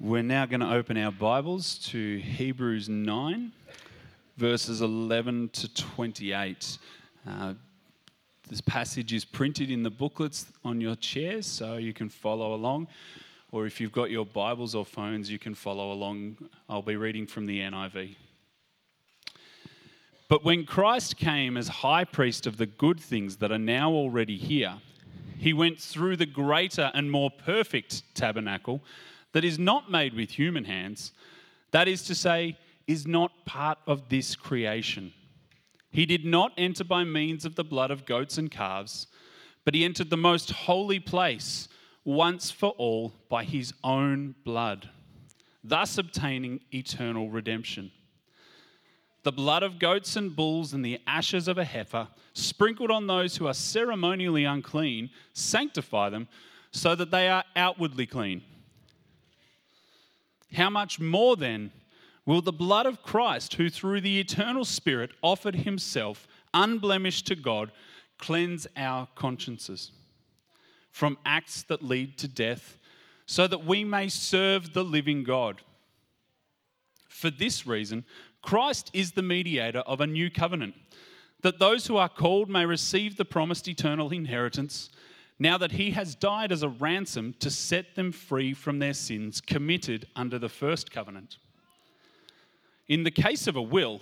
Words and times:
We're 0.00 0.22
now 0.22 0.46
going 0.46 0.60
to 0.60 0.72
open 0.72 0.96
our 0.96 1.12
Bibles 1.12 1.76
to 1.90 2.18
Hebrews 2.20 2.88
9, 2.88 3.52
verses 4.38 4.82
11 4.82 5.48
to 5.48 5.74
28. 5.74 6.78
Uh, 7.28 7.54
this 8.48 8.60
passage 8.60 9.12
is 9.12 9.24
printed 9.24 9.68
in 9.68 9.82
the 9.82 9.90
booklets 9.90 10.46
on 10.64 10.80
your 10.80 10.94
chairs 10.94 11.44
so 11.44 11.76
you 11.76 11.92
can 11.92 12.08
follow 12.08 12.54
along. 12.54 12.86
Or 13.50 13.66
if 13.66 13.80
you've 13.80 13.90
got 13.90 14.12
your 14.12 14.24
Bibles 14.24 14.76
or 14.76 14.84
phones, 14.84 15.28
you 15.28 15.40
can 15.40 15.56
follow 15.56 15.90
along. 15.90 16.36
I'll 16.68 16.82
be 16.82 16.94
reading 16.94 17.26
from 17.26 17.46
the 17.46 17.58
NIV. 17.58 18.14
But 20.28 20.44
when 20.44 20.64
Christ 20.64 21.16
came 21.16 21.56
as 21.56 21.66
high 21.66 22.04
priest 22.04 22.46
of 22.46 22.58
the 22.58 22.66
good 22.66 23.00
things 23.00 23.38
that 23.38 23.50
are 23.50 23.58
now 23.58 23.90
already 23.90 24.36
here, 24.36 24.74
he 25.36 25.52
went 25.52 25.80
through 25.80 26.16
the 26.16 26.26
greater 26.26 26.92
and 26.94 27.10
more 27.10 27.30
perfect 27.30 28.02
tabernacle 28.14 28.82
that 29.32 29.44
is 29.44 29.58
not 29.58 29.90
made 29.90 30.14
with 30.14 30.30
human 30.30 30.64
hands, 30.64 31.12
that 31.72 31.88
is 31.88 32.04
to 32.04 32.14
say, 32.14 32.56
is 32.88 33.06
not 33.06 33.44
part 33.44 33.78
of 33.86 34.08
this 34.08 34.34
creation. 34.34 35.12
He 35.90 36.06
did 36.06 36.24
not 36.24 36.52
enter 36.58 36.82
by 36.82 37.04
means 37.04 37.44
of 37.44 37.54
the 37.54 37.64
blood 37.64 37.90
of 37.90 38.06
goats 38.06 38.38
and 38.38 38.50
calves, 38.50 39.06
but 39.64 39.74
he 39.74 39.84
entered 39.84 40.10
the 40.10 40.16
most 40.16 40.50
holy 40.50 40.98
place 40.98 41.68
once 42.04 42.50
for 42.50 42.70
all 42.70 43.12
by 43.28 43.44
his 43.44 43.74
own 43.84 44.34
blood, 44.42 44.88
thus 45.62 45.98
obtaining 45.98 46.60
eternal 46.72 47.28
redemption. 47.28 47.92
The 49.24 49.32
blood 49.32 49.62
of 49.62 49.78
goats 49.78 50.16
and 50.16 50.34
bulls 50.34 50.72
and 50.72 50.82
the 50.82 51.00
ashes 51.06 51.48
of 51.48 51.58
a 51.58 51.64
heifer, 51.64 52.08
sprinkled 52.32 52.90
on 52.90 53.06
those 53.06 53.36
who 53.36 53.46
are 53.46 53.54
ceremonially 53.54 54.44
unclean, 54.44 55.10
sanctify 55.34 56.08
them 56.08 56.28
so 56.70 56.94
that 56.94 57.10
they 57.10 57.28
are 57.28 57.44
outwardly 57.54 58.06
clean. 58.06 58.42
How 60.54 60.70
much 60.70 60.98
more 60.98 61.36
then 61.36 61.72
will 62.28 62.42
the 62.42 62.52
blood 62.52 62.84
of 62.84 63.02
Christ, 63.02 63.54
who 63.54 63.70
through 63.70 64.02
the 64.02 64.20
eternal 64.20 64.66
Spirit 64.66 65.12
offered 65.22 65.54
himself 65.54 66.28
unblemished 66.52 67.26
to 67.28 67.34
God, 67.34 67.72
cleanse 68.18 68.66
our 68.76 69.08
consciences 69.14 69.92
from 70.90 71.16
acts 71.24 71.62
that 71.62 71.82
lead 71.82 72.18
to 72.18 72.28
death, 72.28 72.76
so 73.24 73.46
that 73.46 73.64
we 73.64 73.82
may 73.82 74.08
serve 74.08 74.74
the 74.74 74.84
living 74.84 75.24
God? 75.24 75.62
For 77.08 77.30
this 77.30 77.66
reason, 77.66 78.04
Christ 78.42 78.90
is 78.92 79.12
the 79.12 79.22
mediator 79.22 79.80
of 79.80 80.02
a 80.02 80.06
new 80.06 80.30
covenant, 80.30 80.74
that 81.40 81.58
those 81.58 81.86
who 81.86 81.96
are 81.96 82.10
called 82.10 82.50
may 82.50 82.66
receive 82.66 83.16
the 83.16 83.24
promised 83.24 83.68
eternal 83.68 84.10
inheritance 84.10 84.90
now 85.38 85.56
that 85.56 85.72
he 85.72 85.92
has 85.92 86.14
died 86.14 86.52
as 86.52 86.62
a 86.62 86.68
ransom 86.68 87.34
to 87.38 87.50
set 87.50 87.94
them 87.94 88.12
free 88.12 88.52
from 88.52 88.80
their 88.80 88.92
sins 88.92 89.40
committed 89.40 90.06
under 90.14 90.38
the 90.38 90.50
first 90.50 90.90
covenant. 90.90 91.38
In 92.88 93.04
the 93.04 93.10
case 93.10 93.46
of 93.46 93.56
a 93.56 93.62
will, 93.62 94.00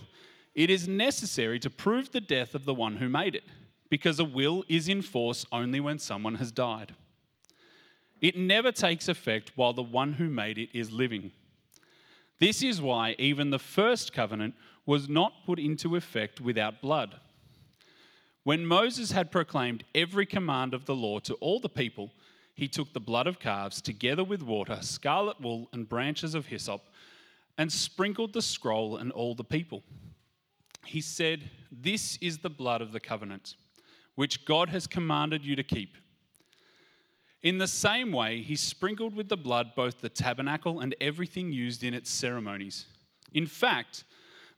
it 0.55 0.71
is 0.71 0.89
necessary 0.89 1.59
to 1.59 1.71
prove 1.71 2.13
the 2.13 2.21
death 2.21 2.55
of 2.55 2.65
the 2.65 2.75
one 2.75 2.97
who 2.97 3.09
made 3.09 3.35
it, 3.35 3.45
because 3.91 4.19
a 4.19 4.25
will 4.25 4.65
is 4.69 4.89
in 4.89 5.03
force 5.03 5.45
only 5.53 5.81
when 5.81 5.99
someone 5.99 6.37
has 6.37 6.53
died. 6.53 6.95
It 8.21 8.37
never 8.37 8.73
takes 8.73 9.09
effect 9.09 9.53
while 9.57 9.73
the 9.73 9.83
one 9.83 10.15
who 10.15 10.29
made 10.29 10.57
it 10.57 10.71
is 10.73 10.91
living. 10.91 11.33
This 12.39 12.63
is 12.63 12.81
why 12.81 13.15
even 13.19 13.51
the 13.51 13.59
first 13.59 14.13
covenant 14.13 14.55
was 14.87 15.09
not 15.09 15.45
put 15.45 15.59
into 15.59 15.97
effect 15.97 16.41
without 16.41 16.81
blood. 16.81 17.17
When 18.45 18.65
Moses 18.65 19.11
had 19.11 19.33
proclaimed 19.33 19.85
every 19.95 20.25
command 20.25 20.73
of 20.73 20.85
the 20.85 20.95
law 20.95 21.19
to 21.21 21.35
all 21.35 21.59
the 21.59 21.69
people, 21.69 22.13
he 22.55 22.69
took 22.69 22.93
the 22.93 23.01
blood 23.01 23.27
of 23.27 23.41
calves 23.41 23.83
together 23.83 24.23
with 24.23 24.43
water, 24.43 24.79
scarlet 24.81 25.41
wool, 25.41 25.69
and 25.73 25.89
branches 25.89 26.35
of 26.35 26.47
hyssop, 26.47 26.83
and 27.59 27.73
sprinkled 27.73 28.33
the 28.33 28.43
scroll 28.43 28.97
and 28.97 29.13
all 29.13 29.35
the 29.35 29.45
people. 29.45 29.83
He 30.85 31.01
said, 31.01 31.51
This 31.71 32.19
is 32.21 32.39
the 32.39 32.51
blood 32.51 32.83
of 32.83 32.93
the 32.93 33.01
covenant, 33.01 33.57
which 34.15 34.45
God 34.45 34.69
has 34.69 34.87
commanded 34.87 35.45
you 35.45 35.57
to 35.57 35.63
keep. 35.63 35.97
In 37.43 37.59
the 37.59 37.69
same 37.69 38.13
way, 38.13 38.43
he 38.43 38.57
sprinkled 38.57 39.15
with 39.15 39.29
the 39.29 39.37
blood 39.37 39.73
both 39.77 40.01
the 40.01 40.09
tabernacle 40.09 40.81
and 40.81 40.95
everything 41.01 41.53
used 41.53 41.85
in 41.85 41.95
its 41.95 42.11
ceremonies. 42.11 42.87
In 43.33 43.47
fact, 43.47 44.05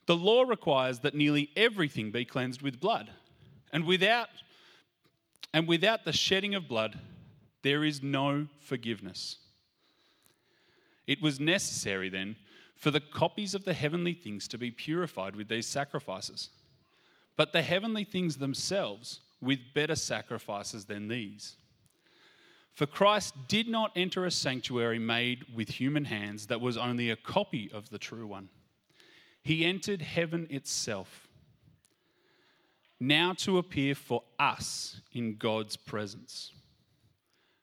the 0.07 0.17
law 0.17 0.43
requires 0.43 1.01
that 1.01 1.15
nearly 1.15 1.51
everything 1.57 2.11
be 2.11 2.25
cleansed 2.25 2.63
with 2.63 2.81
blood. 2.81 3.11
And 3.73 3.85
without, 3.85 4.29
and 5.53 5.69
without 5.69 6.05
the 6.05 6.13
shedding 6.13 6.55
of 6.55 6.67
blood, 6.67 6.99
there 7.63 7.85
is 7.85 8.03
no 8.03 8.47
forgiveness. 8.61 9.37
It 11.07 11.21
was 11.21 11.41
necessary 11.41 12.09
then 12.09 12.37
for 12.78 12.93
the 12.93 13.00
copies 13.00 13.55
of 13.55 13.65
the 13.65 13.75
heavenly 13.75 14.15
things 14.15 14.47
to 14.49 14.56
be 14.56 14.71
purified 14.71 15.34
with 15.34 15.49
these 15.49 15.66
sacrifices, 15.66 16.50
but 17.37 17.53
the 17.53 17.61
heavenly 17.61 18.05
things 18.05 18.37
themselves 18.37 19.21
with 19.41 19.59
better 19.75 19.97
sacrifices 19.97 20.84
than 20.84 21.09
these. 21.09 21.56
For 22.72 22.87
Christ 22.87 23.34
did 23.49 23.67
not 23.67 23.91
enter 23.97 24.25
a 24.25 24.31
sanctuary 24.31 25.00
made 25.00 25.44
with 25.53 25.69
human 25.69 26.05
hands 26.05 26.47
that 26.47 26.61
was 26.61 26.77
only 26.77 27.11
a 27.11 27.17
copy 27.17 27.69
of 27.75 27.91
the 27.91 27.99
true 27.99 28.28
one. 28.28 28.49
He 29.43 29.65
entered 29.65 30.00
heaven 30.00 30.47
itself 30.49 31.27
now 33.00 33.33
to 33.38 33.59
appear 33.59 33.97
for 33.97 34.22
us 34.38 35.00
in 35.12 35.37
God's 35.37 35.77
presence. 35.77 36.53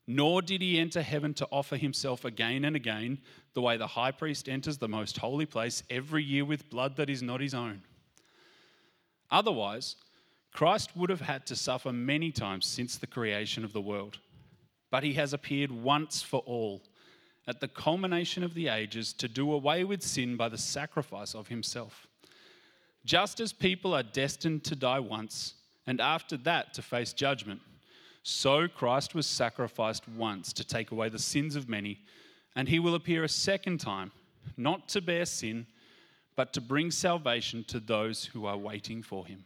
Nor 0.07 0.41
did 0.41 0.61
he 0.61 0.79
enter 0.79 1.01
heaven 1.01 1.33
to 1.35 1.47
offer 1.51 1.77
himself 1.77 2.25
again 2.25 2.65
and 2.65 2.75
again, 2.75 3.19
the 3.53 3.61
way 3.61 3.77
the 3.77 3.87
high 3.87 4.11
priest 4.11 4.47
enters 4.47 4.77
the 4.77 4.87
most 4.87 5.17
holy 5.17 5.45
place 5.45 5.81
every 5.89 6.23
year 6.23 6.45
with 6.45 6.69
blood 6.69 6.95
that 6.97 7.09
is 7.09 7.23
not 7.23 7.41
his 7.41 7.55
own. 7.55 7.81
Otherwise, 9.31 9.95
Christ 10.51 10.95
would 10.95 11.09
have 11.09 11.21
had 11.21 11.45
to 11.47 11.55
suffer 11.55 11.91
many 11.91 12.31
times 12.31 12.65
since 12.65 12.97
the 12.97 13.07
creation 13.07 13.65
of 13.65 13.73
the 13.73 13.81
world. 13.81 14.19
But 14.91 15.03
he 15.03 15.13
has 15.13 15.33
appeared 15.33 15.71
once 15.71 16.21
for 16.21 16.41
all, 16.45 16.83
at 17.47 17.59
the 17.59 17.67
culmination 17.67 18.43
of 18.43 18.53
the 18.53 18.67
ages, 18.67 19.11
to 19.13 19.27
do 19.27 19.51
away 19.51 19.83
with 19.83 20.03
sin 20.03 20.37
by 20.37 20.49
the 20.49 20.57
sacrifice 20.57 21.33
of 21.33 21.47
himself. 21.47 22.07
Just 23.03 23.39
as 23.39 23.51
people 23.53 23.93
are 23.93 24.03
destined 24.03 24.63
to 24.65 24.75
die 24.75 24.99
once, 24.99 25.55
and 25.85 25.99
after 25.99 26.37
that 26.37 26.73
to 26.75 26.81
face 26.81 27.11
judgment, 27.11 27.59
so 28.27 28.67
Christ 28.67 29.13
was 29.13 29.27
sacrificed 29.27 30.09
once 30.09 30.51
to 30.53 30.63
take 30.63 30.89
away 30.89 31.09
the 31.09 31.19
sins 31.19 31.55
of 31.55 31.69
many, 31.69 32.01
and 32.55 32.67
he 32.67 32.79
will 32.79 32.95
appear 32.95 33.23
a 33.23 33.29
second 33.29 33.79
time, 33.79 34.11
not 34.57 34.89
to 34.89 34.99
bear 34.99 35.25
sin, 35.25 35.67
but 36.35 36.51
to 36.53 36.59
bring 36.59 36.89
salvation 36.89 37.63
to 37.65 37.79
those 37.79 38.25
who 38.25 38.47
are 38.47 38.57
waiting 38.57 39.03
for 39.03 39.27
him. 39.27 39.45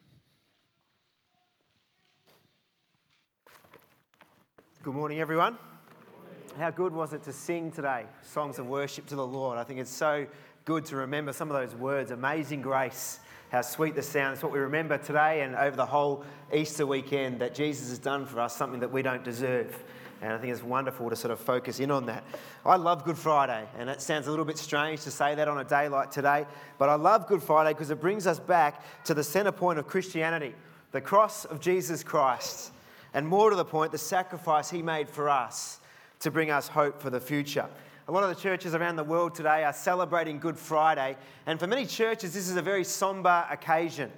Good 4.81 4.93
morning, 4.93 5.19
everyone. 5.19 5.57
How 6.57 6.71
good 6.71 6.93
was 6.93 7.11
it 7.11 7.21
to 7.23 7.33
sing 7.33 7.73
today? 7.73 8.05
Songs 8.23 8.59
of 8.59 8.67
worship 8.67 9.05
to 9.07 9.15
the 9.17 9.27
Lord. 9.27 9.57
I 9.57 9.65
think 9.65 9.81
it's 9.81 9.91
so 9.91 10.25
good 10.63 10.85
to 10.85 10.95
remember 10.95 11.33
some 11.33 11.51
of 11.51 11.57
those 11.57 11.75
words 11.77 12.11
amazing 12.11 12.61
grace 12.61 13.19
how 13.49 13.61
sweet 13.61 13.95
the 13.95 14.03
sound. 14.03 14.33
It's 14.33 14.43
what 14.43 14.51
we 14.51 14.59
remember 14.59 14.97
today 14.97 15.41
and 15.41 15.55
over 15.55 15.75
the 15.75 15.85
whole 15.85 16.23
Easter 16.53 16.85
weekend 16.85 17.39
that 17.39 17.55
Jesus 17.55 17.89
has 17.89 17.99
done 17.99 18.25
for 18.25 18.39
us 18.39 18.55
something 18.55 18.79
that 18.79 18.91
we 18.91 19.01
don't 19.01 19.23
deserve. 19.23 19.83
And 20.21 20.33
I 20.33 20.37
think 20.37 20.53
it's 20.53 20.63
wonderful 20.63 21.09
to 21.09 21.15
sort 21.15 21.31
of 21.31 21.39
focus 21.39 21.79
in 21.79 21.91
on 21.91 22.05
that. 22.07 22.23
I 22.65 22.75
love 22.75 23.05
Good 23.05 23.17
Friday, 23.17 23.65
and 23.77 23.89
it 23.89 24.01
sounds 24.01 24.27
a 24.27 24.29
little 24.29 24.45
bit 24.45 24.57
strange 24.57 25.01
to 25.03 25.11
say 25.11 25.33
that 25.35 25.47
on 25.47 25.59
a 25.59 25.63
day 25.63 25.87
like 25.87 26.11
today, 26.11 26.45
but 26.77 26.89
I 26.89 26.95
love 26.95 27.27
Good 27.27 27.41
Friday 27.41 27.71
because 27.71 27.89
it 27.89 28.01
brings 28.01 28.27
us 28.27 28.39
back 28.39 28.83
to 29.05 29.13
the 29.13 29.23
center 29.23 29.51
point 29.51 29.79
of 29.79 29.87
Christianity 29.87 30.53
the 30.91 31.01
cross 31.01 31.45
of 31.45 31.59
Jesus 31.59 32.03
Christ. 32.03 32.71
And 33.13 33.27
more 33.27 33.49
to 33.49 33.55
the 33.55 33.65
point, 33.65 33.91
the 33.91 33.97
sacrifice 33.97 34.69
he 34.69 34.81
made 34.81 35.07
for 35.07 35.29
us 35.29 35.79
to 36.19 36.31
bring 36.31 36.51
us 36.51 36.67
hope 36.67 37.01
for 37.01 37.09
the 37.09 37.19
future. 37.19 37.67
A 38.09 38.11
lot 38.11 38.23
of 38.23 38.35
the 38.35 38.41
churches 38.41 38.73
around 38.73 38.95
the 38.95 39.03
world 39.03 39.35
today 39.35 39.63
are 39.63 39.71
celebrating 39.71 40.39
Good 40.39 40.57
Friday, 40.57 41.15
and 41.45 41.59
for 41.59 41.67
many 41.67 41.85
churches, 41.85 42.33
this 42.33 42.49
is 42.49 42.55
a 42.55 42.61
very 42.61 42.83
somber 42.83 43.45
occasion. 43.51 44.11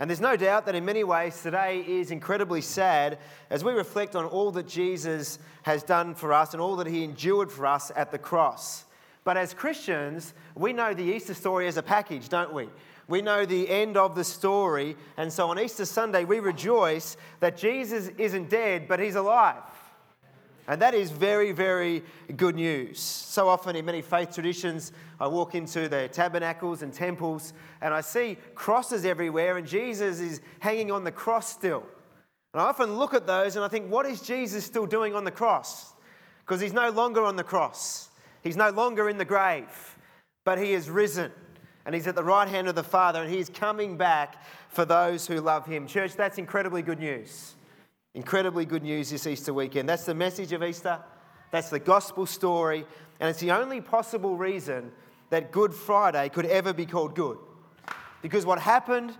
And 0.00 0.10
there's 0.10 0.20
no 0.20 0.36
doubt 0.36 0.66
that 0.66 0.74
in 0.74 0.84
many 0.84 1.04
ways 1.04 1.40
today 1.40 1.84
is 1.86 2.10
incredibly 2.10 2.60
sad 2.60 3.18
as 3.48 3.62
we 3.62 3.74
reflect 3.74 4.16
on 4.16 4.24
all 4.24 4.50
that 4.50 4.66
Jesus 4.66 5.38
has 5.62 5.84
done 5.84 6.16
for 6.16 6.32
us 6.32 6.52
and 6.52 6.60
all 6.60 6.74
that 6.74 6.88
he 6.88 7.04
endured 7.04 7.52
for 7.52 7.64
us 7.64 7.92
at 7.94 8.10
the 8.10 8.18
cross. 8.18 8.86
But 9.22 9.36
as 9.36 9.54
Christians, 9.54 10.34
we 10.56 10.72
know 10.72 10.92
the 10.92 11.04
Easter 11.04 11.32
story 11.32 11.68
as 11.68 11.76
a 11.76 11.82
package, 11.82 12.28
don't 12.28 12.52
we? 12.52 12.68
We 13.06 13.22
know 13.22 13.46
the 13.46 13.68
end 13.70 13.96
of 13.96 14.16
the 14.16 14.24
story. 14.24 14.96
And 15.16 15.32
so 15.32 15.48
on 15.50 15.60
Easter 15.60 15.84
Sunday, 15.84 16.24
we 16.24 16.40
rejoice 16.40 17.16
that 17.38 17.56
Jesus 17.56 18.10
isn't 18.18 18.50
dead, 18.50 18.88
but 18.88 18.98
he's 18.98 19.14
alive. 19.14 19.62
And 20.68 20.82
that 20.82 20.92
is 20.92 21.10
very, 21.10 21.52
very 21.52 22.02
good 22.36 22.54
news. 22.54 23.00
So 23.00 23.48
often 23.48 23.74
in 23.74 23.86
many 23.86 24.02
faith 24.02 24.34
traditions, 24.34 24.92
I 25.18 25.26
walk 25.26 25.54
into 25.54 25.88
the 25.88 26.08
tabernacles 26.08 26.82
and 26.82 26.92
temples 26.92 27.54
and 27.80 27.94
I 27.94 28.02
see 28.02 28.36
crosses 28.54 29.06
everywhere, 29.06 29.56
and 29.56 29.66
Jesus 29.66 30.20
is 30.20 30.42
hanging 30.60 30.90
on 30.90 31.04
the 31.04 31.10
cross 31.10 31.48
still. 31.48 31.86
And 32.52 32.60
I 32.60 32.66
often 32.66 32.98
look 32.98 33.14
at 33.14 33.26
those 33.26 33.56
and 33.56 33.64
I 33.64 33.68
think, 33.68 33.90
what 33.90 34.04
is 34.04 34.20
Jesus 34.20 34.62
still 34.64 34.84
doing 34.84 35.14
on 35.14 35.24
the 35.24 35.30
cross? 35.30 35.94
Because 36.40 36.60
he's 36.60 36.74
no 36.74 36.90
longer 36.90 37.22
on 37.24 37.36
the 37.36 37.44
cross, 37.44 38.10
he's 38.42 38.56
no 38.56 38.68
longer 38.68 39.08
in 39.08 39.16
the 39.16 39.24
grave, 39.24 39.96
but 40.44 40.58
he 40.58 40.74
is 40.74 40.90
risen. 40.90 41.32
And 41.86 41.94
he's 41.94 42.06
at 42.06 42.14
the 42.14 42.24
right 42.24 42.46
hand 42.46 42.68
of 42.68 42.74
the 42.74 42.82
Father, 42.82 43.22
and 43.22 43.32
he's 43.32 43.48
coming 43.48 43.96
back 43.96 44.44
for 44.68 44.84
those 44.84 45.26
who 45.26 45.40
love 45.40 45.64
him. 45.64 45.86
Church, 45.86 46.14
that's 46.14 46.36
incredibly 46.36 46.82
good 46.82 46.98
news. 46.98 47.54
Incredibly 48.14 48.64
good 48.64 48.82
news 48.82 49.10
this 49.10 49.26
Easter 49.26 49.52
weekend. 49.54 49.88
That's 49.88 50.04
the 50.04 50.14
message 50.14 50.52
of 50.52 50.62
Easter. 50.62 50.98
That's 51.50 51.70
the 51.70 51.78
gospel 51.78 52.26
story. 52.26 52.84
And 53.20 53.28
it's 53.30 53.40
the 53.40 53.52
only 53.52 53.80
possible 53.80 54.36
reason 54.36 54.92
that 55.30 55.52
Good 55.52 55.74
Friday 55.74 56.28
could 56.28 56.46
ever 56.46 56.72
be 56.72 56.86
called 56.86 57.14
good. 57.14 57.38
Because 58.22 58.46
what 58.46 58.58
happened 58.58 59.14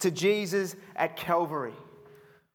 to 0.00 0.10
Jesus 0.10 0.76
at 0.96 1.16
Calvary 1.16 1.74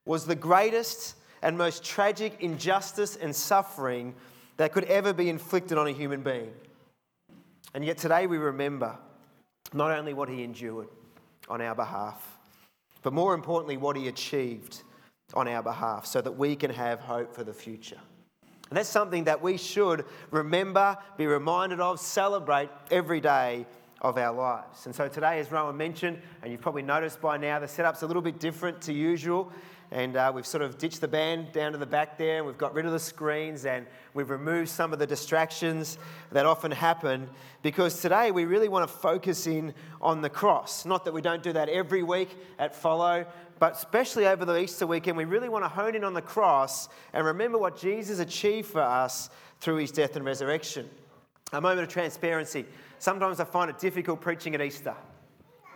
was 0.05 0.25
the 0.25 0.35
greatest 0.35 1.15
and 1.41 1.57
most 1.57 1.83
tragic 1.83 2.37
injustice 2.39 3.15
and 3.15 3.35
suffering 3.35 4.15
that 4.57 4.71
could 4.71 4.85
ever 4.85 5.13
be 5.13 5.29
inflicted 5.29 5.77
on 5.77 5.87
a 5.87 5.91
human 5.91 6.21
being. 6.21 6.51
And 7.73 7.83
yet 7.83 7.97
today 7.97 8.27
we 8.27 8.37
remember 8.37 8.97
not 9.73 9.91
only 9.91 10.13
what 10.13 10.29
he 10.29 10.43
endured 10.43 10.87
on 11.49 11.61
our 11.61 11.75
behalf, 11.75 12.37
but 13.01 13.11
more 13.11 13.33
importantly, 13.33 13.75
what 13.75 13.97
he 13.97 14.07
achieved 14.07 14.83
on 15.33 15.47
our 15.47 15.63
behalf 15.63 16.05
so 16.05 16.21
that 16.21 16.31
we 16.31 16.55
can 16.55 16.71
have 16.71 16.99
hope 16.99 17.33
for 17.33 17.43
the 17.43 17.53
future. 17.53 17.99
And 18.69 18.77
that's 18.77 18.89
something 18.89 19.25
that 19.25 19.41
we 19.41 19.57
should 19.57 20.05
remember, 20.31 20.97
be 21.17 21.27
reminded 21.27 21.79
of, 21.79 21.99
celebrate 21.99 22.69
every 22.89 23.21
day 23.21 23.67
of 24.01 24.17
our 24.17 24.33
lives. 24.33 24.85
And 24.85 24.93
so 24.93 25.07
today, 25.07 25.39
as 25.39 25.51
Rowan 25.51 25.77
mentioned, 25.77 26.19
and 26.41 26.51
you've 26.51 26.61
probably 26.61 26.81
noticed 26.81 27.21
by 27.21 27.37
now, 27.37 27.59
the 27.59 27.67
setup's 27.67 28.01
a 28.01 28.07
little 28.07 28.21
bit 28.21 28.39
different 28.39 28.81
to 28.81 28.93
usual. 28.93 29.51
And 29.91 30.17
uh, 30.17 30.31
we've 30.33 30.47
sort 30.47 30.63
of 30.63 30.79
ditched 30.79 31.01
the 31.01 31.07
band 31.07 31.51
down 31.51 31.73
to 31.73 31.77
the 31.77 31.85
back 31.85 32.17
there, 32.17 32.37
and 32.37 32.47
we've 32.47 32.57
got 32.57 32.73
rid 32.73 32.87
of 32.87 32.91
the 32.91 32.99
screens, 32.99 33.63
and 33.65 33.85
we've 34.15 34.31
removed 34.31 34.69
some 34.69 34.91
of 34.91 34.97
the 34.97 35.05
distractions 35.05 35.99
that 36.31 36.47
often 36.47 36.71
happen 36.71 37.29
because 37.61 38.01
today 38.01 38.31
we 38.31 38.45
really 38.45 38.69
want 38.69 38.89
to 38.89 38.93
focus 38.93 39.45
in 39.45 39.71
on 40.01 40.21
the 40.21 40.29
cross. 40.29 40.83
Not 40.83 41.05
that 41.05 41.13
we 41.13 41.21
don't 41.21 41.43
do 41.43 41.53
that 41.53 41.69
every 41.69 42.01
week 42.01 42.35
at 42.57 42.75
Follow, 42.75 43.27
but 43.59 43.73
especially 43.73 44.27
over 44.27 44.45
the 44.45 44.59
Easter 44.59 44.85
weekend, 44.85 45.17
we 45.17 45.25
really 45.25 45.49
want 45.49 45.63
to 45.63 45.69
hone 45.69 45.95
in 45.95 46.03
on 46.03 46.13
the 46.13 46.21
cross 46.21 46.89
and 47.13 47.25
remember 47.25 47.57
what 47.57 47.77
Jesus 47.77 48.19
achieved 48.19 48.69
for 48.69 48.81
us 48.81 49.29
through 49.59 49.77
his 49.77 49.91
death 49.91 50.15
and 50.15 50.25
resurrection. 50.25 50.89
A 51.53 51.61
moment 51.61 51.87
of 51.87 51.89
transparency. 51.89 52.65
Sometimes 52.99 53.39
I 53.39 53.45
find 53.45 53.69
it 53.69 53.79
difficult 53.79 54.21
preaching 54.21 54.55
at 54.55 54.61
Easter. 54.61 54.95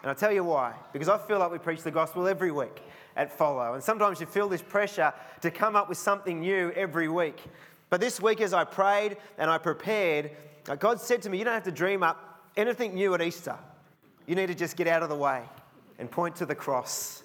And 0.02 0.10
I'll 0.10 0.16
tell 0.16 0.32
you 0.32 0.44
why. 0.44 0.74
Because 0.94 1.10
I 1.10 1.18
feel 1.18 1.40
like 1.40 1.52
we 1.52 1.58
preach 1.58 1.84
the 1.84 1.92
gospel 1.92 2.28
every 2.28 2.52
week 2.52 2.82
at 3.16 3.32
Follow. 3.32 3.74
And 3.74 3.84
sometimes 3.84 4.20
you 4.20 4.26
feel 4.26 4.48
this 4.48 4.62
pressure 4.62 5.14
to 5.42 5.52
come 5.52 5.76
up 5.76 5.90
with 5.90 5.98
something 5.98 6.40
new 6.40 6.72
every 6.72 7.10
week. 7.10 7.44
But 7.90 8.02
this 8.02 8.22
week, 8.22 8.42
as 8.42 8.54
I 8.54 8.64
prayed 8.64 9.18
and 9.38 9.50
I 9.50 9.58
prepared, 9.58 10.32
uh, 10.68 10.76
God 10.76 11.00
said 11.00 11.22
to 11.24 11.30
me, 11.30 11.38
You 11.38 11.46
don't 11.46 11.54
have 11.54 11.64
to 11.64 11.72
dream 11.72 12.04
up 12.04 12.42
anything 12.56 12.96
new 12.96 13.14
at 13.14 13.22
Easter. 13.22 13.58
You 14.26 14.36
need 14.36 14.48
to 14.48 14.56
just 14.56 14.76
get 14.76 14.88
out 14.88 15.04
of 15.04 15.10
the 15.10 15.16
way 15.16 15.44
and 16.00 16.10
point 16.10 16.36
to 16.38 16.46
the 16.46 16.56
cross 16.56 17.24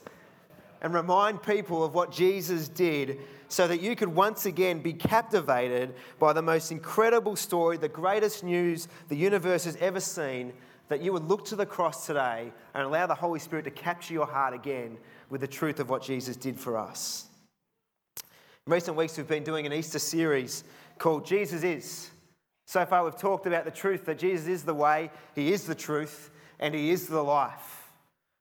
and 0.82 0.92
remind 0.92 1.42
people 1.42 1.82
of 1.82 1.94
what 1.94 2.10
Jesus 2.10 2.68
did 2.68 3.20
so 3.48 3.68
that 3.68 3.80
you 3.80 3.94
could 3.94 4.08
once 4.08 4.46
again 4.46 4.80
be 4.80 4.92
captivated 4.92 5.94
by 6.18 6.32
the 6.32 6.42
most 6.42 6.72
incredible 6.72 7.36
story, 7.36 7.76
the 7.76 7.88
greatest 7.88 8.42
news 8.42 8.88
the 9.08 9.16
universe 9.16 9.64
has 9.64 9.76
ever 9.76 10.00
seen, 10.00 10.52
that 10.88 11.00
you 11.00 11.12
would 11.12 11.24
look 11.24 11.44
to 11.46 11.56
the 11.56 11.64
cross 11.64 12.06
today 12.06 12.52
and 12.74 12.82
allow 12.82 13.06
the 13.06 13.14
Holy 13.14 13.38
Spirit 13.38 13.64
to 13.64 13.70
capture 13.70 14.12
your 14.12 14.26
heart 14.26 14.52
again 14.52 14.98
with 15.30 15.40
the 15.40 15.46
truth 15.46 15.78
of 15.78 15.88
what 15.88 16.02
Jesus 16.02 16.36
did 16.36 16.58
for 16.58 16.76
us. 16.76 17.26
In 18.66 18.72
recent 18.72 18.96
weeks, 18.96 19.16
we've 19.16 19.28
been 19.28 19.44
doing 19.44 19.66
an 19.66 19.72
Easter 19.72 19.98
series 19.98 20.64
called 20.98 21.24
Jesus 21.24 21.62
Is. 21.62 22.10
So 22.66 22.84
far, 22.86 23.04
we've 23.04 23.16
talked 23.16 23.46
about 23.46 23.64
the 23.64 23.70
truth 23.70 24.04
that 24.06 24.18
Jesus 24.18 24.48
is 24.48 24.62
the 24.64 24.74
way, 24.74 25.10
He 25.34 25.52
is 25.52 25.64
the 25.64 25.74
truth, 25.74 26.30
and 26.58 26.74
He 26.74 26.90
is 26.90 27.06
the 27.06 27.22
life. 27.22 27.81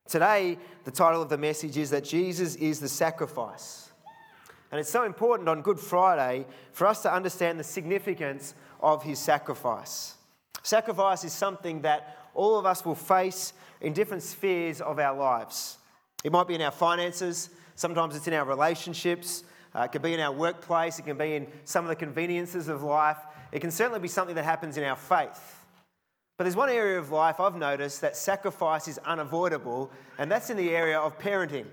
Today, 0.08 0.58
the 0.84 0.90
title 0.90 1.22
of 1.22 1.28
the 1.28 1.38
message 1.38 1.76
is 1.76 1.90
that 1.90 2.04
Jesus 2.04 2.54
is 2.56 2.80
the 2.80 2.88
sacrifice. 2.88 3.92
And 4.70 4.80
it's 4.80 4.90
so 4.90 5.04
important 5.04 5.48
on 5.48 5.62
Good 5.62 5.78
Friday 5.78 6.46
for 6.72 6.86
us 6.86 7.02
to 7.02 7.12
understand 7.12 7.60
the 7.60 7.64
significance 7.64 8.54
of 8.80 9.02
his 9.02 9.18
sacrifice. 9.18 10.14
Sacrifice 10.62 11.24
is 11.24 11.32
something 11.32 11.82
that 11.82 12.16
all 12.34 12.58
of 12.58 12.66
us 12.66 12.84
will 12.84 12.94
face 12.94 13.52
in 13.80 13.92
different 13.92 14.22
spheres 14.22 14.80
of 14.80 14.98
our 14.98 15.16
lives. 15.16 15.78
It 16.24 16.32
might 16.32 16.48
be 16.48 16.54
in 16.54 16.62
our 16.62 16.70
finances, 16.70 17.50
sometimes 17.74 18.16
it's 18.16 18.28
in 18.28 18.34
our 18.34 18.44
relationships, 18.44 19.44
uh, 19.74 19.82
it 19.82 19.92
can 19.92 20.02
be 20.02 20.14
in 20.14 20.20
our 20.20 20.32
workplace, 20.32 20.98
it 20.98 21.02
can 21.02 21.18
be 21.18 21.34
in 21.34 21.46
some 21.64 21.84
of 21.84 21.88
the 21.88 21.96
conveniences 21.96 22.68
of 22.68 22.82
life, 22.82 23.18
it 23.50 23.60
can 23.60 23.70
certainly 23.70 24.00
be 24.00 24.08
something 24.08 24.36
that 24.36 24.44
happens 24.44 24.76
in 24.76 24.84
our 24.84 24.96
faith. 24.96 25.61
But 26.42 26.46
there's 26.46 26.56
one 26.56 26.70
area 26.70 26.98
of 26.98 27.12
life 27.12 27.38
I've 27.38 27.54
noticed 27.54 28.00
that 28.00 28.16
sacrifice 28.16 28.88
is 28.88 28.98
unavoidable, 29.06 29.92
and 30.18 30.28
that's 30.28 30.50
in 30.50 30.56
the 30.56 30.70
area 30.70 30.98
of 30.98 31.16
parenting. 31.16 31.66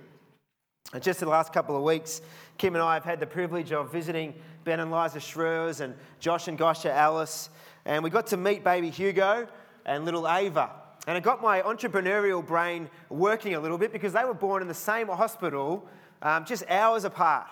And 0.94 1.02
just 1.02 1.24
in 1.24 1.26
the 1.26 1.32
last 1.32 1.52
couple 1.52 1.76
of 1.76 1.82
weeks, 1.82 2.22
Kim 2.60 2.76
and 2.76 2.84
I 2.84 2.94
have 2.94 3.04
had 3.04 3.20
the 3.20 3.26
privilege 3.26 3.72
of 3.72 3.92
visiting 3.92 4.36
Ben 4.66 4.80
and 4.80 4.92
Liza 4.92 5.22
Schreurs 5.22 5.80
and 5.80 5.96
Josh 6.20 6.48
and 6.48 6.56
Gosha 6.56 6.92
Alice, 6.92 7.50
and 7.84 8.04
we 8.04 8.12
got 8.12 8.28
to 8.28 8.38
meet 8.38 8.64
baby 8.64 8.92
Hugo 8.92 9.48
and 9.88 10.06
little 10.06 10.30
Ava. 10.30 10.70
And 11.08 11.18
it 11.18 11.24
got 11.24 11.42
my 11.42 11.64
entrepreneurial 11.64 12.46
brain 12.46 12.92
working 13.10 13.56
a 13.56 13.60
little 13.60 13.80
bit 13.80 13.92
because 13.92 14.14
they 14.14 14.24
were 14.24 14.36
born 14.36 14.62
in 14.62 14.68
the 14.68 14.76
same 14.76 15.08
hospital, 15.08 15.90
um, 16.22 16.46
just 16.46 16.64
hours 16.70 17.06
apart. 17.06 17.48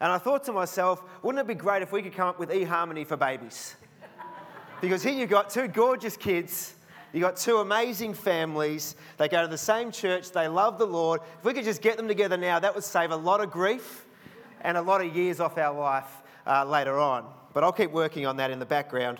And 0.00 0.10
I 0.10 0.18
thought 0.18 0.42
to 0.46 0.52
myself, 0.52 1.04
wouldn't 1.22 1.40
it 1.40 1.46
be 1.46 1.54
great 1.54 1.82
if 1.82 1.92
we 1.92 2.02
could 2.02 2.12
come 2.12 2.26
up 2.26 2.40
with 2.40 2.50
eHarmony 2.50 3.06
for 3.06 3.16
babies? 3.16 3.76
Because 4.80 5.02
here 5.02 5.14
you've 5.14 5.30
got 5.30 5.48
two 5.48 5.68
gorgeous 5.68 6.16
kids. 6.16 6.74
You've 7.12 7.22
got 7.22 7.36
two 7.36 7.58
amazing 7.58 8.12
families. 8.12 8.94
They 9.16 9.28
go 9.28 9.40
to 9.40 9.48
the 9.48 9.56
same 9.56 9.90
church. 9.90 10.32
They 10.32 10.48
love 10.48 10.78
the 10.78 10.86
Lord. 10.86 11.22
If 11.38 11.44
we 11.44 11.54
could 11.54 11.64
just 11.64 11.80
get 11.80 11.96
them 11.96 12.08
together 12.08 12.36
now, 12.36 12.58
that 12.58 12.74
would 12.74 12.84
save 12.84 13.10
a 13.10 13.16
lot 13.16 13.40
of 13.40 13.50
grief 13.50 14.04
and 14.60 14.76
a 14.76 14.82
lot 14.82 15.00
of 15.00 15.16
years 15.16 15.40
off 15.40 15.56
our 15.56 15.74
life 15.74 16.22
uh, 16.46 16.64
later 16.66 16.98
on. 16.98 17.24
But 17.54 17.64
I'll 17.64 17.72
keep 17.72 17.90
working 17.90 18.26
on 18.26 18.36
that 18.36 18.50
in 18.50 18.58
the 18.58 18.66
background. 18.66 19.18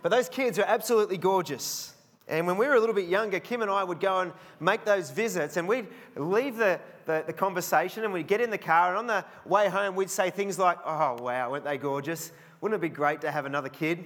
But 0.00 0.08
those 0.08 0.30
kids 0.30 0.58
are 0.58 0.64
absolutely 0.64 1.18
gorgeous. 1.18 1.92
And 2.26 2.46
when 2.46 2.56
we 2.56 2.66
were 2.66 2.76
a 2.76 2.80
little 2.80 2.94
bit 2.94 3.08
younger, 3.08 3.40
Kim 3.40 3.60
and 3.60 3.70
I 3.70 3.84
would 3.84 4.00
go 4.00 4.20
and 4.20 4.32
make 4.60 4.84
those 4.84 5.10
visits, 5.10 5.56
and 5.56 5.68
we'd 5.68 5.88
leave 6.16 6.56
the, 6.56 6.80
the, 7.04 7.24
the, 7.26 7.32
conversation 7.32 8.04
and 8.04 8.12
we'd 8.12 8.28
get 8.28 8.40
in 8.40 8.50
the 8.50 8.58
car, 8.58 8.90
and 8.90 8.98
on 8.98 9.06
the 9.08 9.24
way 9.44 9.68
home, 9.68 9.96
we'd 9.96 10.08
say 10.08 10.30
things 10.30 10.58
like, 10.58 10.78
Oh, 10.86 11.18
wow, 11.20 11.50
weren't 11.50 11.64
they 11.64 11.76
gorgeous? 11.76 12.30
Wouldn't 12.60 12.78
it 12.78 12.82
be 12.82 12.94
great 12.94 13.22
to 13.22 13.30
have 13.30 13.46
another 13.46 13.68
kid? 13.70 14.04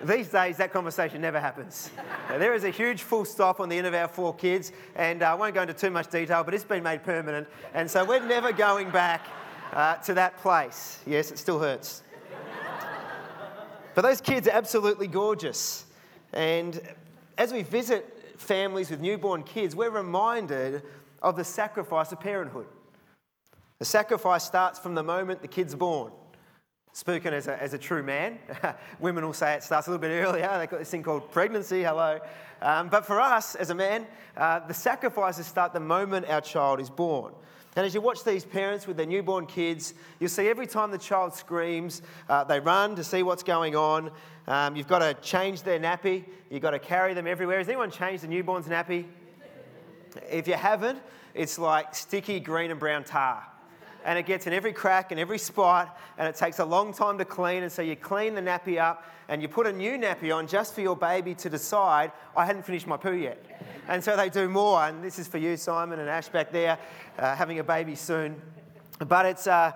These 0.04 0.28
days, 0.28 0.56
that 0.56 0.72
conversation 0.72 1.20
never 1.20 1.38
happens. 1.38 1.90
Now, 2.30 2.38
there 2.38 2.54
is 2.54 2.64
a 2.64 2.70
huge 2.70 3.02
full 3.02 3.24
stop 3.24 3.60
on 3.60 3.68
the 3.68 3.76
end 3.76 3.86
of 3.86 3.94
our 3.94 4.08
four 4.08 4.34
kids, 4.34 4.72
and 4.94 5.22
uh, 5.22 5.32
I 5.32 5.34
won't 5.34 5.54
go 5.54 5.62
into 5.62 5.74
too 5.74 5.90
much 5.90 6.10
detail, 6.10 6.44
but 6.44 6.54
it's 6.54 6.64
been 6.64 6.82
made 6.82 7.02
permanent, 7.02 7.46
and 7.74 7.90
so 7.90 8.04
we're 8.04 8.26
never 8.26 8.52
going 8.52 8.90
back 8.90 9.26
uh, 9.72 9.96
to 9.96 10.14
that 10.14 10.38
place. 10.38 11.00
Yes, 11.06 11.30
it 11.30 11.38
still 11.38 11.58
hurts. 11.58 12.02
but 13.94 14.02
those 14.02 14.20
kids 14.20 14.48
are 14.48 14.52
absolutely 14.52 15.06
gorgeous. 15.06 15.86
And 16.32 16.80
as 17.36 17.52
we 17.52 17.62
visit 17.62 18.34
families 18.36 18.90
with 18.90 19.00
newborn 19.00 19.42
kids, 19.42 19.76
we're 19.76 19.90
reminded 19.90 20.82
of 21.22 21.36
the 21.36 21.44
sacrifice 21.44 22.12
of 22.12 22.20
parenthood. 22.20 22.66
The 23.78 23.84
sacrifice 23.84 24.44
starts 24.44 24.78
from 24.78 24.94
the 24.94 25.02
moment 25.02 25.42
the 25.42 25.48
kid's 25.48 25.74
born. 25.74 26.12
Spoken 26.96 27.34
as 27.34 27.46
a, 27.46 27.62
as 27.62 27.74
a 27.74 27.78
true 27.78 28.02
man. 28.02 28.38
Women 29.00 29.26
will 29.26 29.34
say 29.34 29.52
it 29.52 29.62
starts 29.62 29.86
a 29.86 29.90
little 29.90 30.00
bit 30.00 30.12
earlier. 30.12 30.48
They've 30.58 30.70
got 30.70 30.78
this 30.78 30.88
thing 30.88 31.02
called 31.02 31.30
pregnancy, 31.30 31.82
hello. 31.82 32.20
Um, 32.62 32.88
but 32.88 33.04
for 33.04 33.20
us 33.20 33.54
as 33.54 33.68
a 33.68 33.74
man, 33.74 34.06
uh, 34.34 34.60
the 34.60 34.72
sacrifices 34.72 35.46
start 35.46 35.74
the 35.74 35.80
moment 35.80 36.26
our 36.26 36.40
child 36.40 36.80
is 36.80 36.88
born. 36.88 37.34
And 37.76 37.84
as 37.84 37.92
you 37.92 38.00
watch 38.00 38.24
these 38.24 38.46
parents 38.46 38.86
with 38.86 38.96
their 38.96 39.04
newborn 39.04 39.44
kids, 39.44 39.92
you'll 40.20 40.30
see 40.30 40.48
every 40.48 40.66
time 40.66 40.90
the 40.90 40.96
child 40.96 41.34
screams, 41.34 42.00
uh, 42.30 42.44
they 42.44 42.60
run 42.60 42.96
to 42.96 43.04
see 43.04 43.22
what's 43.22 43.42
going 43.42 43.76
on. 43.76 44.10
Um, 44.46 44.74
you've 44.74 44.88
got 44.88 45.00
to 45.00 45.12
change 45.20 45.64
their 45.64 45.78
nappy. 45.78 46.24
You've 46.48 46.62
got 46.62 46.70
to 46.70 46.78
carry 46.78 47.12
them 47.12 47.26
everywhere. 47.26 47.58
Has 47.58 47.68
anyone 47.68 47.90
changed 47.90 48.24
a 48.24 48.26
newborn's 48.26 48.68
nappy? 48.68 49.04
If 50.30 50.48
you 50.48 50.54
haven't, 50.54 51.00
it's 51.34 51.58
like 51.58 51.94
sticky 51.94 52.40
green 52.40 52.70
and 52.70 52.80
brown 52.80 53.04
tar 53.04 53.46
and 54.06 54.18
it 54.18 54.24
gets 54.24 54.46
in 54.46 54.52
every 54.52 54.72
crack 54.72 55.10
and 55.10 55.20
every 55.20 55.36
spot, 55.36 55.98
and 56.16 56.26
it 56.26 56.36
takes 56.36 56.60
a 56.60 56.64
long 56.64 56.94
time 56.94 57.18
to 57.18 57.24
clean. 57.24 57.62
And 57.64 57.70
so 57.70 57.82
you 57.82 57.96
clean 57.96 58.34
the 58.34 58.40
nappy 58.40 58.80
up 58.80 59.04
and 59.28 59.42
you 59.42 59.48
put 59.48 59.66
a 59.66 59.72
new 59.72 59.98
nappy 59.98 60.34
on 60.34 60.46
just 60.46 60.74
for 60.74 60.80
your 60.80 60.96
baby 60.96 61.34
to 61.34 61.50
decide, 61.50 62.12
I 62.36 62.46
hadn't 62.46 62.62
finished 62.62 62.86
my 62.86 62.96
poo 62.96 63.14
yet. 63.14 63.44
And 63.88 64.02
so 64.02 64.16
they 64.16 64.30
do 64.30 64.48
more. 64.48 64.84
And 64.84 65.02
this 65.02 65.18
is 65.18 65.26
for 65.26 65.38
you, 65.38 65.56
Simon 65.56 65.98
and 65.98 66.08
Ash 66.08 66.28
back 66.28 66.52
there, 66.52 66.78
uh, 67.18 67.34
having 67.34 67.58
a 67.58 67.64
baby 67.64 67.94
soon. 67.94 68.40
But 69.06 69.26
it's. 69.26 69.46
Uh, 69.46 69.72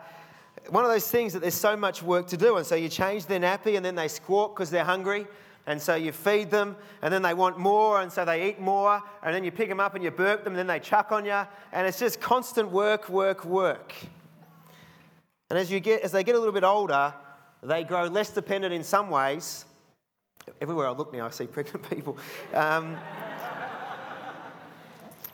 one 0.69 0.85
of 0.85 0.91
those 0.91 1.11
things 1.11 1.33
that 1.33 1.41
there's 1.41 1.55
so 1.55 1.77
much 1.77 2.03
work 2.03 2.27
to 2.29 2.37
do. 2.37 2.57
And 2.57 2.67
so 2.67 2.75
you 2.75 2.89
change 2.89 3.27
their 3.27 3.41
nappy 3.41 3.77
and 3.77 3.85
then 3.85 3.95
they 3.95 4.09
squawk 4.09 4.55
because 4.55 4.71
they're 4.71 4.85
hungry. 4.85 5.27
And 5.67 5.81
so 5.81 5.95
you 5.95 6.13
feed 6.13 6.51
them 6.51 6.77
and 7.03 7.13
then 7.13 7.23
they 7.23 7.35
want 7.35 7.59
more 7.59 8.01
and 8.01 8.13
so 8.13 8.25
they 8.25 8.49
eat 8.49 8.61
more. 8.61 9.03
And 9.23 9.35
then 9.35 9.45
you 9.45 9.51
pick 9.51 9.69
them 9.69 9.81
up 9.81 9.95
and 9.95 10.05
you 10.05 10.11
burp 10.11 10.45
them 10.45 10.53
and 10.53 10.59
then 10.59 10.67
they 10.67 10.81
chuck 10.81 11.13
on 11.13 11.25
you. 11.25 11.47
And 11.73 11.87
it's 11.87 11.99
just 11.99 12.21
constant 12.21 12.71
work, 12.71 13.09
work, 13.09 13.45
work. 13.45 13.95
And 15.51 15.59
as, 15.59 15.71
you 15.71 15.81
get, 15.81 16.03
as 16.03 16.13
they 16.13 16.25
get 16.25 16.37
a 16.37 16.39
little 16.39 16.55
bit 16.55 16.65
older, 16.65 17.13
they 17.63 17.85
grow 17.85 18.05
less 18.05 18.31
dependent 18.31 18.73
in 18.73 18.85
some 18.85 19.11
ways. 19.11 19.65
Everywhere 20.61 20.87
I 20.87 20.93
look 20.93 21.13
now, 21.13 21.27
I 21.27 21.31
see 21.31 21.47
pregnant 21.47 21.91
people. 21.95 22.17
Um, 22.55 22.97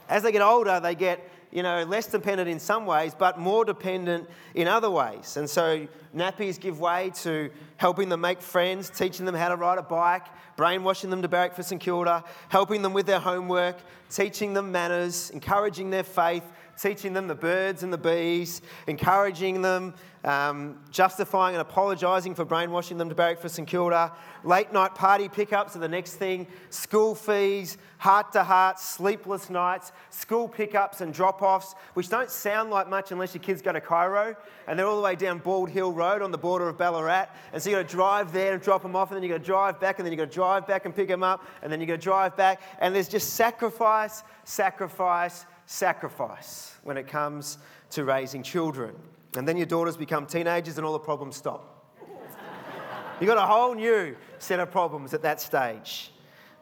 as 0.08 0.23
they 0.23 0.32
get 0.32 0.42
older, 0.42 0.80
they 0.80 0.94
get 0.94 1.20
you 1.52 1.62
know, 1.62 1.85
less 1.85 2.06
dependent 2.06 2.49
in 2.50 2.58
some 2.58 2.87
ways, 2.87 3.14
but 3.16 3.38
more 3.38 3.64
dependent 3.64 4.28
in 4.54 4.68
other 4.68 4.90
ways. 4.90 5.37
And 5.37 5.49
so 5.49 5.87
nappies 6.14 6.61
give 6.61 6.80
way 6.80 7.12
to 7.23 7.50
helping 7.76 8.08
them 8.08 8.20
make 8.20 8.42
friends, 8.42 8.90
teaching 8.90 9.25
them 9.26 9.35
how 9.35 9.49
to 9.49 9.56
ride 9.56 9.78
a 9.78 9.82
bike, 9.82 10.26
brainwashing 10.56 11.11
them 11.11 11.23
to 11.23 11.28
barrack 11.28 11.54
for 11.54 11.62
St 11.62 11.80
Kilda, 11.80 12.25
helping 12.49 12.82
them 12.82 12.92
with 12.92 13.06
their 13.06 13.20
homework, 13.20 13.76
teaching 14.11 14.54
them 14.54 14.73
manners, 14.73 15.30
encouraging 15.30 15.90
their 15.90 16.02
faith, 16.02 16.44
teaching 16.78 17.12
them 17.12 17.28
the 17.28 17.35
birds 17.35 17.83
and 17.83 17.92
the 17.92 17.99
bees, 17.99 18.62
encouraging 18.87 19.62
them, 19.62 19.95
um, 20.25 20.80
justifying 20.90 21.54
and 21.54 21.62
apologising 21.62 22.35
for 22.35 22.45
brainwashing 22.45 22.99
them 22.99 23.09
to 23.09 23.14
barrack 23.14 23.38
for 23.38 23.49
St 23.49 23.66
Kilda, 23.66 24.12
late 24.42 24.73
night 24.73 24.95
party 24.95 25.28
pickups 25.28 25.76
are 25.76 25.78
the 25.78 25.88
next 25.88 26.14
thing, 26.14 26.47
school 26.71 27.14
fees, 27.14 27.78
heart 27.99 28.33
to 28.33 28.42
heart, 28.42 28.80
sleepless 28.80 29.49
nights, 29.49 29.92
school 30.11 30.49
pickups 30.49 31.00
and 31.00 31.14
drop 31.14 31.42
offs, 31.42 31.75
which 31.95 32.09
don't 32.09 32.30
sound 32.30 32.71
like 32.71 32.88
much 32.88 33.12
unless 33.12 33.35
your 33.35 33.42
kids 33.42 33.62
go 33.62 33.73
to 33.73 33.80
Cairo 33.80 34.37
and 34.66 34.78
they're 34.78 34.87
all 34.87 34.97
the 34.97 35.02
way 35.02 35.14
down 35.14 35.38
Bald 35.38 35.71
Hill 35.71 35.92
Road 35.92 36.23
on 36.23 36.33
the 36.33 36.38
border 36.38 36.68
of 36.68 36.76
Ballarat. 36.76 37.26
And 37.52 37.62
so 37.62 37.71
you've 37.71 37.78
got 37.78 37.88
to 37.88 37.95
drive 37.95 38.33
there 38.33 38.52
and 38.52 38.61
drop 38.62 38.83
them 38.83 38.97
off, 38.97 39.11
and 39.11 39.16
then 39.16 39.23
you've 39.23 39.33
got 39.33 39.38
to 39.38 39.45
drive 39.45 39.80
back, 39.80 39.99
and 39.99 40.06
then 40.06 40.12
you've 40.12 40.18
got 40.18 40.30
to 40.30 40.35
drive 40.35 40.66
back 40.66 40.85
and 40.85 40.95
pick 40.95 41.09
them 41.09 41.23
up, 41.23 41.47
and 41.62 41.73
then 41.73 41.80
you've 41.80 41.88
got 41.88 41.95
to 41.95 42.02
drive 42.02 42.37
back. 42.37 42.61
And 42.80 42.95
there's 42.95 43.09
just 43.09 43.35
sacrifice, 43.35 44.25
sacrifice, 44.45 45.47
sacrifice 45.66 46.76
when 46.82 46.96
it 46.96 47.06
comes 47.06 47.58
to 47.90 48.04
raising 48.04 48.42
children. 48.42 48.94
And 49.37 49.46
then 49.46 49.56
your 49.56 49.66
daughters 49.66 49.96
become 49.96 50.26
teenagers 50.26 50.78
and 50.78 50.87
all 50.87 50.92
the 50.92 50.99
problems 50.99 51.37
stop. 51.37 51.92
You've 53.20 53.28
got 53.28 53.38
a 53.38 53.46
whole 53.46 53.75
new 53.75 54.16
set 54.38 54.61
of 54.61 54.70
problems 54.70 55.12
at 55.12 55.23
that 55.23 55.40
stage. 55.40 56.12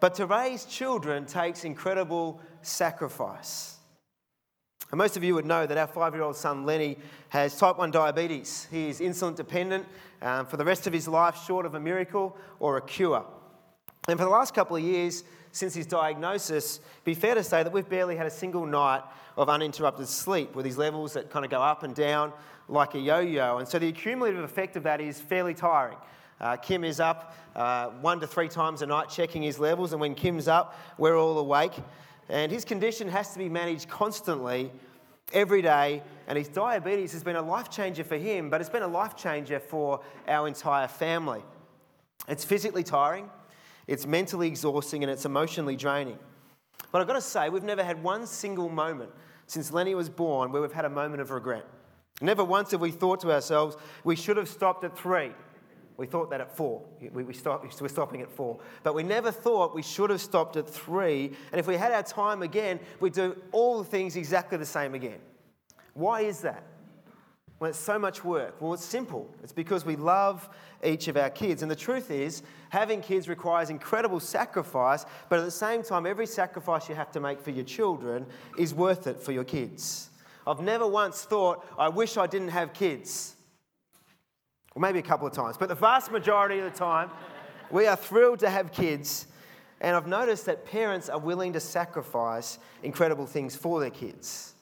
But 0.00 0.14
to 0.16 0.26
raise 0.26 0.64
children 0.64 1.24
takes 1.24 1.64
incredible 1.64 2.40
sacrifice. 2.62 3.76
And 4.90 4.98
most 4.98 5.16
of 5.16 5.24
you 5.24 5.34
would 5.34 5.46
know 5.46 5.66
that 5.66 5.78
our 5.78 5.86
five 5.86 6.14
year 6.14 6.22
old 6.22 6.36
son 6.36 6.64
Lenny 6.64 6.98
has 7.30 7.56
type 7.56 7.78
1 7.78 7.90
diabetes. 7.90 8.68
He 8.70 8.88
is 8.88 9.00
insulin 9.00 9.34
dependent 9.34 9.86
um, 10.22 10.46
for 10.46 10.56
the 10.56 10.64
rest 10.64 10.86
of 10.86 10.92
his 10.92 11.08
life, 11.08 11.36
short 11.46 11.66
of 11.66 11.74
a 11.74 11.80
miracle 11.80 12.36
or 12.60 12.76
a 12.76 12.82
cure. 12.82 13.24
And 14.08 14.18
for 14.18 14.24
the 14.24 14.30
last 14.30 14.54
couple 14.54 14.76
of 14.76 14.82
years, 14.82 15.24
since 15.52 15.74
his 15.74 15.86
diagnosis, 15.86 16.78
it'd 16.78 17.04
be 17.04 17.14
fair 17.14 17.34
to 17.34 17.44
say 17.44 17.62
that 17.62 17.72
we've 17.72 17.88
barely 17.88 18.16
had 18.16 18.26
a 18.26 18.30
single 18.30 18.66
night 18.66 19.02
of 19.36 19.48
uninterrupted 19.48 20.08
sleep 20.08 20.54
with 20.54 20.64
these 20.64 20.76
levels 20.76 21.14
that 21.14 21.30
kind 21.30 21.44
of 21.44 21.50
go 21.50 21.62
up 21.62 21.82
and 21.82 21.94
down 21.94 22.32
like 22.68 22.94
a 22.94 22.98
yo 22.98 23.20
yo. 23.20 23.58
And 23.58 23.68
so 23.68 23.78
the 23.78 23.92
cumulative 23.92 24.42
effect 24.42 24.76
of 24.76 24.82
that 24.82 25.00
is 25.00 25.20
fairly 25.20 25.54
tiring. 25.54 25.96
Uh, 26.40 26.56
Kim 26.56 26.84
is 26.84 27.00
up 27.00 27.36
uh, 27.54 27.88
one 28.00 28.20
to 28.20 28.26
three 28.26 28.48
times 28.48 28.82
a 28.82 28.86
night 28.86 29.08
checking 29.08 29.42
his 29.42 29.58
levels, 29.58 29.92
and 29.92 30.00
when 30.00 30.14
Kim's 30.14 30.48
up, 30.48 30.78
we're 30.98 31.16
all 31.16 31.38
awake. 31.38 31.72
And 32.28 32.50
his 32.50 32.64
condition 32.64 33.08
has 33.08 33.32
to 33.32 33.38
be 33.38 33.48
managed 33.48 33.88
constantly 33.88 34.70
every 35.32 35.62
day, 35.62 36.02
and 36.26 36.36
his 36.36 36.48
diabetes 36.48 37.12
has 37.12 37.22
been 37.22 37.36
a 37.36 37.42
life 37.42 37.70
changer 37.70 38.04
for 38.04 38.16
him, 38.16 38.50
but 38.50 38.60
it's 38.60 38.70
been 38.70 38.82
a 38.82 38.88
life 38.88 39.16
changer 39.16 39.60
for 39.60 40.00
our 40.26 40.48
entire 40.48 40.88
family. 40.88 41.42
It's 42.28 42.44
physically 42.44 42.82
tiring, 42.82 43.30
it's 43.86 44.06
mentally 44.06 44.48
exhausting 44.48 45.02
and 45.02 45.10
it's 45.10 45.24
emotionally 45.24 45.76
draining. 45.76 46.18
But 46.92 47.00
I've 47.00 47.06
got 47.06 47.14
to 47.14 47.20
say, 47.20 47.48
we've 47.48 47.62
never 47.62 47.82
had 47.82 48.02
one 48.02 48.26
single 48.26 48.68
moment 48.68 49.10
since 49.46 49.72
Lenny 49.72 49.94
was 49.94 50.08
born 50.08 50.52
where 50.52 50.62
we've 50.62 50.72
had 50.72 50.84
a 50.84 50.90
moment 50.90 51.20
of 51.20 51.30
regret. 51.30 51.66
Never 52.20 52.44
once 52.44 52.70
have 52.70 52.80
we 52.80 52.90
thought 52.90 53.20
to 53.20 53.32
ourselves, 53.32 53.76
we 54.04 54.16
should 54.16 54.36
have 54.36 54.48
stopped 54.48 54.84
at 54.84 54.96
three. 54.96 55.32
We 55.96 56.06
thought 56.06 56.30
that 56.30 56.40
at 56.40 56.56
four. 56.56 56.82
We, 57.00 57.24
we 57.24 57.34
stop, 57.34 57.64
we're 57.80 57.88
stopping 57.88 58.22
at 58.22 58.30
four. 58.30 58.58
But 58.82 58.94
we 58.94 59.02
never 59.02 59.30
thought 59.30 59.74
we 59.74 59.82
should 59.82 60.10
have 60.10 60.20
stopped 60.20 60.56
at 60.56 60.68
three. 60.68 61.32
And 61.52 61.58
if 61.58 61.66
we 61.66 61.76
had 61.76 61.92
our 61.92 62.02
time 62.02 62.42
again, 62.42 62.80
we'd 63.00 63.12
do 63.12 63.36
all 63.52 63.78
the 63.78 63.84
things 63.84 64.16
exactly 64.16 64.58
the 64.58 64.66
same 64.66 64.94
again. 64.94 65.18
Why 65.94 66.22
is 66.22 66.40
that? 66.40 66.64
When 67.58 67.70
it's 67.70 67.78
so 67.78 67.98
much 67.98 68.24
work? 68.24 68.60
Well, 68.60 68.74
it's 68.74 68.84
simple. 68.84 69.32
It's 69.42 69.52
because 69.52 69.84
we 69.84 69.96
love 69.96 70.48
each 70.84 71.08
of 71.08 71.16
our 71.16 71.30
kids. 71.30 71.62
And 71.62 71.70
the 71.70 71.76
truth 71.76 72.10
is, 72.10 72.42
having 72.68 73.00
kids 73.00 73.28
requires 73.28 73.70
incredible 73.70 74.20
sacrifice, 74.20 75.06
but 75.28 75.38
at 75.38 75.44
the 75.44 75.50
same 75.50 75.82
time, 75.82 76.06
every 76.06 76.26
sacrifice 76.26 76.88
you 76.88 76.94
have 76.94 77.12
to 77.12 77.20
make 77.20 77.40
for 77.40 77.50
your 77.50 77.64
children 77.64 78.26
is 78.58 78.74
worth 78.74 79.06
it 79.06 79.20
for 79.20 79.32
your 79.32 79.44
kids. 79.44 80.10
I've 80.46 80.60
never 80.60 80.86
once 80.86 81.22
thought, 81.22 81.64
I 81.78 81.88
wish 81.88 82.16
I 82.16 82.26
didn't 82.26 82.48
have 82.48 82.74
kids. 82.74 83.36
Well, 84.74 84.82
maybe 84.82 84.98
a 84.98 85.02
couple 85.02 85.26
of 85.26 85.32
times, 85.32 85.56
but 85.56 85.68
the 85.68 85.74
vast 85.74 86.10
majority 86.10 86.58
of 86.58 86.64
the 86.64 86.76
time, 86.76 87.10
we 87.70 87.86
are 87.86 87.96
thrilled 87.96 88.40
to 88.40 88.50
have 88.50 88.72
kids. 88.72 89.28
And 89.80 89.94
I've 89.94 90.06
noticed 90.06 90.46
that 90.46 90.64
parents 90.64 91.08
are 91.08 91.18
willing 91.18 91.52
to 91.52 91.60
sacrifice 91.60 92.58
incredible 92.82 93.26
things 93.26 93.54
for 93.54 93.80
their 93.80 93.90
kids. 93.90 94.53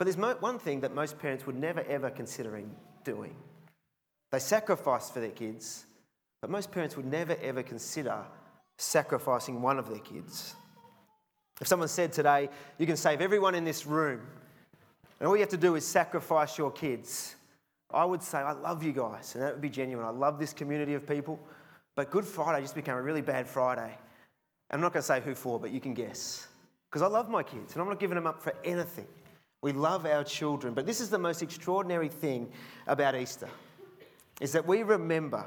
But 0.00 0.06
there's 0.06 0.16
one 0.40 0.58
thing 0.58 0.80
that 0.80 0.94
most 0.94 1.18
parents 1.18 1.44
would 1.44 1.56
never 1.56 1.82
ever 1.82 2.08
consider 2.08 2.58
doing. 3.04 3.36
They 4.32 4.38
sacrifice 4.38 5.10
for 5.10 5.20
their 5.20 5.28
kids, 5.28 5.84
but 6.40 6.48
most 6.48 6.72
parents 6.72 6.96
would 6.96 7.04
never 7.04 7.36
ever 7.42 7.62
consider 7.62 8.16
sacrificing 8.78 9.60
one 9.60 9.78
of 9.78 9.90
their 9.90 9.98
kids. 9.98 10.54
If 11.60 11.66
someone 11.66 11.88
said 11.88 12.14
today, 12.14 12.48
you 12.78 12.86
can 12.86 12.96
save 12.96 13.20
everyone 13.20 13.54
in 13.54 13.62
this 13.62 13.84
room, 13.84 14.22
and 15.18 15.28
all 15.28 15.36
you 15.36 15.42
have 15.42 15.50
to 15.50 15.58
do 15.58 15.74
is 15.74 15.86
sacrifice 15.86 16.56
your 16.56 16.70
kids, 16.70 17.36
I 17.90 18.06
would 18.06 18.22
say, 18.22 18.38
I 18.38 18.52
love 18.52 18.82
you 18.82 18.92
guys, 18.92 19.34
and 19.34 19.44
that 19.44 19.52
would 19.52 19.60
be 19.60 19.68
genuine. 19.68 20.06
I 20.06 20.12
love 20.12 20.38
this 20.38 20.54
community 20.54 20.94
of 20.94 21.06
people, 21.06 21.38
but 21.94 22.10
Good 22.10 22.24
Friday 22.24 22.62
just 22.62 22.74
became 22.74 22.94
a 22.94 23.02
really 23.02 23.20
bad 23.20 23.46
Friday. 23.46 23.98
I'm 24.70 24.80
not 24.80 24.94
going 24.94 25.02
to 25.02 25.06
say 25.06 25.20
who 25.20 25.34
for, 25.34 25.60
but 25.60 25.72
you 25.72 25.80
can 25.80 25.92
guess. 25.92 26.48
Because 26.88 27.02
I 27.02 27.06
love 27.06 27.28
my 27.28 27.42
kids, 27.42 27.74
and 27.74 27.82
I'm 27.82 27.88
not 27.88 28.00
giving 28.00 28.14
them 28.14 28.26
up 28.26 28.40
for 28.40 28.54
anything. 28.64 29.06
We 29.62 29.72
love 29.72 30.06
our 30.06 30.24
children. 30.24 30.74
But 30.74 30.86
this 30.86 31.00
is 31.00 31.10
the 31.10 31.18
most 31.18 31.42
extraordinary 31.42 32.08
thing 32.08 32.50
about 32.86 33.14
Easter 33.14 33.48
is 34.40 34.52
that 34.52 34.66
we 34.66 34.82
remember 34.82 35.44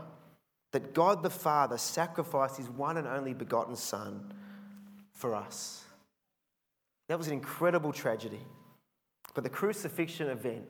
that 0.71 0.93
God 0.93 1.23
the 1.23 1.29
Father 1.29 1.77
sacrificed 1.77 2.57
his 2.57 2.69
one 2.69 2.97
and 2.97 3.07
only 3.07 3.33
begotten 3.33 3.75
Son 3.75 4.33
for 5.13 5.35
us. 5.35 5.83
That 7.09 7.17
was 7.17 7.27
an 7.27 7.33
incredible 7.33 7.91
tragedy. 7.91 8.41
But 9.33 9.43
the 9.43 9.49
crucifixion 9.49 10.29
event 10.29 10.65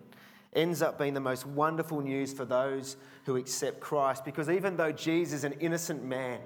ends 0.53 0.81
up 0.81 0.97
being 0.97 1.13
the 1.13 1.19
most 1.19 1.45
wonderful 1.45 2.01
news 2.01 2.31
for 2.31 2.45
those 2.45 2.95
who 3.25 3.35
accept 3.35 3.79
Christ 3.79 4.23
because 4.23 4.50
even 4.50 4.77
though 4.77 4.91
Jesus, 4.91 5.43
an 5.43 5.53
innocent 5.53 6.03
man, 6.03 6.39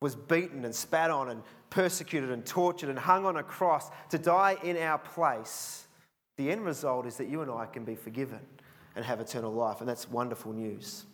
was 0.00 0.14
beaten 0.14 0.64
and 0.64 0.74
spat 0.74 1.10
on 1.10 1.30
and 1.30 1.42
persecuted 1.70 2.30
and 2.30 2.44
tortured 2.44 2.90
and 2.90 2.98
hung 2.98 3.24
on 3.26 3.36
a 3.36 3.42
cross 3.42 3.90
to 4.10 4.18
die 4.18 4.56
in 4.62 4.76
our 4.76 4.98
place, 4.98 5.86
the 6.36 6.50
end 6.50 6.64
result 6.64 7.06
is 7.06 7.16
that 7.16 7.28
you 7.28 7.42
and 7.42 7.50
I 7.50 7.66
can 7.66 7.84
be 7.84 7.94
forgiven 7.94 8.40
and 8.96 9.04
have 9.04 9.20
eternal 9.20 9.52
life, 9.52 9.80
and 9.80 9.88
that's 9.88 10.08
wonderful 10.08 10.52
news. 10.52 11.04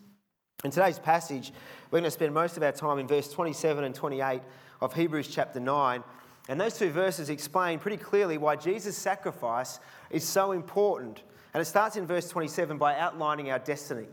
In 0.65 0.71
today's 0.71 0.99
passage, 0.99 1.53
we're 1.91 2.01
going 2.01 2.05
to 2.05 2.11
spend 2.11 2.35
most 2.35 2.57
of 2.57 2.63
our 2.63 2.73
time 2.73 2.99
in 2.99 3.07
verse 3.07 3.33
27 3.33 3.83
and 3.85 3.95
28 3.95 4.43
of 4.81 4.93
Hebrews 4.95 5.29
chapter 5.29 5.59
9. 5.59 6.05
And 6.49 6.61
those 6.61 6.77
two 6.77 6.91
verses 6.91 7.31
explain 7.31 7.79
pretty 7.79 7.97
clearly 7.97 8.37
why 8.37 8.57
Jesus' 8.57 8.97
sacrifice 8.97 9.81
is 10.11 10.27
so 10.27 10.53
important. 10.53 11.23
And 11.55 11.61
it 11.61 11.65
starts 11.65 11.97
in 11.97 12.07
verse 12.07 12.29
27 12.29 12.77
by 12.77 12.97
outlining 12.99 13.51
our 13.51 13.59
destiny. 13.59 14.07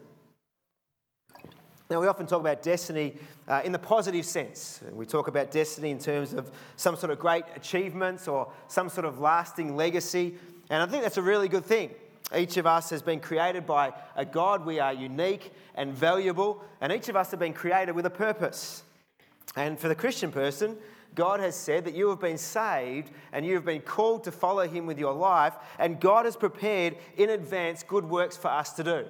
Now, 1.90 2.02
we 2.02 2.08
often 2.08 2.28
talk 2.28 2.42
about 2.42 2.62
destiny 2.62 3.16
uh, 3.48 3.62
in 3.64 3.72
the 3.72 3.80
positive 3.80 4.26
sense. 4.26 4.82
We 4.92 5.06
talk 5.06 5.30
about 5.30 5.52
destiny 5.52 5.90
in 5.90 6.00
terms 6.00 6.34
of 6.34 6.52
some 6.76 6.98
sort 6.98 7.12
of 7.12 7.20
great 7.20 7.46
achievements 7.56 8.28
or 8.28 8.52
some 8.68 8.90
sort 8.90 9.06
of 9.06 9.20
lasting 9.20 9.76
legacy. 9.78 10.36
And 10.70 10.84
I 10.84 10.86
think 10.86 11.04
that's 11.04 11.18
a 11.18 11.22
really 11.22 11.48
good 11.48 11.66
thing. 11.66 11.92
Each 12.36 12.58
of 12.58 12.68
us 12.68 12.90
has 12.90 13.02
been 13.02 13.22
created 13.22 13.66
by 13.66 13.94
a 14.16 14.26
God. 14.26 14.66
We 14.66 14.80
are 14.80 14.94
unique 14.94 15.54
and 15.76 15.94
valuable, 15.94 16.62
and 16.82 16.92
each 16.92 17.08
of 17.08 17.16
us 17.16 17.32
have 17.32 17.40
been 17.40 17.54
created 17.54 17.96
with 17.96 18.06
a 18.06 18.10
purpose. 18.10 18.84
And 19.56 19.80
for 19.80 19.88
the 19.88 19.96
Christian 19.96 20.32
person, 20.32 20.78
God 21.16 21.40
has 21.40 21.56
said 21.56 21.86
that 21.86 21.96
you 21.96 22.10
have 22.10 22.20
been 22.20 22.38
saved 22.38 23.12
and 23.32 23.46
you 23.46 23.56
have 23.56 23.66
been 23.66 23.82
called 23.82 24.26
to 24.26 24.32
follow 24.32 24.68
Him 24.68 24.86
with 24.86 25.00
your 25.00 25.14
life, 25.14 25.54
and 25.80 26.00
God 26.00 26.26
has 26.26 26.36
prepared 26.36 26.98
in 27.16 27.30
advance 27.30 27.82
good 27.82 28.06
works 28.06 28.36
for 28.36 28.50
us 28.50 28.74
to 28.74 28.84
do. 28.84 29.06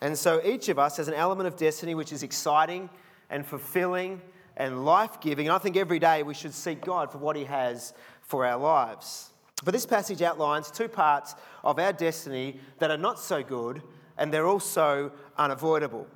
And 0.00 0.18
so 0.18 0.40
each 0.44 0.68
of 0.68 0.78
us 0.78 0.96
has 0.96 1.08
an 1.08 1.14
element 1.14 1.46
of 1.46 1.56
destiny 1.56 1.94
which 1.94 2.12
is 2.12 2.22
exciting 2.22 2.90
and 3.30 3.46
fulfilling 3.46 4.20
and 4.56 4.84
life 4.84 5.20
giving. 5.20 5.46
And 5.46 5.54
I 5.54 5.58
think 5.58 5.76
every 5.76 5.98
day 5.98 6.22
we 6.22 6.34
should 6.34 6.52
seek 6.52 6.80
God 6.80 7.10
for 7.10 7.18
what 7.18 7.36
He 7.36 7.44
has 7.44 7.94
for 8.22 8.44
our 8.44 8.58
lives. 8.58 9.30
But 9.62 9.72
this 9.72 9.86
passage 9.86 10.22
outlines 10.22 10.70
two 10.70 10.88
parts 10.88 11.34
of 11.62 11.78
our 11.78 11.92
destiny 11.92 12.60
that 12.78 12.90
are 12.90 12.98
not 12.98 13.18
so 13.18 13.42
good 13.42 13.82
and 14.18 14.32
they're 14.32 14.46
also 14.46 15.12
unavoidable. 15.38 16.06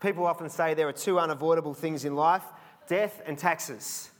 People 0.00 0.26
often 0.26 0.48
say 0.48 0.74
there 0.74 0.88
are 0.88 0.92
two 0.92 1.18
unavoidable 1.18 1.74
things 1.74 2.04
in 2.04 2.14
life 2.14 2.44
death 2.86 3.20
and 3.26 3.36
taxes. 3.38 4.10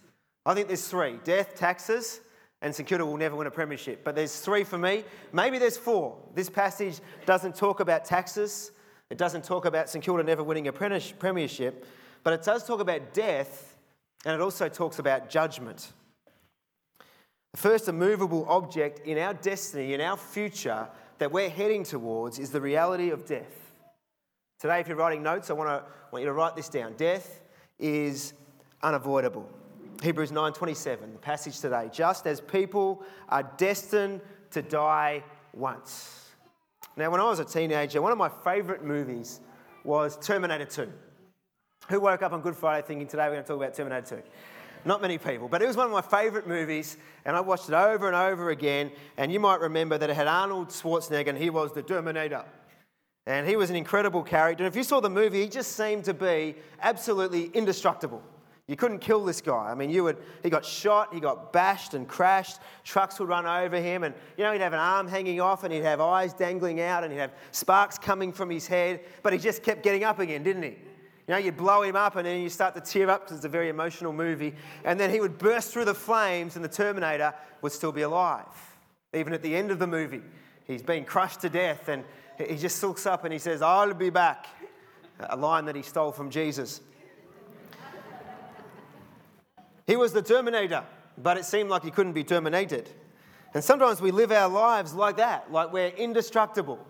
I 0.45 0.55
think 0.55 0.67
there's 0.67 0.87
three 0.87 1.19
death, 1.25 1.55
taxes, 1.55 2.21
and 2.61 2.75
St 2.75 2.89
Kilda 2.89 3.07
will 3.07 3.17
never 3.17 3.37
win 3.37 3.47
a 3.47 3.51
premiership. 3.51 4.05
But 4.05 4.15
there's 4.15 4.41
three 4.41 4.65
for 4.65 4.79
me. 4.79 5.05
Maybe 5.33 5.59
there's 5.59 5.77
four. 5.77 6.17
This 6.35 6.51
passage 6.51 7.01
doesn't 7.25 7.55
talk 7.55 7.81
about 7.81 8.05
taxes, 8.05 8.73
it 9.11 9.19
doesn't 9.19 9.45
talk 9.45 9.65
about 9.65 9.89
St 9.89 10.05
Kilda 10.05 10.23
never 10.23 10.43
winning 10.43 10.69
a 10.69 10.73
premiership, 10.73 11.87
but 12.25 12.33
it 12.33 12.43
does 12.43 12.67
talk 12.67 12.81
about 12.81 13.15
death 13.15 13.77
and 14.25 14.35
it 14.35 14.41
also 14.41 14.69
talks 14.69 14.99
about 14.99 15.31
judgment. 15.31 15.93
First 17.59 17.89
immovable 17.89 18.47
object 18.49 19.05
in 19.05 19.19
our 19.19 19.35
destiny, 19.35 19.93
in 19.93 20.01
our 20.01 20.17
future, 20.17 20.87
that 21.19 21.33
we're 21.33 21.51
heading 21.51 21.83
towards 21.83 22.39
is 22.39 22.53
the 22.53 22.61
reality 22.61 23.11
of 23.11 23.27
death. 23.27 23.73
Today, 24.61 24.79
if 24.79 24.87
you're 24.87 24.97
writing 24.97 25.25
notes, 25.25 25.51
I 25.51 25.55
want, 25.55 25.69
to, 25.69 25.85
want 26.13 26.23
you 26.23 26.29
to 26.29 26.33
write 26.33 26.55
this 26.55 26.69
down. 26.69 26.95
Death 26.97 27.43
is 27.77 28.33
unavoidable. 28.81 29.51
Hebrews 30.05 30.31
9:27, 30.31 31.15
the 31.15 31.19
passage 31.19 31.59
today. 31.59 31.91
Just 31.93 32.29
as 32.29 32.41
people 32.41 33.03
are 33.29 33.43
destined 33.57 34.21
to 34.53 34.63
die 34.63 35.25
once. 35.53 36.31
Now, 36.97 37.11
when 37.11 37.21
I 37.21 37.25
was 37.25 37.41
a 37.41 37.45
teenager, 37.45 38.01
one 38.01 38.13
of 38.13 38.19
my 38.19 38.29
favourite 38.29 38.85
movies 38.85 39.41
was 39.83 40.17
Terminator 40.19 40.65
2. 40.65 40.93
Who 41.89 41.99
woke 41.99 42.23
up 42.23 42.33
on 42.33 42.41
Good 42.41 42.55
Friday 42.55 42.87
thinking 42.87 43.09
today 43.09 43.25
we're 43.25 43.33
going 43.33 43.43
to 43.43 43.49
talk 43.49 43.57
about 43.57 43.75
Terminator 43.75 44.17
2? 44.19 44.23
Not 44.85 45.03
many 45.03 45.19
people, 45.19 45.49
but 45.49 45.63
it 45.63 45.67
was 45.67 45.77
one 45.77 45.87
of 45.87 45.93
my 45.93 46.01
favourite 46.01 46.47
movies, 46.47 46.97
and 47.25 47.37
I 47.37 47.41
watched 47.41 47.69
it 47.69 47.75
over 47.75 48.07
and 48.07 48.17
over 48.17 48.51
again. 48.51 48.91
And 49.17 49.33
you 49.33 49.41
might 49.41 49.61
remember 49.61 49.99
that 49.99 50.11
it 50.11 50.15
had 50.15 50.27
Arnold 50.27 50.69
Schwarzenegger, 50.69 51.29
and 51.29 51.39
he 51.39 51.51
was 51.51 51.73
the 51.73 51.83
Terminator. 51.83 52.45
And 53.27 53.47
he 53.47 53.57
was 53.57 53.69
an 53.69 53.77
incredible 53.77 54.23
character. 54.23 54.65
And 54.65 54.73
if 54.73 54.77
you 54.77 54.83
saw 54.83 55.01
the 55.01 55.11
movie, 55.11 55.43
he 55.43 55.49
just 55.49 55.73
seemed 55.73 56.05
to 56.05 56.15
be 56.15 56.55
absolutely 56.81 57.47
indestructible. 57.47 58.23
You 58.69 58.77
couldn't 58.77 58.99
kill 58.99 59.25
this 59.25 59.41
guy. 59.41 59.71
I 59.71 59.75
mean, 59.75 59.89
you 59.89 60.05
would, 60.05 60.19
he 60.43 60.51
got 60.51 60.63
shot, 60.63 61.15
he 61.15 61.21
got 61.21 61.55
bashed 61.55 61.95
and 61.95 62.07
crashed, 62.07 62.59
trucks 62.85 63.19
would 63.19 63.29
run 63.29 63.47
over 63.47 63.77
him, 63.77 64.05
and 64.05 64.15
you 64.37 64.45
know, 64.45 64.53
he'd 64.53 64.61
have 64.61 64.75
an 64.75 64.79
arm 64.79 65.09
hanging 65.09 65.41
off 65.41 65.65
and 65.65 65.73
he'd 65.73 65.83
have 65.83 66.03
eyes 66.03 66.35
dangling 66.35 66.81
out 66.81 67.03
and 67.03 67.11
he'd 67.11 67.19
have 67.19 67.33
sparks 67.51 67.99
coming 67.99 68.31
from 68.31 68.51
his 68.51 68.67
head, 68.67 69.01
but 69.23 69.33
he 69.33 69.39
just 69.39 69.63
kept 69.63 69.83
getting 69.83 70.05
up 70.05 70.19
again, 70.19 70.43
didn't 70.43 70.63
he? 70.63 70.77
You 71.29 71.35
know, 71.35 71.39
you 71.39 71.53
blow 71.53 71.83
him 71.83 71.95
up 71.95 72.17
and 72.17 72.27
then 72.27 72.41
you 72.41 72.49
start 72.49 72.75
to 72.75 72.81
tear 72.81 73.11
up 73.11 73.25
because 73.25 73.37
it's 73.37 73.45
a 73.45 73.51
very 73.51 73.69
emotional 73.69 74.15
movie, 74.15 74.55
and 74.83 74.99
then 74.99 75.11
he 75.11 75.21
would 75.21 75.37
burst 75.37 75.73
through 75.73 75.85
the 75.85 75.95
flames 75.95 76.57
and 76.57 76.65
the 76.65 76.71
Terminator 76.71 77.35
would 77.61 77.71
still 77.71 77.93
be 77.93 78.01
alive. 78.01 78.47
Even 79.13 79.35
at 79.35 79.43
the 79.43 79.55
end 79.55 79.71
of 79.71 79.79
the 79.79 79.87
movie, 79.87 80.23
he's 80.67 80.83
been 80.83 81.05
crushed 81.05 81.43
to 81.43 81.51
death 81.51 81.89
and 81.89 82.03
he 82.39 82.57
just 82.57 82.83
looks 82.83 83.05
up 83.05 83.25
and 83.25 83.33
he 83.33 83.39
says, 83.39 83.61
I'll 83.61 83.93
be 83.93 84.09
back. 84.09 84.47
A 85.21 85.37
line 85.37 85.67
that 85.67 85.77
he 85.77 85.83
stole 85.83 86.13
from 86.13 86.31
Jesus. 86.31 86.81
He 89.87 89.97
was 89.97 90.13
the 90.13 90.23
Terminator, 90.23 90.85
but 91.19 91.37
it 91.37 91.45
seemed 91.45 91.69
like 91.69 91.83
he 91.83 91.91
couldn't 91.91 92.13
be 92.13 92.25
terminated. 92.25 92.89
And 93.53 93.63
sometimes 93.63 94.01
we 94.01 94.13
live 94.13 94.33
our 94.33 94.49
lives 94.49 94.95
like 94.95 95.17
that, 95.17 95.53
like 95.53 95.73
we're 95.73 95.89
indestructible, 95.89 96.87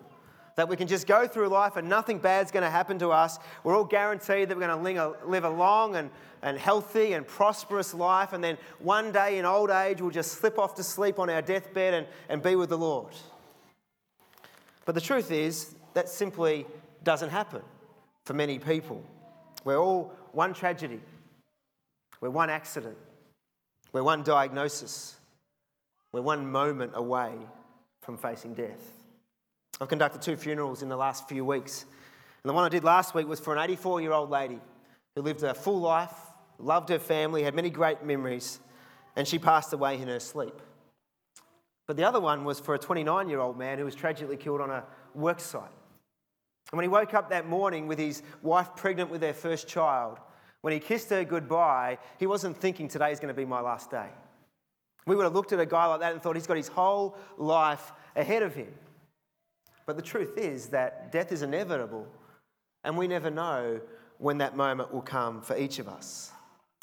that 0.59 0.69
we 0.69 0.75
can 0.75 0.89
just 0.89 1.07
go 1.07 1.29
through 1.29 1.47
life 1.47 1.77
and 1.77 1.89
nothing 1.89 2.19
bad's 2.19 2.51
going 2.51 2.65
to 2.65 2.71
happen 2.71 2.99
to 2.99 3.11
us. 3.11 3.39
We're 3.63 3.77
all 3.77 3.85
guaranteed 3.85 4.49
that 4.49 4.59
we're 4.59 4.67
going 4.67 4.99
to 4.99 5.15
live 5.25 5.45
a 5.45 5.49
long 5.49 5.95
and, 5.95 6.11
and 6.43 6.59
healthy 6.59 7.13
and 7.13 7.25
prosperous 7.25 7.95
life, 7.95 8.33
and 8.33 8.43
then 8.43 8.59
one 8.81 9.13
day 9.13 9.39
in 9.39 9.45
old 9.45 9.71
age 9.71 10.03
we'll 10.03 10.11
just 10.11 10.33
slip 10.33 10.59
off 10.59 10.75
to 10.75 10.83
sleep 10.83 11.21
on 11.21 11.31
our 11.31 11.43
deathbed 11.43 11.95
and, 11.95 12.09
and 12.29 12.43
be 12.43 12.57
with 12.57 12.71
the 12.71 12.77
Lord. 12.77 13.15
But 14.85 14.97
the 14.97 15.01
truth 15.01 15.31
is, 15.31 15.77
that 15.95 16.09
simply 16.09 16.67
doesn't 17.05 17.31
happen 17.31 17.63
for 18.25 18.35
many 18.35 18.59
people. 18.59 19.05
We're 19.65 19.79
all 19.79 20.13
one 20.33 20.55
tragedy 20.55 21.01
we're 22.21 22.31
one 22.31 22.51
accident. 22.51 22.97
We're 23.93 24.03
one 24.03 24.25
diagnosis. 24.25 25.15
We're 26.11 26.23
one 26.23 26.51
moment 26.51 26.95
away 26.97 27.33
from 28.01 28.17
facing 28.17 28.55
death. 28.55 28.98
I've 29.81 29.89
conducted 29.89 30.23
two 30.23 30.37
funerals 30.37 30.83
in 30.83 30.89
the 30.89 30.97
last 30.97 31.29
few 31.29 31.45
weeks. 31.45 31.85
And 32.43 32.51
the 32.51 32.55
one 32.55 32.65
I 32.65 32.69
did 32.69 32.85
last 32.85 33.15
week 33.15 33.29
was 33.29 33.41
for 33.41 33.55
an 33.55 33.63
84 33.63 34.01
year 34.01 34.13
old 34.13 34.31
lady 34.31 34.61
who 35.15 35.23
lived 35.23 35.43
a 35.43 35.55
full 35.55 35.81
life, 35.81 36.15
loved 36.59 36.89
her 36.89 36.99
family, 36.99 37.43
had 37.43 37.55
many 37.55 37.71
great 37.71 38.05
memories, 38.05 38.61
and 39.17 39.27
she 39.27 39.39
passed 39.39 39.73
away 39.73 40.01
in 40.01 40.09
her 40.09 40.21
sleep. 40.21 40.61
But 41.87 41.97
the 41.97 42.05
other 42.05 42.21
one 42.21 42.45
was 42.45 42.61
for 42.61 42.75
a 42.75 42.79
29 42.79 43.29
year 43.29 43.41
old 43.41 43.59
man 43.59 43.79
who 43.79 43.85
was 43.85 43.95
tragically 43.95 44.37
killed 44.37 44.61
on 44.61 44.71
a 44.71 44.85
work 45.15 45.41
site. 45.41 45.63
And 46.71 46.77
when 46.77 46.85
he 46.85 46.89
woke 46.89 47.15
up 47.15 47.31
that 47.31 47.49
morning 47.49 47.87
with 47.87 47.99
his 47.99 48.23
wife 48.43 48.77
pregnant 48.77 49.11
with 49.11 49.21
their 49.21 49.33
first 49.33 49.69
child, 49.69 50.19
when 50.61 50.73
he 50.73 50.81
kissed 50.81 51.09
her 51.11 51.25
goodbye, 51.25 51.99
he 52.19 52.27
wasn't 52.27 52.57
thinking 52.57 52.89
today 52.89 53.13
is 53.13 53.21
going 53.21 53.35
to 53.35 53.41
be 53.41 53.47
my 53.47 53.61
last 53.61 53.91
day. 53.91 54.09
We 55.07 55.17
would 55.17 55.23
have 55.23 55.35
looked 55.35 55.53
at 55.53 55.61
a 55.61 55.67
guy 55.67 55.87
like 55.87 56.01
that 56.01 56.13
and 56.13 56.23
thought 56.23 56.37
he's 56.37 56.47
got 56.47 56.59
his 56.59 56.69
whole 56.69 57.17
life 57.39 57.93
ahead 58.15 58.43
of 58.43 58.55
him. 58.55 58.69
But 59.89 59.97
the 59.97 60.03
truth 60.03 60.37
is 60.37 60.67
that 60.67 61.11
death 61.13 61.33
is 61.33 61.41
inevitable, 61.41 62.07
and 62.85 62.95
we 62.99 63.09
never 63.09 63.31
know 63.31 63.81
when 64.19 64.37
that 64.37 64.55
moment 64.55 64.93
will 64.93 65.01
come 65.01 65.41
for 65.41 65.57
each 65.57 65.79
of 65.79 65.89
us. 65.89 66.31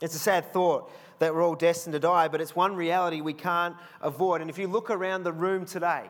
It's 0.02 0.16
a 0.16 0.20
sad 0.20 0.52
thought 0.52 0.92
that 1.20 1.32
we're 1.32 1.44
all 1.44 1.54
destined 1.54 1.94
to 1.94 2.00
die, 2.00 2.28
but 2.30 2.42
it's 2.42 2.56
one 2.56 2.76
reality 2.76 3.22
we 3.22 3.34
can't 3.34 3.76
avoid. 4.02 4.42
And 4.42 4.50
if 4.50 4.58
you 4.58 4.68
look 4.68 4.90
around 4.90 5.22
the 5.22 5.32
room 5.32 5.68
today, 5.68 6.10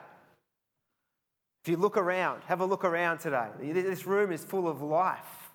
if 1.65 1.69
you 1.69 1.75
look 1.75 1.97
around, 1.97 2.43
have 2.45 2.61
a 2.61 2.65
look 2.65 2.85
around 2.85 3.17
today, 3.17 3.49
this 3.59 4.07
room 4.07 4.31
is 4.31 4.45
full 4.45 4.65
of 4.65 4.81
life. 4.81 5.51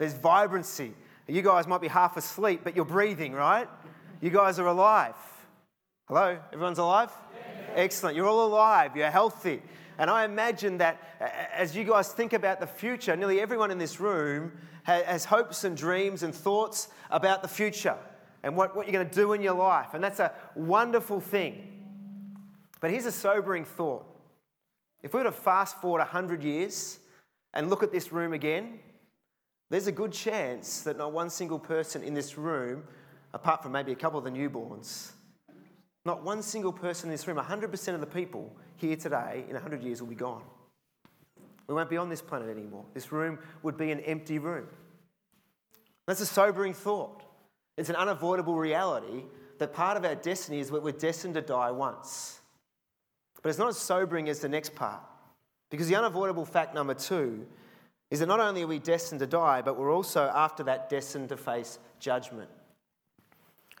There's 0.00 0.14
vibrancy, 0.14 0.94
you 1.28 1.42
guys 1.42 1.68
might 1.68 1.80
be 1.80 1.86
half 1.86 2.16
asleep, 2.16 2.62
but 2.64 2.74
you're 2.74 2.84
breathing, 2.84 3.34
right? 3.34 3.68
You 4.20 4.30
guys 4.30 4.58
are 4.58 4.66
alive. 4.66 5.14
Hello? 6.08 6.40
Everyone's 6.52 6.78
alive? 6.78 7.12
Excellent. 7.76 8.16
You're 8.16 8.26
all 8.26 8.46
alive. 8.46 8.96
You're 8.96 9.12
healthy. 9.12 9.62
And 9.98 10.10
I 10.10 10.24
imagine 10.24 10.78
that 10.78 11.00
as 11.54 11.76
you 11.76 11.84
guys 11.84 12.12
think 12.12 12.32
about 12.32 12.60
the 12.60 12.66
future, 12.66 13.16
nearly 13.16 13.40
everyone 13.40 13.70
in 13.70 13.78
this 13.78 14.00
room 14.00 14.52
has 14.84 15.24
hopes 15.24 15.64
and 15.64 15.76
dreams 15.76 16.22
and 16.22 16.34
thoughts 16.34 16.88
about 17.10 17.42
the 17.42 17.48
future 17.48 17.96
and 18.42 18.56
what, 18.56 18.74
what 18.74 18.86
you're 18.86 18.92
going 18.92 19.08
to 19.08 19.14
do 19.14 19.32
in 19.32 19.42
your 19.42 19.54
life. 19.54 19.94
And 19.94 20.02
that's 20.02 20.20
a 20.20 20.32
wonderful 20.54 21.20
thing. 21.20 21.68
But 22.80 22.90
here's 22.90 23.06
a 23.06 23.12
sobering 23.12 23.64
thought. 23.64 24.04
If 25.02 25.14
we 25.14 25.18
were 25.18 25.24
to 25.24 25.32
fast 25.32 25.80
forward 25.80 25.98
100 25.98 26.42
years 26.42 26.98
and 27.54 27.70
look 27.70 27.82
at 27.82 27.92
this 27.92 28.12
room 28.12 28.32
again, 28.32 28.80
there's 29.70 29.86
a 29.86 29.92
good 29.92 30.12
chance 30.12 30.82
that 30.82 30.98
not 30.98 31.12
one 31.12 31.30
single 31.30 31.58
person 31.58 32.02
in 32.02 32.14
this 32.14 32.36
room, 32.36 32.84
apart 33.32 33.62
from 33.62 33.72
maybe 33.72 33.92
a 33.92 33.96
couple 33.96 34.18
of 34.18 34.24
the 34.24 34.30
newborns, 34.30 35.12
not 36.04 36.22
one 36.22 36.42
single 36.42 36.72
person 36.72 37.08
in 37.08 37.12
this 37.12 37.26
room, 37.26 37.36
100% 37.36 37.94
of 37.94 38.00
the 38.00 38.06
people 38.06 38.54
here 38.76 38.96
today 38.96 39.44
in 39.48 39.54
100 39.54 39.82
years 39.82 40.00
will 40.00 40.08
be 40.08 40.14
gone. 40.14 40.42
We 41.68 41.74
won't 41.74 41.90
be 41.90 41.96
on 41.96 42.08
this 42.08 42.20
planet 42.20 42.48
anymore. 42.50 42.84
This 42.92 43.12
room 43.12 43.38
would 43.62 43.76
be 43.76 43.92
an 43.92 44.00
empty 44.00 44.38
room. 44.38 44.66
That's 46.06 46.20
a 46.20 46.26
sobering 46.26 46.74
thought. 46.74 47.22
It's 47.76 47.88
an 47.88 47.96
unavoidable 47.96 48.56
reality 48.56 49.24
that 49.58 49.72
part 49.72 49.96
of 49.96 50.04
our 50.04 50.16
destiny 50.16 50.58
is 50.58 50.70
that 50.70 50.82
we're 50.82 50.92
destined 50.92 51.34
to 51.34 51.40
die 51.40 51.70
once. 51.70 52.40
But 53.40 53.50
it's 53.50 53.58
not 53.58 53.68
as 53.68 53.78
sobering 53.78 54.28
as 54.28 54.40
the 54.40 54.48
next 54.48 54.74
part. 54.74 55.00
Because 55.70 55.88
the 55.88 55.96
unavoidable 55.96 56.44
fact 56.44 56.74
number 56.74 56.94
two 56.94 57.46
is 58.10 58.20
that 58.20 58.26
not 58.26 58.40
only 58.40 58.62
are 58.62 58.66
we 58.66 58.78
destined 58.78 59.20
to 59.20 59.26
die, 59.26 59.62
but 59.62 59.78
we're 59.78 59.94
also, 59.94 60.30
after 60.34 60.62
that, 60.64 60.90
destined 60.90 61.30
to 61.30 61.36
face 61.36 61.78
judgment. 61.98 62.50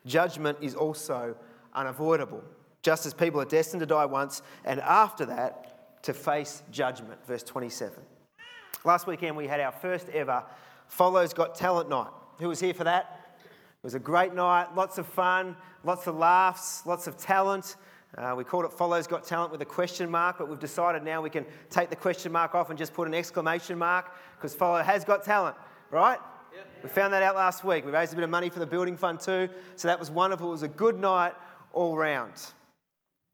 Judgment 0.06 0.56
is 0.60 0.74
also 0.74 1.36
unavoidable, 1.74 2.42
just 2.82 3.06
as 3.06 3.14
people 3.14 3.40
are 3.40 3.46
destined 3.46 3.80
to 3.80 3.86
die 3.86 4.06
once, 4.06 4.42
and 4.64 4.80
after 4.80 5.26
that, 5.26 6.02
to 6.02 6.12
face 6.12 6.62
judgment. 6.70 7.24
Verse 7.26 7.42
27. 7.42 8.02
Last 8.84 9.06
weekend, 9.06 9.36
we 9.36 9.46
had 9.46 9.60
our 9.60 9.72
first 9.72 10.08
ever 10.08 10.44
Follows 10.88 11.32
Got 11.32 11.54
Talent 11.54 11.88
night. 11.88 12.10
Who 12.38 12.48
was 12.48 12.60
here 12.60 12.74
for 12.74 12.84
that? 12.84 13.36
It 13.38 13.84
was 13.84 13.94
a 13.94 14.00
great 14.00 14.34
night, 14.34 14.74
lots 14.74 14.98
of 14.98 15.06
fun, 15.06 15.56
lots 15.84 16.06
of 16.06 16.16
laughs, 16.16 16.84
lots 16.84 17.06
of 17.06 17.16
talent. 17.16 17.76
Uh, 18.18 18.34
we 18.36 18.44
called 18.44 18.64
it 18.64 18.72
Follows 18.72 19.06
Got 19.06 19.24
Talent 19.24 19.52
with 19.52 19.62
a 19.62 19.66
question 19.66 20.10
mark, 20.10 20.38
but 20.38 20.48
we've 20.48 20.58
decided 20.58 21.02
now 21.02 21.22
we 21.22 21.30
can 21.30 21.46
take 21.70 21.88
the 21.88 21.96
question 21.96 22.30
mark 22.30 22.54
off 22.54 22.70
and 22.70 22.78
just 22.78 22.92
put 22.92 23.08
an 23.08 23.14
exclamation 23.14 23.78
mark 23.78 24.12
because 24.36 24.54
Follow 24.54 24.82
has 24.82 25.04
got 25.04 25.24
talent, 25.24 25.56
right? 25.90 26.18
Yep. 26.54 26.66
We 26.82 26.88
found 26.90 27.12
that 27.14 27.22
out 27.22 27.36
last 27.36 27.64
week. 27.64 27.86
We 27.86 27.92
raised 27.92 28.12
a 28.12 28.16
bit 28.16 28.24
of 28.24 28.30
money 28.30 28.50
for 28.50 28.58
the 28.58 28.66
building 28.66 28.96
fund 28.96 29.18
too, 29.18 29.48
so 29.76 29.88
that 29.88 29.98
was 29.98 30.10
wonderful. 30.10 30.48
It 30.48 30.52
was 30.52 30.62
a 30.62 30.68
good 30.68 30.98
night 30.98 31.32
all 31.72 31.96
round. 31.96 32.32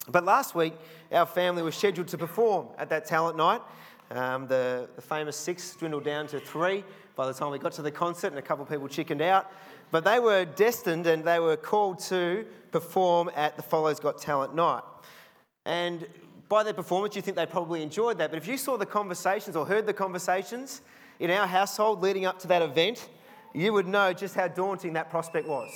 But 0.09 0.25
last 0.25 0.55
week, 0.55 0.75
our 1.13 1.27
family 1.27 1.63
was 1.63 1.77
scheduled 1.77 2.09
to 2.09 2.19
perform 2.19 2.69
at 2.79 2.89
that 2.91 3.05
talent 3.05 3.37
night. 3.37 3.61
Um, 4.11 4.47
the, 4.47 4.89
the 4.97 5.03
famous 5.03 5.37
six 5.37 5.75
dwindled 5.75 6.05
down 6.05 6.27
to 6.29 6.41
three 6.41 6.83
by 7.15 7.27
the 7.27 7.35
time 7.35 7.51
we 7.51 7.59
got 7.59 7.73
to 7.73 7.83
the 7.83 7.91
concert, 7.91 8.29
and 8.29 8.39
a 8.39 8.43
couple 8.43 8.63
of 8.63 8.71
people 8.71 8.89
chickened 8.89 9.21
out. 9.21 9.51
But 9.91 10.05
they 10.05 10.19
were 10.19 10.45
destined 10.45 11.07
and 11.07 11.25
they 11.25 11.41
were 11.41 11.57
called 11.57 11.99
to 12.01 12.47
perform 12.71 13.31
at 13.35 13.57
the 13.57 13.63
Follows 13.63 14.01
Got 14.01 14.19
Talent 14.19 14.55
night. 14.55 14.83
And 15.67 16.07
by 16.49 16.63
their 16.63 16.75
performance, 16.75 17.17
you 17.17 17.23
think 17.23 17.37
they 17.37 17.47
probably 17.47 17.83
enjoyed 17.83 18.19
that. 18.19 18.31
But 18.31 18.39
if 18.39 18.47
you 18.47 18.57
saw 18.57 18.77
the 18.77 18.87
conversations 18.87 19.57
or 19.57 19.67
heard 19.67 19.87
the 19.87 19.93
conversations 19.93 20.81
in 21.21 21.31
our 21.31 21.47
household 21.47 22.01
leading 22.01 22.25
up 22.25 22.39
to 22.41 22.49
that 22.49 22.63
event, 22.63 23.09
you 23.55 23.73
would 23.73 23.87
know 23.87 24.13
just 24.13 24.35
how 24.35 24.49
daunting 24.49 24.93
that 24.95 25.11
prospect 25.11 25.47
was, 25.47 25.71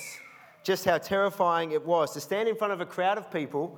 just 0.63 0.85
how 0.85 0.97
terrifying 0.97 1.71
it 1.71 1.85
was 1.85 2.11
to 2.13 2.21
stand 2.21 2.47
in 2.47 2.55
front 2.55 2.73
of 2.73 2.81
a 2.81 2.85
crowd 2.85 3.17
of 3.17 3.31
people, 3.31 3.77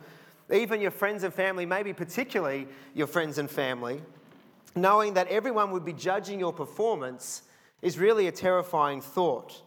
even 0.53 0.79
your 0.79 0.91
friends 0.91 1.23
and 1.23 1.33
family, 1.33 1.65
maybe 1.65 1.93
particularly 1.93 2.67
your 2.93 3.07
friends 3.07 3.37
and 3.37 3.49
family, 3.49 4.01
knowing 4.75 5.15
that 5.15 5.27
everyone 5.27 5.71
would 5.71 5.83
be 5.83 5.93
judging 5.93 6.39
your 6.39 6.53
performance 6.53 7.43
is 7.81 7.97
really 7.97 8.27
a 8.27 8.31
terrifying 8.31 9.01
thought. 9.01 9.61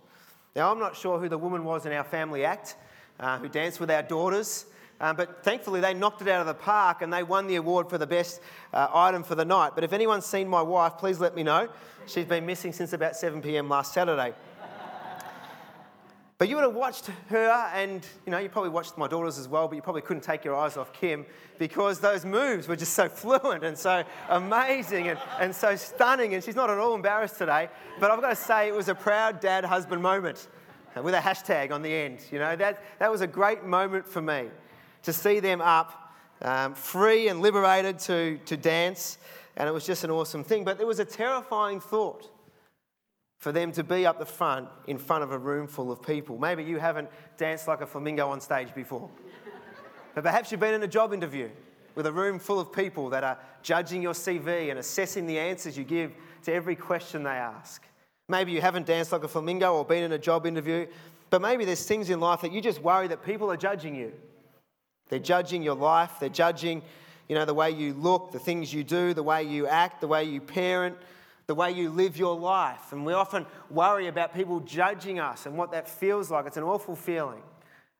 Now, 0.54 0.72
I'm 0.72 0.78
not 0.78 0.96
sure 0.96 1.18
who 1.18 1.28
the 1.28 1.38
woman 1.38 1.64
was 1.64 1.86
in 1.86 1.92
our 1.92 2.04
family 2.04 2.44
act 2.44 2.76
uh, 3.20 3.38
who 3.38 3.48
danced 3.48 3.80
with 3.80 3.90
our 3.90 4.02
daughters. 4.02 4.66
Um, 5.00 5.14
but 5.14 5.44
thankfully, 5.44 5.80
they 5.80 5.94
knocked 5.94 6.22
it 6.22 6.28
out 6.28 6.40
of 6.40 6.46
the 6.46 6.54
park 6.54 7.02
and 7.02 7.12
they 7.12 7.22
won 7.22 7.46
the 7.46 7.56
award 7.56 7.88
for 7.88 7.98
the 7.98 8.06
best 8.06 8.40
uh, 8.72 8.88
item 8.92 9.22
for 9.22 9.34
the 9.34 9.44
night. 9.44 9.72
But 9.74 9.84
if 9.84 9.92
anyone's 9.92 10.26
seen 10.26 10.48
my 10.48 10.62
wife, 10.62 10.98
please 10.98 11.20
let 11.20 11.36
me 11.36 11.42
know. 11.42 11.68
She's 12.06 12.24
been 12.24 12.46
missing 12.46 12.72
since 12.72 12.92
about 12.92 13.14
7 13.14 13.40
p.m. 13.40 13.68
last 13.68 13.94
Saturday. 13.94 14.34
But 16.38 16.48
you 16.48 16.54
would 16.54 16.64
have 16.64 16.74
watched 16.74 17.06
her, 17.30 17.50
and 17.74 18.06
you 18.24 18.30
know, 18.30 18.38
you 18.38 18.48
probably 18.48 18.70
watched 18.70 18.96
my 18.96 19.08
daughters 19.08 19.38
as 19.38 19.48
well, 19.48 19.66
but 19.66 19.74
you 19.74 19.82
probably 19.82 20.02
couldn't 20.02 20.22
take 20.22 20.44
your 20.44 20.54
eyes 20.54 20.76
off 20.76 20.92
Kim 20.92 21.26
because 21.58 21.98
those 21.98 22.24
moves 22.24 22.68
were 22.68 22.76
just 22.76 22.92
so 22.92 23.08
fluent 23.08 23.64
and 23.64 23.76
so 23.76 24.04
amazing 24.28 25.08
and, 25.08 25.18
and 25.40 25.52
so 25.52 25.74
stunning. 25.74 26.34
And 26.34 26.44
she's 26.44 26.54
not 26.54 26.70
at 26.70 26.78
all 26.78 26.94
embarrassed 26.94 27.38
today. 27.38 27.68
But 27.98 28.12
I've 28.12 28.20
got 28.20 28.30
to 28.30 28.36
say, 28.36 28.68
it 28.68 28.74
was 28.74 28.88
a 28.88 28.94
proud 28.94 29.40
dad 29.40 29.64
husband 29.64 30.00
moment 30.00 30.46
with 31.02 31.14
a 31.14 31.18
hashtag 31.18 31.72
on 31.72 31.82
the 31.82 31.92
end. 31.92 32.20
You 32.30 32.38
know, 32.38 32.54
that, 32.54 32.84
that 33.00 33.10
was 33.10 33.20
a 33.20 33.26
great 33.26 33.64
moment 33.64 34.06
for 34.06 34.22
me 34.22 34.46
to 35.02 35.12
see 35.12 35.40
them 35.40 35.60
up, 35.60 36.14
um, 36.42 36.72
free 36.72 37.26
and 37.26 37.40
liberated 37.40 37.98
to, 38.00 38.38
to 38.46 38.56
dance. 38.56 39.18
And 39.56 39.68
it 39.68 39.72
was 39.72 39.84
just 39.84 40.04
an 40.04 40.10
awesome 40.12 40.44
thing. 40.44 40.62
But 40.62 40.80
it 40.80 40.86
was 40.86 41.00
a 41.00 41.04
terrifying 41.04 41.80
thought 41.80 42.30
for 43.38 43.52
them 43.52 43.72
to 43.72 43.84
be 43.84 44.04
up 44.04 44.18
the 44.18 44.26
front 44.26 44.68
in 44.86 44.98
front 44.98 45.22
of 45.22 45.30
a 45.30 45.38
room 45.38 45.66
full 45.66 45.90
of 45.90 46.02
people. 46.02 46.38
Maybe 46.38 46.64
you 46.64 46.78
haven't 46.78 47.08
danced 47.36 47.68
like 47.68 47.80
a 47.80 47.86
flamingo 47.86 48.28
on 48.28 48.40
stage 48.40 48.74
before. 48.74 49.08
but 50.14 50.24
perhaps 50.24 50.50
you've 50.50 50.60
been 50.60 50.74
in 50.74 50.82
a 50.82 50.88
job 50.88 51.14
interview 51.14 51.48
with 51.94 52.06
a 52.06 52.12
room 52.12 52.38
full 52.38 52.60
of 52.60 52.72
people 52.72 53.10
that 53.10 53.24
are 53.24 53.38
judging 53.62 54.02
your 54.02 54.12
CV 54.12 54.70
and 54.70 54.78
assessing 54.78 55.26
the 55.26 55.38
answers 55.38 55.76
you 55.76 55.84
give 55.84 56.12
to 56.44 56.52
every 56.52 56.76
question 56.76 57.22
they 57.22 57.30
ask. 57.30 57.84
Maybe 58.28 58.52
you 58.52 58.60
haven't 58.60 58.86
danced 58.86 59.12
like 59.12 59.24
a 59.24 59.28
flamingo 59.28 59.74
or 59.74 59.84
been 59.84 60.02
in 60.02 60.12
a 60.12 60.18
job 60.18 60.44
interview, 60.44 60.86
but 61.30 61.40
maybe 61.40 61.64
there's 61.64 61.84
things 61.84 62.10
in 62.10 62.20
life 62.20 62.40
that 62.42 62.52
you 62.52 62.60
just 62.60 62.82
worry 62.82 63.08
that 63.08 63.24
people 63.24 63.50
are 63.50 63.56
judging 63.56 63.94
you. 63.94 64.12
They're 65.08 65.18
judging 65.18 65.62
your 65.62 65.74
life, 65.74 66.12
they're 66.20 66.28
judging, 66.28 66.82
you 67.28 67.34
know, 67.34 67.44
the 67.44 67.54
way 67.54 67.70
you 67.70 67.94
look, 67.94 68.32
the 68.32 68.38
things 68.38 68.72
you 68.72 68.84
do, 68.84 69.14
the 69.14 69.22
way 69.22 69.44
you 69.44 69.66
act, 69.66 70.00
the 70.00 70.08
way 70.08 70.24
you 70.24 70.40
parent, 70.40 70.96
the 71.48 71.54
way 71.54 71.72
you 71.72 71.90
live 71.90 72.16
your 72.16 72.36
life. 72.36 72.92
And 72.92 73.04
we 73.04 73.14
often 73.14 73.46
worry 73.70 74.06
about 74.06 74.34
people 74.34 74.60
judging 74.60 75.18
us 75.18 75.46
and 75.46 75.56
what 75.56 75.72
that 75.72 75.88
feels 75.88 76.30
like. 76.30 76.46
It's 76.46 76.58
an 76.58 76.62
awful 76.62 76.94
feeling, 76.94 77.42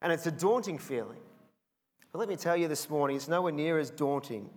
and 0.01 0.13
it's 0.13 0.27
a 0.27 0.31
daunting 0.31 0.79
feeling. 0.79 1.19
But 2.13 2.21
let 2.21 2.29
me 2.29 2.37
tell 2.37 2.57
you 2.57 2.69
this 2.69 2.89
morning, 2.89 3.17
it's 3.17 3.27
nowhere 3.27 3.53
near 3.53 3.79
as 3.79 3.91
daunting 3.91 4.49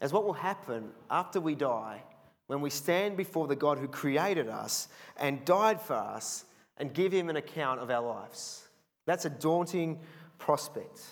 as 0.00 0.12
what 0.12 0.24
will 0.24 0.32
happen 0.32 0.90
after 1.10 1.40
we 1.40 1.54
die 1.54 2.02
when 2.46 2.60
we 2.60 2.70
stand 2.70 3.16
before 3.16 3.46
the 3.46 3.56
God 3.56 3.78
who 3.78 3.88
created 3.88 4.48
us 4.48 4.88
and 5.18 5.44
died 5.44 5.80
for 5.80 5.94
us 5.94 6.44
and 6.78 6.94
give 6.94 7.12
him 7.12 7.28
an 7.28 7.36
account 7.36 7.80
of 7.80 7.90
our 7.90 8.02
lives. 8.02 8.66
That's 9.06 9.26
a 9.26 9.30
daunting 9.30 9.98
prospect. 10.38 11.02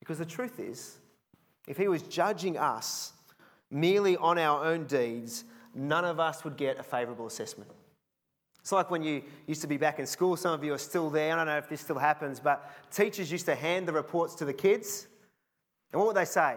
Because 0.00 0.18
the 0.18 0.24
truth 0.24 0.58
is, 0.58 0.98
if 1.68 1.76
he 1.76 1.88
was 1.88 2.02
judging 2.02 2.56
us 2.56 3.12
merely 3.72 4.16
on 4.16 4.38
our 4.38 4.64
own 4.64 4.84
deeds, 4.84 5.44
none 5.74 6.04
of 6.04 6.20
us 6.20 6.44
would 6.44 6.56
get 6.56 6.78
a 6.78 6.82
favourable 6.82 7.26
assessment. 7.26 7.70
It's 8.60 8.70
like 8.70 8.90
when 8.92 9.02
you 9.02 9.22
used 9.48 9.62
to 9.62 9.66
be 9.66 9.76
back 9.76 9.98
in 9.98 10.06
school, 10.06 10.36
some 10.36 10.52
of 10.52 10.62
you 10.62 10.72
are 10.72 10.78
still 10.78 11.10
there. 11.10 11.32
I 11.32 11.36
don't 11.36 11.46
know 11.46 11.58
if 11.58 11.68
this 11.68 11.80
still 11.80 11.98
happens, 11.98 12.38
but 12.38 12.70
teachers 12.92 13.32
used 13.32 13.46
to 13.46 13.56
hand 13.56 13.88
the 13.88 13.92
reports 13.92 14.36
to 14.36 14.44
the 14.44 14.52
kids. 14.52 15.08
And 15.92 15.98
what 15.98 16.06
would 16.06 16.16
they 16.16 16.24
say? 16.24 16.56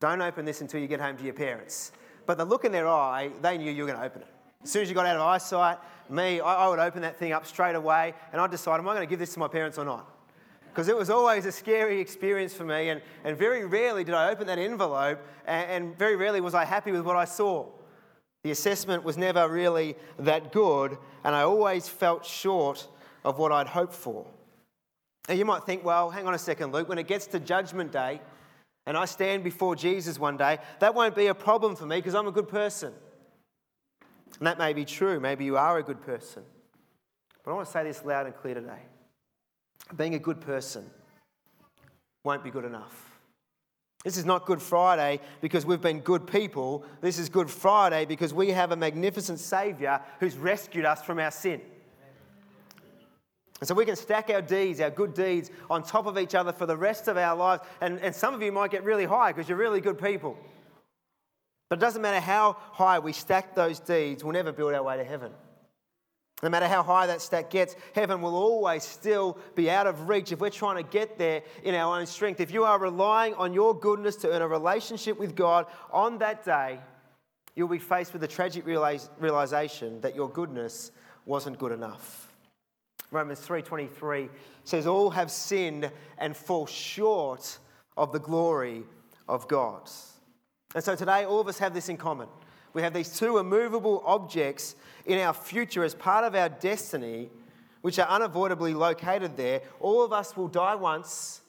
Don't 0.00 0.20
open 0.20 0.44
this 0.44 0.60
until 0.62 0.80
you 0.80 0.88
get 0.88 1.00
home 1.00 1.16
to 1.16 1.24
your 1.24 1.34
parents. 1.34 1.92
But 2.26 2.38
the 2.38 2.44
look 2.44 2.64
in 2.64 2.72
their 2.72 2.88
eye, 2.88 3.30
they 3.40 3.56
knew 3.56 3.70
you 3.70 3.84
were 3.84 3.88
going 3.88 4.00
to 4.00 4.04
open 4.04 4.22
it. 4.22 4.28
As 4.64 4.70
soon 4.70 4.82
as 4.82 4.88
you 4.88 4.94
got 4.96 5.06
out 5.06 5.16
of 5.16 5.22
eyesight, 5.22 5.78
me, 6.10 6.40
I, 6.40 6.66
I 6.66 6.68
would 6.68 6.80
open 6.80 7.02
that 7.02 7.16
thing 7.16 7.32
up 7.32 7.46
straight 7.46 7.76
away 7.76 8.14
and 8.32 8.40
I'd 8.40 8.50
decide, 8.50 8.78
am 8.78 8.88
I 8.88 8.94
going 8.94 9.06
to 9.06 9.10
give 9.10 9.20
this 9.20 9.32
to 9.34 9.38
my 9.38 9.48
parents 9.48 9.78
or 9.78 9.84
not? 9.84 10.17
Because 10.70 10.88
it 10.88 10.96
was 10.96 11.10
always 11.10 11.46
a 11.46 11.52
scary 11.52 12.00
experience 12.00 12.54
for 12.54 12.64
me, 12.64 12.90
and, 12.90 13.02
and 13.24 13.36
very 13.36 13.64
rarely 13.64 14.04
did 14.04 14.14
I 14.14 14.30
open 14.30 14.46
that 14.46 14.58
envelope, 14.58 15.20
and, 15.46 15.70
and 15.70 15.98
very 15.98 16.16
rarely 16.16 16.40
was 16.40 16.54
I 16.54 16.64
happy 16.64 16.92
with 16.92 17.02
what 17.02 17.16
I 17.16 17.24
saw. 17.24 17.66
The 18.44 18.50
assessment 18.50 19.02
was 19.02 19.16
never 19.16 19.48
really 19.48 19.96
that 20.18 20.52
good, 20.52 20.96
and 21.24 21.34
I 21.34 21.42
always 21.42 21.88
felt 21.88 22.24
short 22.24 22.86
of 23.24 23.38
what 23.38 23.50
I'd 23.50 23.66
hoped 23.66 23.94
for. 23.94 24.26
And 25.28 25.38
you 25.38 25.44
might 25.44 25.64
think, 25.64 25.84
well, 25.84 26.10
hang 26.10 26.26
on 26.26 26.34
a 26.34 26.38
second, 26.38 26.72
Luke, 26.72 26.88
when 26.88 26.98
it 26.98 27.06
gets 27.06 27.26
to 27.28 27.40
judgment 27.40 27.92
day, 27.92 28.20
and 28.86 28.96
I 28.96 29.04
stand 29.04 29.44
before 29.44 29.76
Jesus 29.76 30.18
one 30.18 30.38
day, 30.38 30.58
that 30.80 30.94
won't 30.94 31.14
be 31.14 31.26
a 31.26 31.34
problem 31.34 31.76
for 31.76 31.84
me 31.84 31.96
because 31.96 32.14
I'm 32.14 32.26
a 32.26 32.32
good 32.32 32.48
person. 32.48 32.94
And 34.38 34.46
that 34.46 34.56
may 34.56 34.72
be 34.72 34.86
true. 34.86 35.20
Maybe 35.20 35.44
you 35.44 35.58
are 35.58 35.78
a 35.78 35.82
good 35.82 36.00
person. 36.00 36.42
But 37.44 37.50
I 37.50 37.54
want 37.54 37.66
to 37.66 37.72
say 37.72 37.84
this 37.84 38.02
loud 38.04 38.26
and 38.26 38.34
clear 38.34 38.54
today. 38.54 38.80
Being 39.96 40.14
a 40.14 40.18
good 40.18 40.40
person 40.40 40.84
won't 42.24 42.44
be 42.44 42.50
good 42.50 42.64
enough. 42.64 43.08
This 44.04 44.16
is 44.16 44.24
not 44.24 44.46
Good 44.46 44.62
Friday 44.62 45.20
because 45.40 45.66
we've 45.66 45.80
been 45.80 46.00
good 46.00 46.26
people. 46.26 46.84
This 47.00 47.18
is 47.18 47.28
Good 47.28 47.50
Friday 47.50 48.04
because 48.04 48.32
we 48.32 48.50
have 48.50 48.70
a 48.70 48.76
magnificent 48.76 49.40
Saviour 49.40 50.00
who's 50.20 50.36
rescued 50.36 50.84
us 50.84 51.02
from 51.02 51.18
our 51.18 51.30
sin. 51.30 51.60
And 53.60 53.66
so 53.66 53.74
we 53.74 53.84
can 53.84 53.96
stack 53.96 54.30
our 54.30 54.40
deeds, 54.40 54.80
our 54.80 54.90
good 54.90 55.14
deeds, 55.14 55.50
on 55.68 55.82
top 55.82 56.06
of 56.06 56.16
each 56.16 56.36
other 56.36 56.52
for 56.52 56.64
the 56.64 56.76
rest 56.76 57.08
of 57.08 57.16
our 57.16 57.34
lives. 57.34 57.64
And, 57.80 57.98
and 57.98 58.14
some 58.14 58.34
of 58.34 58.42
you 58.42 58.52
might 58.52 58.70
get 58.70 58.84
really 58.84 59.04
high 59.04 59.32
because 59.32 59.48
you're 59.48 59.58
really 59.58 59.80
good 59.80 60.00
people. 60.00 60.38
But 61.68 61.78
it 61.78 61.80
doesn't 61.80 62.00
matter 62.00 62.20
how 62.20 62.56
high 62.72 63.00
we 63.00 63.12
stack 63.12 63.54
those 63.54 63.80
deeds, 63.80 64.22
we'll 64.22 64.32
never 64.32 64.52
build 64.52 64.74
our 64.74 64.82
way 64.82 64.96
to 64.96 65.04
heaven. 65.04 65.32
No 66.42 66.48
matter 66.48 66.68
how 66.68 66.84
high 66.84 67.06
that 67.08 67.20
stack 67.20 67.50
gets, 67.50 67.74
heaven 67.94 68.22
will 68.22 68.36
always 68.36 68.84
still 68.84 69.38
be 69.56 69.68
out 69.68 69.88
of 69.88 70.08
reach 70.08 70.30
if 70.30 70.38
we're 70.38 70.50
trying 70.50 70.76
to 70.76 70.88
get 70.88 71.18
there 71.18 71.42
in 71.64 71.74
our 71.74 71.98
own 71.98 72.06
strength. 72.06 72.40
If 72.40 72.52
you 72.52 72.64
are 72.64 72.78
relying 72.78 73.34
on 73.34 73.52
your 73.52 73.76
goodness 73.78 74.14
to 74.16 74.30
earn 74.30 74.42
a 74.42 74.46
relationship 74.46 75.18
with 75.18 75.34
God 75.34 75.66
on 75.90 76.18
that 76.18 76.44
day, 76.44 76.78
you'll 77.56 77.66
be 77.66 77.80
faced 77.80 78.12
with 78.12 78.22
the 78.22 78.28
tragic 78.28 78.64
realization 78.64 80.00
that 80.02 80.14
your 80.14 80.30
goodness 80.30 80.92
wasn't 81.26 81.58
good 81.58 81.72
enough. 81.72 82.32
Romans 83.10 83.40
3:23 83.40 84.28
says 84.62 84.86
all 84.86 85.10
have 85.10 85.32
sinned 85.32 85.90
and 86.18 86.36
fall 86.36 86.66
short 86.66 87.58
of 87.96 88.12
the 88.12 88.20
glory 88.20 88.84
of 89.28 89.48
God. 89.48 89.90
And 90.74 90.84
so 90.84 90.94
today 90.94 91.24
all 91.24 91.40
of 91.40 91.48
us 91.48 91.58
have 91.58 91.74
this 91.74 91.88
in 91.88 91.96
common. 91.96 92.28
We 92.78 92.82
have 92.82 92.94
these 92.94 93.18
two 93.18 93.38
immovable 93.38 94.04
objects 94.06 94.76
in 95.04 95.18
our 95.18 95.34
future 95.34 95.82
as 95.82 95.96
part 95.96 96.24
of 96.24 96.36
our 96.36 96.48
destiny 96.48 97.28
which 97.80 97.98
are 97.98 98.06
unavoidably 98.06 98.72
located 98.72 99.36
there. 99.36 99.62
All 99.80 100.04
of 100.04 100.12
us 100.12 100.36
will 100.36 100.46
die 100.46 100.76
once 100.76 101.40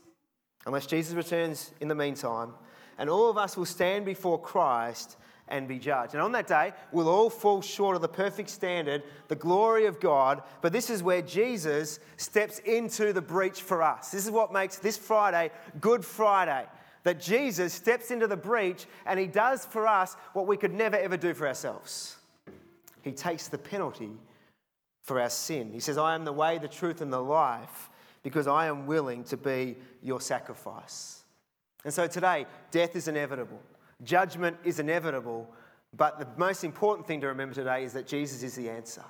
unless 0.65 0.87
Jesus 0.87 1.13
returns 1.13 1.71
in 1.81 1.87
the 1.87 1.93
meantime, 1.93 2.55
and 2.97 3.11
all 3.11 3.29
of 3.29 3.37
us 3.37 3.55
will 3.55 3.67
stand 3.67 4.05
before 4.05 4.41
Christ 4.41 5.17
and 5.47 5.67
be 5.67 5.77
judged. 5.77 6.15
And 6.15 6.23
on 6.23 6.31
that 6.31 6.47
day, 6.47 6.73
we'll 6.91 7.07
all 7.07 7.29
fall 7.29 7.61
short 7.61 7.95
of 7.95 8.01
the 8.01 8.07
perfect 8.07 8.49
standard, 8.49 9.03
the 9.27 9.35
glory 9.35 9.85
of 9.85 9.99
God. 9.99 10.41
But 10.61 10.73
this 10.73 10.89
is 10.89 11.03
where 11.03 11.21
Jesus 11.21 11.99
steps 12.17 12.57
into 12.57 13.13
the 13.13 13.21
breach 13.21 13.61
for 13.61 13.83
us. 13.83 14.09
This 14.09 14.25
is 14.25 14.31
what 14.31 14.51
makes 14.51 14.79
this 14.79 14.97
Friday 14.97 15.51
Good 15.79 16.03
Friday. 16.03 16.65
That 17.03 17.19
Jesus 17.19 17.73
steps 17.73 18.11
into 18.11 18.27
the 18.27 18.37
breach 18.37 18.85
and 19.05 19.19
he 19.19 19.27
does 19.27 19.65
for 19.65 19.87
us 19.87 20.15
what 20.33 20.47
we 20.47 20.57
could 20.57 20.73
never 20.73 20.97
ever 20.97 21.17
do 21.17 21.33
for 21.33 21.47
ourselves. 21.47 22.17
He 23.01 23.11
takes 23.11 23.47
the 23.47 23.57
penalty 23.57 24.11
for 25.01 25.19
our 25.19 25.29
sin. 25.29 25.71
He 25.71 25.79
says, 25.79 25.97
I 25.97 26.13
am 26.15 26.25
the 26.25 26.33
way, 26.33 26.57
the 26.57 26.67
truth, 26.67 27.01
and 27.01 27.11
the 27.11 27.21
life 27.21 27.89
because 28.21 28.47
I 28.47 28.67
am 28.67 28.85
willing 28.85 29.23
to 29.25 29.37
be 29.37 29.77
your 30.03 30.21
sacrifice. 30.21 31.23
And 31.85 31.93
so 31.93 32.07
today, 32.07 32.45
death 32.71 32.95
is 32.95 33.07
inevitable. 33.07 33.61
Judgment 34.03 34.57
is 34.63 34.79
inevitable, 34.79 35.49
but 35.95 36.19
the 36.19 36.27
most 36.37 36.63
important 36.63 37.07
thing 37.07 37.21
to 37.21 37.27
remember 37.27 37.55
today 37.55 37.83
is 37.83 37.93
that 37.93 38.07
Jesus 38.07 38.43
is 38.43 38.55
the 38.55 38.69
answer. 38.69 39.03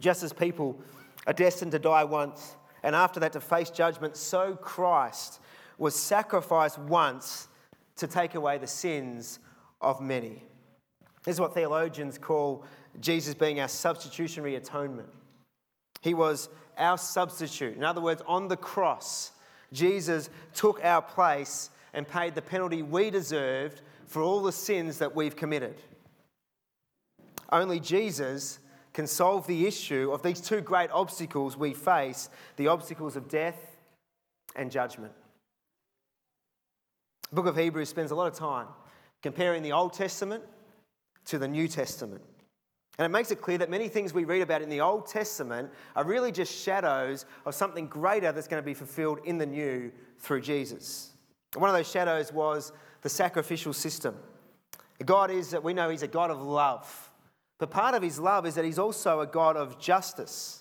Just 0.00 0.22
as 0.22 0.32
people 0.32 0.78
are 1.26 1.32
destined 1.32 1.72
to 1.72 1.78
die 1.78 2.04
once 2.04 2.56
and 2.84 2.94
after 2.94 3.18
that 3.20 3.32
to 3.32 3.40
face 3.40 3.70
judgment, 3.70 4.14
so 4.14 4.56
Christ 4.56 5.40
was 5.78 5.96
sacrificed 5.96 6.78
once 6.78 7.48
to 7.96 8.06
take 8.06 8.34
away 8.34 8.58
the 8.58 8.66
sins 8.66 9.38
of 9.80 10.02
many. 10.02 10.42
This 11.24 11.36
is 11.36 11.40
what 11.40 11.54
theologians 11.54 12.18
call 12.18 12.62
Jesus 13.00 13.32
being 13.34 13.58
our 13.58 13.68
substitutionary 13.68 14.56
atonement. 14.56 15.08
He 16.02 16.12
was 16.12 16.50
our 16.76 16.98
substitute. 16.98 17.74
In 17.74 17.84
other 17.84 18.02
words, 18.02 18.22
on 18.26 18.48
the 18.48 18.56
cross, 18.56 19.32
Jesus 19.72 20.28
took 20.52 20.84
our 20.84 21.00
place 21.00 21.70
and 21.94 22.06
paid 22.06 22.34
the 22.34 22.42
penalty 22.42 22.82
we 22.82 23.08
deserved 23.08 23.80
for 24.06 24.20
all 24.20 24.42
the 24.42 24.52
sins 24.52 24.98
that 24.98 25.16
we've 25.16 25.36
committed. 25.36 25.76
Only 27.50 27.80
Jesus 27.80 28.58
can 28.94 29.06
solve 29.06 29.46
the 29.46 29.66
issue 29.66 30.10
of 30.12 30.22
these 30.22 30.40
two 30.40 30.60
great 30.60 30.90
obstacles 30.90 31.56
we 31.56 31.74
face 31.74 32.30
the 32.56 32.68
obstacles 32.68 33.16
of 33.16 33.28
death 33.28 33.76
and 34.56 34.70
judgment. 34.70 35.12
The 37.28 37.36
book 37.36 37.46
of 37.46 37.56
Hebrews 37.56 37.88
spends 37.88 38.12
a 38.12 38.14
lot 38.14 38.28
of 38.28 38.38
time 38.38 38.68
comparing 39.22 39.62
the 39.62 39.72
Old 39.72 39.92
Testament 39.92 40.44
to 41.26 41.38
the 41.38 41.48
New 41.48 41.66
Testament. 41.66 42.22
And 42.96 43.04
it 43.04 43.08
makes 43.08 43.32
it 43.32 43.40
clear 43.40 43.58
that 43.58 43.70
many 43.70 43.88
things 43.88 44.14
we 44.14 44.24
read 44.24 44.42
about 44.42 44.62
in 44.62 44.68
the 44.68 44.80
Old 44.80 45.06
Testament 45.06 45.70
are 45.96 46.04
really 46.04 46.30
just 46.30 46.54
shadows 46.54 47.26
of 47.44 47.54
something 47.54 47.88
greater 47.88 48.30
that's 48.30 48.46
going 48.46 48.62
to 48.62 48.66
be 48.66 48.74
fulfilled 48.74 49.18
in 49.24 49.36
the 49.36 49.46
New 49.46 49.90
through 50.20 50.42
Jesus. 50.42 51.10
One 51.56 51.68
of 51.68 51.74
those 51.74 51.90
shadows 51.90 52.32
was 52.32 52.72
the 53.02 53.08
sacrificial 53.08 53.72
system. 53.72 54.16
God 55.04 55.32
is, 55.32 55.50
that 55.50 55.64
we 55.64 55.74
know 55.74 55.90
He's 55.90 56.04
a 56.04 56.08
God 56.08 56.30
of 56.30 56.40
love. 56.40 57.10
But 57.64 57.70
part 57.70 57.94
of 57.94 58.02
His 58.02 58.18
love 58.18 58.44
is 58.44 58.56
that 58.56 58.66
He's 58.66 58.78
also 58.78 59.20
a 59.20 59.26
God 59.26 59.56
of 59.56 59.80
justice. 59.80 60.60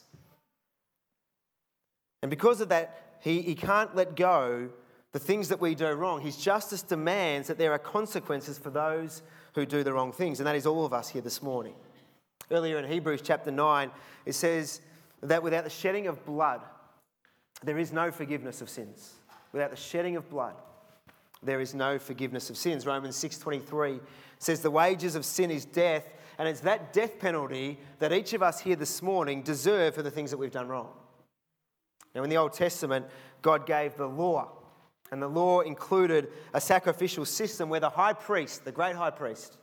And 2.22 2.30
because 2.30 2.62
of 2.62 2.70
that, 2.70 3.18
He, 3.20 3.42
he 3.42 3.56
can't 3.56 3.94
let 3.94 4.16
go 4.16 4.70
the 5.12 5.20
things 5.20 5.50
that 5.50 5.60
we 5.60 5.76
do 5.76 5.92
wrong. 5.92 6.22
His 6.22 6.38
justice 6.38 6.82
demands 6.82 7.50
that 7.50 7.58
there 7.58 7.74
are 7.74 7.78
consequences 7.78 8.58
for 8.58 8.70
those 8.70 9.22
who 9.54 9.66
do 9.66 9.84
the 9.84 9.92
wrong 9.92 10.14
things. 10.14 10.40
And 10.40 10.48
that 10.48 10.56
is 10.56 10.66
all 10.66 10.86
of 10.86 10.94
us 10.94 11.10
here 11.10 11.22
this 11.22 11.44
morning. 11.44 11.74
Earlier 12.50 12.80
in 12.80 12.90
Hebrews 12.90 13.22
chapter 13.22 13.52
9, 13.52 13.92
it 14.26 14.32
says 14.32 14.80
that 15.24 15.44
without 15.44 15.66
the 15.66 15.70
shedding 15.70 16.08
of 16.08 16.26
blood, 16.26 16.62
there 17.62 17.80
is 17.80 17.92
no 17.92 18.12
forgiveness 18.12 18.62
of 18.62 18.70
sins. 18.70 19.16
Without 19.52 19.72
the 19.72 19.76
shedding 19.76 20.16
of 20.16 20.30
blood, 20.30 20.56
there 21.44 21.60
is 21.60 21.74
no 21.74 22.00
forgiveness 22.00 22.50
of 22.50 22.56
sins. 22.56 22.86
Romans 22.86 23.18
6:23 23.18 24.00
says 24.40 24.62
the 24.62 24.72
wages 24.72 25.16
of 25.16 25.26
sin 25.26 25.52
is 25.52 25.66
death, 25.66 26.06
and 26.38 26.48
it's 26.48 26.62
that 26.62 26.94
death 26.94 27.20
penalty 27.20 27.78
that 28.00 28.14
each 28.14 28.34
of 28.34 28.42
us 28.42 28.60
here 28.60 28.76
this 28.76 29.02
morning 29.02 29.42
deserve 29.42 29.96
for 29.96 30.02
the 30.02 30.12
things 30.12 30.32
that 30.32 30.38
we've 30.38 30.52
done 30.52 30.68
wrong. 30.68 30.90
Now 32.16 32.24
in 32.24 32.30
the 32.30 32.38
Old 32.38 32.54
Testament, 32.54 33.06
God 33.42 33.66
gave 33.66 33.96
the 33.96 34.08
law, 34.08 34.52
and 35.12 35.22
the 35.22 35.28
law 35.28 35.62
included 35.62 36.30
a 36.54 36.62
sacrificial 36.62 37.26
system 37.26 37.70
where 37.70 37.80
the 37.80 37.90
high 37.90 38.14
priest, 38.14 38.66
the 38.66 38.72
great 38.72 38.96
high 38.96 39.12
priest, 39.12 39.58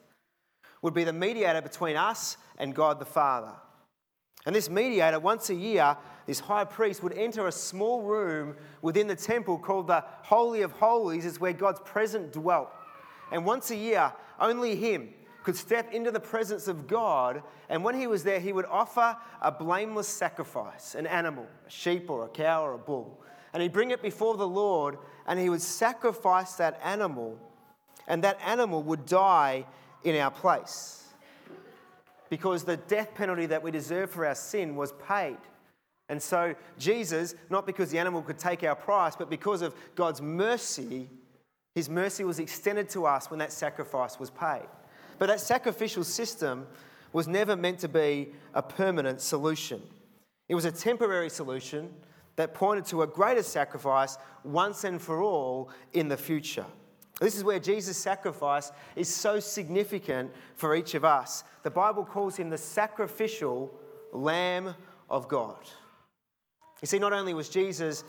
would 0.83 0.95
be 0.95 1.05
the 1.05 1.13
mediator 1.13 1.61
between 1.61 1.97
us 1.97 2.37
and 2.59 2.75
God 2.75 2.99
the 2.99 3.05
Father. 3.05 3.53
And 4.47 4.55
this 4.55 4.71
mediator, 4.71 5.21
once 5.21 5.51
a 5.51 5.55
year, 5.55 5.97
this 6.27 6.41
high 6.41 6.65
priest 6.65 7.03
would 7.03 7.13
enter 7.13 7.47
a 7.47 7.53
small 7.53 8.03
room 8.03 8.57
within 8.81 9.07
the 9.07 9.17
temple 9.17 9.59
called 9.59 9.89
the 9.89 10.03
Holy 10.23 10.63
of 10.63 10.73
Holies, 10.73 11.27
is 11.27 11.41
where 11.41 11.53
God's 11.53 11.81
presence 11.81 12.33
dwelt. 12.33 12.71
And 13.33 13.45
once 13.45 13.71
a 13.71 13.77
year, 13.77 14.13
only 14.39 14.77
him 14.77 15.11
could 15.43 15.57
step 15.57 15.93
into 15.93 16.11
the 16.11 16.21
presence 16.21 16.69
of 16.69 16.87
God. 16.87 17.43
And 17.69 17.83
when 17.83 17.95
he 17.95 18.07
was 18.07 18.23
there, 18.25 18.41
he 18.41 18.53
would 18.53 18.67
offer 18.67 19.17
a 19.41 19.51
blameless 19.51 20.09
sacrifice 20.09 20.95
an 20.95 21.07
animal, 21.07 21.47
a 21.67 21.71
sheep 21.71 22.11
or 22.11 22.25
a 22.25 22.29
cow 22.29 22.65
or 22.65 22.75
a 22.75 22.79
bull. 22.79 23.23
And 23.53 23.63
he'd 23.63 23.73
bring 23.73 23.91
it 23.91 24.03
before 24.03 24.37
the 24.37 24.47
Lord 24.47 24.99
and 25.27 25.39
he 25.39 25.49
would 25.49 25.63
sacrifice 25.63 26.55
that 26.55 26.81
animal. 26.85 27.39
And 28.07 28.25
that 28.25 28.39
animal 28.45 28.83
would 28.85 29.07
die 29.07 29.67
in 30.05 30.17
our 30.17 30.31
place 30.31 31.01
because 32.29 32.65
the 32.65 32.77
death 32.77 33.15
penalty 33.15 33.47
that 33.47 33.63
we 33.63 33.71
deserve 33.71 34.11
for 34.11 34.25
our 34.25 34.35
sin 34.35 34.77
was 34.77 34.93
paid. 35.07 35.37
And 36.09 36.21
so, 36.21 36.55
Jesus, 36.79 37.35
not 37.51 37.67
because 37.67 37.91
the 37.91 37.99
animal 37.99 38.23
could 38.23 38.39
take 38.39 38.65
our 38.65 38.75
price, 38.75 39.15
but 39.15 39.31
because 39.31 39.63
of 39.63 39.75
God's 39.95 40.21
mercy, 40.21 41.09
his 41.75 41.89
mercy 41.89 42.25
was 42.25 42.39
extended 42.41 42.89
to 42.91 43.07
us 43.07 43.31
when 43.31 43.39
that 43.39 43.53
sacrifice 43.53 44.19
was 44.19 44.31
paid. 44.31 44.67
But 45.21 45.29
that 45.29 45.41
sacrificial 45.41 46.03
system 46.03 46.67
was 47.13 47.29
never 47.29 47.55
meant 47.55 47.79
to 47.81 47.89
be 47.89 48.31
a 48.55 48.63
permanent 48.63 49.21
solution. 49.21 49.83
It 50.49 50.55
was 50.55 50.65
a 50.65 50.73
temporary 50.73 51.29
solution 51.29 51.93
that 52.37 52.55
pointed 52.55 52.87
to 52.87 53.03
a 53.03 53.07
greater 53.07 53.43
sacrifice 53.43 54.17
once 54.45 54.85
and 54.85 55.01
for 55.01 55.21
all 55.21 55.69
in 55.93 56.09
the 56.09 56.17
future. 56.17 56.65
This 57.21 57.37
is 57.37 57.45
where 57.45 57.59
Jesus' 57.59 57.99
sacrifice 57.99 58.73
is 58.97 59.15
so 59.15 59.41
significant 59.41 60.33
for 60.55 60.75
each 60.75 60.95
of 60.95 61.05
us. 61.05 61.45
The 61.65 61.71
Bible 61.71 62.07
calls 62.07 62.39
him 62.39 62.49
the 62.49 62.57
sacrificial 62.57 63.79
Lamb 64.15 64.75
of 65.11 65.29
God. 65.29 65.59
You 66.81 66.87
see, 66.87 66.99
not 66.99 67.13
only 67.13 67.35
was 67.35 67.51
Jesus 67.51 68.05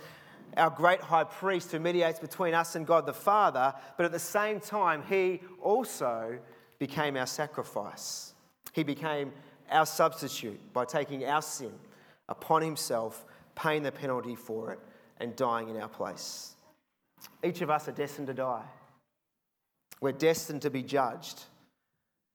our 0.56 0.70
great 0.70 1.02
high 1.02 1.26
priest 1.26 1.74
who 1.74 1.80
mediates 1.80 2.20
between 2.20 2.54
us 2.54 2.76
and 2.76 2.88
God 2.88 3.06
the 3.06 3.14
Father, 3.14 3.74
but 3.98 4.06
at 4.06 4.14
the 4.14 4.20
same 4.20 4.62
time, 4.62 5.04
he 5.10 5.42
also 5.62 6.40
became 6.82 7.16
our 7.16 7.28
sacrifice. 7.28 8.34
He 8.74 8.82
became 8.82 9.32
our 9.70 9.86
substitute 9.86 10.60
by 10.74 10.84
taking 10.84 11.24
our 11.26 11.44
sin 11.44 11.72
upon 12.28 12.64
himself, 12.64 13.24
paying 13.54 13.84
the 13.84 13.92
penalty 13.92 14.36
for 14.36 14.72
it, 14.72 14.80
and 15.20 15.36
dying 15.36 15.70
in 15.70 15.78
our 15.78 15.88
place. 15.88 16.56
Each 17.44 17.62
of 17.62 17.70
us 17.70 17.88
are 17.88 17.92
destined 17.92 18.26
to 18.28 18.34
die. 18.34 18.66
We're 20.02 20.12
destined 20.12 20.64
to 20.64 20.72
be 20.72 20.82
judged. 20.82 21.44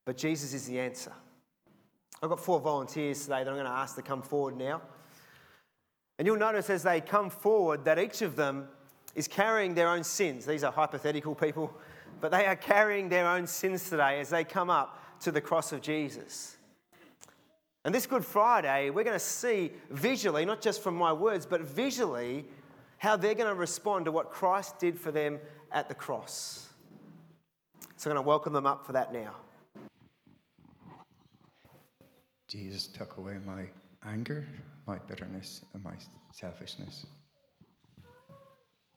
But 0.04 0.16
Jesus 0.16 0.54
is 0.54 0.68
the 0.68 0.78
answer. 0.78 1.12
I've 2.22 2.30
got 2.30 2.38
four 2.38 2.60
volunteers 2.60 3.22
today 3.22 3.42
that 3.42 3.48
I'm 3.48 3.56
going 3.56 3.66
to 3.66 3.72
ask 3.72 3.96
to 3.96 4.02
come 4.02 4.22
forward 4.22 4.56
now. 4.56 4.80
And 6.20 6.26
you'll 6.26 6.36
notice 6.36 6.70
as 6.70 6.84
they 6.84 7.00
come 7.00 7.30
forward 7.30 7.84
that 7.84 7.98
each 7.98 8.22
of 8.22 8.36
them 8.36 8.68
is 9.16 9.26
carrying 9.26 9.74
their 9.74 9.88
own 9.88 10.04
sins. 10.04 10.46
These 10.46 10.62
are 10.62 10.70
hypothetical 10.70 11.34
people, 11.34 11.76
but 12.20 12.30
they 12.30 12.46
are 12.46 12.56
carrying 12.56 13.08
their 13.08 13.26
own 13.26 13.46
sins 13.46 13.88
today 13.88 14.20
as 14.20 14.30
they 14.30 14.44
come 14.44 14.70
up 14.70 15.20
to 15.20 15.30
the 15.32 15.40
cross 15.40 15.72
of 15.72 15.80
Jesus. 15.80 16.56
And 17.84 17.94
this 17.94 18.06
Good 18.06 18.24
Friday, 18.24 18.90
we're 18.90 19.04
going 19.04 19.14
to 19.14 19.20
see 19.20 19.70
visually, 19.90 20.44
not 20.44 20.60
just 20.60 20.82
from 20.82 20.96
my 20.96 21.12
words, 21.12 21.46
but 21.46 21.60
visually, 21.60 22.44
how 22.98 23.16
they're 23.16 23.34
going 23.34 23.48
to 23.48 23.54
respond 23.54 24.06
to 24.06 24.12
what 24.12 24.30
Christ 24.30 24.78
did 24.78 24.98
for 24.98 25.12
them 25.12 25.38
at 25.70 25.88
the 25.88 25.94
cross. 25.94 26.68
So 27.96 28.10
I'm 28.10 28.14
going 28.14 28.24
to 28.24 28.28
welcome 28.28 28.52
them 28.52 28.66
up 28.66 28.84
for 28.84 28.92
that 28.92 29.12
now. 29.12 29.36
Jesus 32.48 32.86
took 32.86 33.16
away 33.18 33.38
my 33.46 33.66
anger, 34.04 34.46
my 34.86 34.98
bitterness, 35.06 35.62
and 35.74 35.82
my 35.82 35.94
selfishness. 36.32 37.06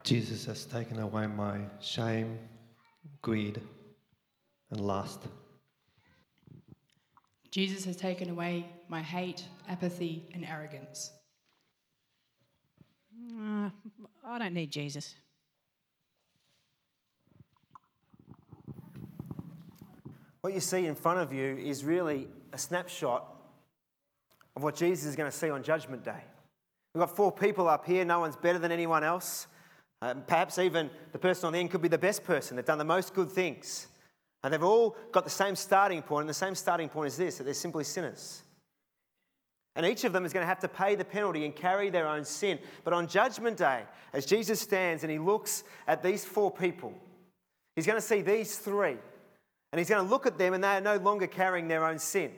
Jesus 0.04 0.46
has 0.46 0.66
taken 0.66 1.00
away 1.00 1.28
my 1.28 1.60
shame, 1.80 2.40
greed, 3.22 3.62
and 4.72 4.80
lust. 4.80 5.28
Jesus 7.52 7.86
has 7.86 7.96
taken 7.96 8.30
away 8.30 8.66
my 8.88 9.02
hate, 9.02 9.44
apathy, 9.68 10.30
and 10.34 10.46
arrogance. 10.46 11.12
Uh, 13.38 13.70
I 14.26 14.38
don't 14.38 14.54
need 14.54 14.72
Jesus. 14.72 15.16
What 20.42 20.54
you 20.54 20.60
see 20.60 20.86
in 20.86 20.96
front 20.96 21.20
of 21.20 21.34
you 21.34 21.58
is 21.58 21.84
really 21.84 22.28
a 22.54 22.58
snapshot 22.58 23.26
of 24.56 24.64
what 24.64 24.76
Jesus 24.76 25.06
is 25.06 25.16
going 25.16 25.30
to 25.30 25.36
see 25.36 25.50
on 25.50 25.64
Judgment 25.64 26.04
Day. 26.04 26.24
We've 26.94 27.00
got 27.00 27.16
four 27.16 27.32
people 27.32 27.68
up 27.68 27.86
here, 27.86 28.06
no 28.06 28.20
one's 28.20 28.36
better 28.36 28.58
than 28.58 28.72
anyone 28.72 29.04
else. 29.04 29.48
Uh, 30.02 30.14
perhaps 30.14 30.58
even 30.58 30.90
the 31.12 31.20
person 31.20 31.48
on 31.48 31.54
the 31.54 31.60
end 31.60 31.72
could 31.72 31.82
be 31.82 31.88
the 31.90 31.98
best 31.98 32.24
person. 32.24 32.56
They've 32.56 32.66
done 32.66 32.78
the 32.78 32.86
most 32.86 33.14
good 33.14 33.30
things. 33.30 33.88
And 34.44 34.54
they've 34.54 34.64
all 34.64 34.96
got 35.12 35.26
the 35.26 35.30
same 35.30 35.56
starting 35.56 36.02
point, 36.02 36.22
and 36.22 36.30
the 36.30 36.34
same 36.34 36.56
starting 36.56 36.88
point 36.88 37.08
is 37.08 37.18
this 37.18 37.38
that 37.38 37.44
they're 37.44 37.54
simply 37.54 37.84
sinners. 37.84 38.44
And 39.76 39.86
each 39.86 40.04
of 40.04 40.14
them 40.14 40.26
is 40.26 40.34
going 40.34 40.44
to 40.44 40.48
have 40.48 40.60
to 40.60 40.68
pay 40.68 40.96
the 40.96 41.06
penalty 41.06 41.46
and 41.46 41.56
carry 41.56 41.90
their 41.90 42.08
own 42.08 42.26
sin. 42.26 42.60
But 42.84 42.94
on 42.94 43.08
Judgment 43.08 43.58
Day, 43.58 43.84
as 44.14 44.26
Jesus 44.26 44.60
stands 44.60 45.04
and 45.04 45.12
he 45.12 45.20
looks 45.20 45.64
at 45.88 46.04
these 46.04 46.26
four 46.26 46.52
people, 46.52 46.94
he's 47.76 47.86
going 47.86 47.98
to 47.98 48.06
see 48.06 48.22
these 48.22 48.58
three 48.58 48.98
and 49.72 49.80
he's 49.80 49.90
going 49.90 50.04
to 50.04 50.10
look 50.10 50.26
at 50.26 50.38
them 50.38 50.54
and 50.54 50.64
they 50.64 50.68
are 50.68 50.82
no 50.82 50.98
longer 50.98 51.28
carrying 51.28 51.68
their 51.68 51.86
own 51.86 52.00
sin. 52.00 52.32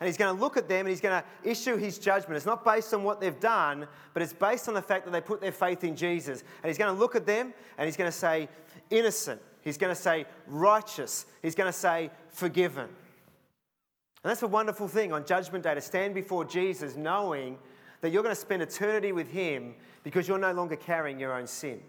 And 0.00 0.06
he's 0.06 0.16
going 0.16 0.34
to 0.34 0.40
look 0.40 0.56
at 0.56 0.68
them 0.68 0.80
and 0.80 0.88
he's 0.88 1.00
going 1.00 1.22
to 1.22 1.48
issue 1.48 1.76
his 1.76 1.98
judgment. 1.98 2.36
It's 2.36 2.46
not 2.46 2.64
based 2.64 2.92
on 2.92 3.04
what 3.04 3.20
they've 3.20 3.38
done, 3.38 3.86
but 4.12 4.22
it's 4.22 4.32
based 4.32 4.68
on 4.68 4.74
the 4.74 4.82
fact 4.82 5.04
that 5.04 5.12
they 5.12 5.20
put 5.20 5.40
their 5.40 5.52
faith 5.52 5.84
in 5.84 5.96
Jesus. 5.96 6.42
And 6.62 6.68
he's 6.68 6.78
going 6.78 6.92
to 6.92 6.98
look 6.98 7.14
at 7.14 7.26
them 7.26 7.54
and 7.78 7.86
he's 7.86 7.96
going 7.96 8.10
to 8.10 8.16
say, 8.16 8.48
innocent. 8.90 9.40
He's 9.62 9.78
going 9.78 9.94
to 9.94 10.00
say, 10.00 10.26
righteous. 10.46 11.26
He's 11.42 11.54
going 11.54 11.72
to 11.72 11.78
say, 11.78 12.10
forgiven. 12.28 12.84
And 12.84 14.30
that's 14.30 14.42
a 14.42 14.48
wonderful 14.48 14.88
thing 14.88 15.12
on 15.12 15.24
Judgment 15.24 15.64
Day 15.64 15.74
to 15.74 15.80
stand 15.80 16.14
before 16.14 16.44
Jesus 16.44 16.96
knowing 16.96 17.58
that 18.00 18.10
you're 18.10 18.22
going 18.22 18.34
to 18.34 18.40
spend 18.40 18.62
eternity 18.62 19.12
with 19.12 19.28
Him 19.28 19.74
because 20.02 20.28
you're 20.28 20.38
no 20.38 20.52
longer 20.52 20.76
carrying 20.76 21.18
your 21.18 21.34
own 21.34 21.46
sin. 21.46 21.80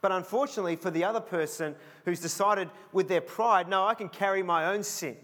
But 0.00 0.12
unfortunately, 0.12 0.76
for 0.76 0.90
the 0.90 1.04
other 1.04 1.20
person 1.20 1.74
who's 2.04 2.20
decided 2.20 2.70
with 2.92 3.08
their 3.08 3.20
pride, 3.20 3.68
no, 3.68 3.84
I 3.86 3.94
can 3.94 4.08
carry 4.08 4.42
my 4.42 4.72
own 4.72 4.82
sin. 4.82 5.16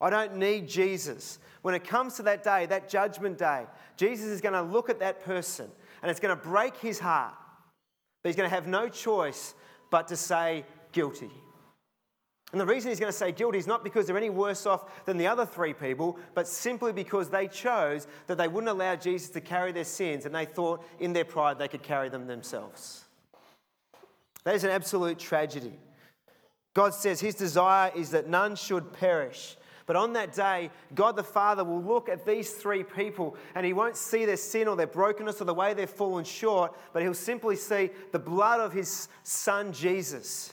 I 0.00 0.10
don't 0.10 0.36
need 0.36 0.68
Jesus. 0.68 1.38
When 1.62 1.74
it 1.74 1.84
comes 1.84 2.14
to 2.16 2.22
that 2.24 2.42
day, 2.44 2.66
that 2.66 2.88
judgment 2.88 3.38
day, 3.38 3.64
Jesus 3.96 4.26
is 4.26 4.40
going 4.40 4.52
to 4.52 4.62
look 4.62 4.90
at 4.90 5.00
that 5.00 5.24
person 5.24 5.70
and 6.02 6.10
it's 6.10 6.20
going 6.20 6.36
to 6.36 6.42
break 6.42 6.76
his 6.76 6.98
heart. 6.98 7.34
But 8.22 8.28
he's 8.28 8.36
going 8.36 8.48
to 8.48 8.54
have 8.54 8.66
no 8.66 8.88
choice 8.88 9.54
but 9.90 10.08
to 10.08 10.16
say 10.16 10.64
guilty. 10.92 11.30
And 12.52 12.60
the 12.60 12.66
reason 12.66 12.90
he's 12.90 13.00
going 13.00 13.10
to 13.10 13.16
say 13.18 13.32
guilty 13.32 13.58
is 13.58 13.66
not 13.66 13.82
because 13.82 14.06
they're 14.06 14.16
any 14.16 14.30
worse 14.30 14.66
off 14.66 15.04
than 15.04 15.16
the 15.16 15.26
other 15.26 15.44
three 15.44 15.74
people, 15.74 16.18
but 16.34 16.46
simply 16.46 16.92
because 16.92 17.28
they 17.28 17.48
chose 17.48 18.06
that 18.28 18.38
they 18.38 18.48
wouldn't 18.48 18.70
allow 18.70 18.94
Jesus 18.94 19.30
to 19.30 19.40
carry 19.40 19.72
their 19.72 19.84
sins 19.84 20.26
and 20.26 20.34
they 20.34 20.44
thought 20.44 20.84
in 21.00 21.12
their 21.12 21.24
pride 21.24 21.58
they 21.58 21.68
could 21.68 21.82
carry 21.82 22.08
them 22.08 22.26
themselves. 22.26 23.04
That 24.44 24.54
is 24.54 24.62
an 24.62 24.70
absolute 24.70 25.18
tragedy. 25.18 25.72
God 26.72 26.94
says 26.94 27.20
his 27.20 27.34
desire 27.34 27.90
is 27.96 28.10
that 28.10 28.28
none 28.28 28.54
should 28.54 28.92
perish. 28.92 29.56
But 29.86 29.94
on 29.94 30.12
that 30.14 30.34
day, 30.34 30.70
God 30.94 31.14
the 31.14 31.22
Father 31.22 31.62
will 31.62 31.80
look 31.80 32.08
at 32.08 32.26
these 32.26 32.50
three 32.50 32.82
people 32.82 33.36
and 33.54 33.64
he 33.64 33.72
won't 33.72 33.96
see 33.96 34.24
their 34.24 34.36
sin 34.36 34.66
or 34.66 34.74
their 34.74 34.88
brokenness 34.88 35.40
or 35.40 35.44
the 35.44 35.54
way 35.54 35.74
they've 35.74 35.88
fallen 35.88 36.24
short, 36.24 36.76
but 36.92 37.02
he'll 37.02 37.14
simply 37.14 37.54
see 37.54 37.90
the 38.10 38.18
blood 38.18 38.60
of 38.60 38.72
his 38.72 39.08
son 39.22 39.72
Jesus, 39.72 40.52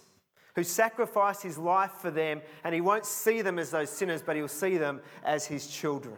who 0.55 0.63
sacrificed 0.63 1.41
his 1.41 1.57
life 1.57 1.93
for 1.93 2.11
them. 2.11 2.41
And 2.63 2.75
he 2.75 2.81
won't 2.81 3.07
see 3.07 3.41
them 3.41 3.57
as 3.57 3.71
those 3.71 3.89
sinners, 3.89 4.21
but 4.21 4.35
he'll 4.35 4.47
see 4.47 4.77
them 4.77 5.01
as 5.23 5.47
his 5.47 5.65
children. 5.65 6.15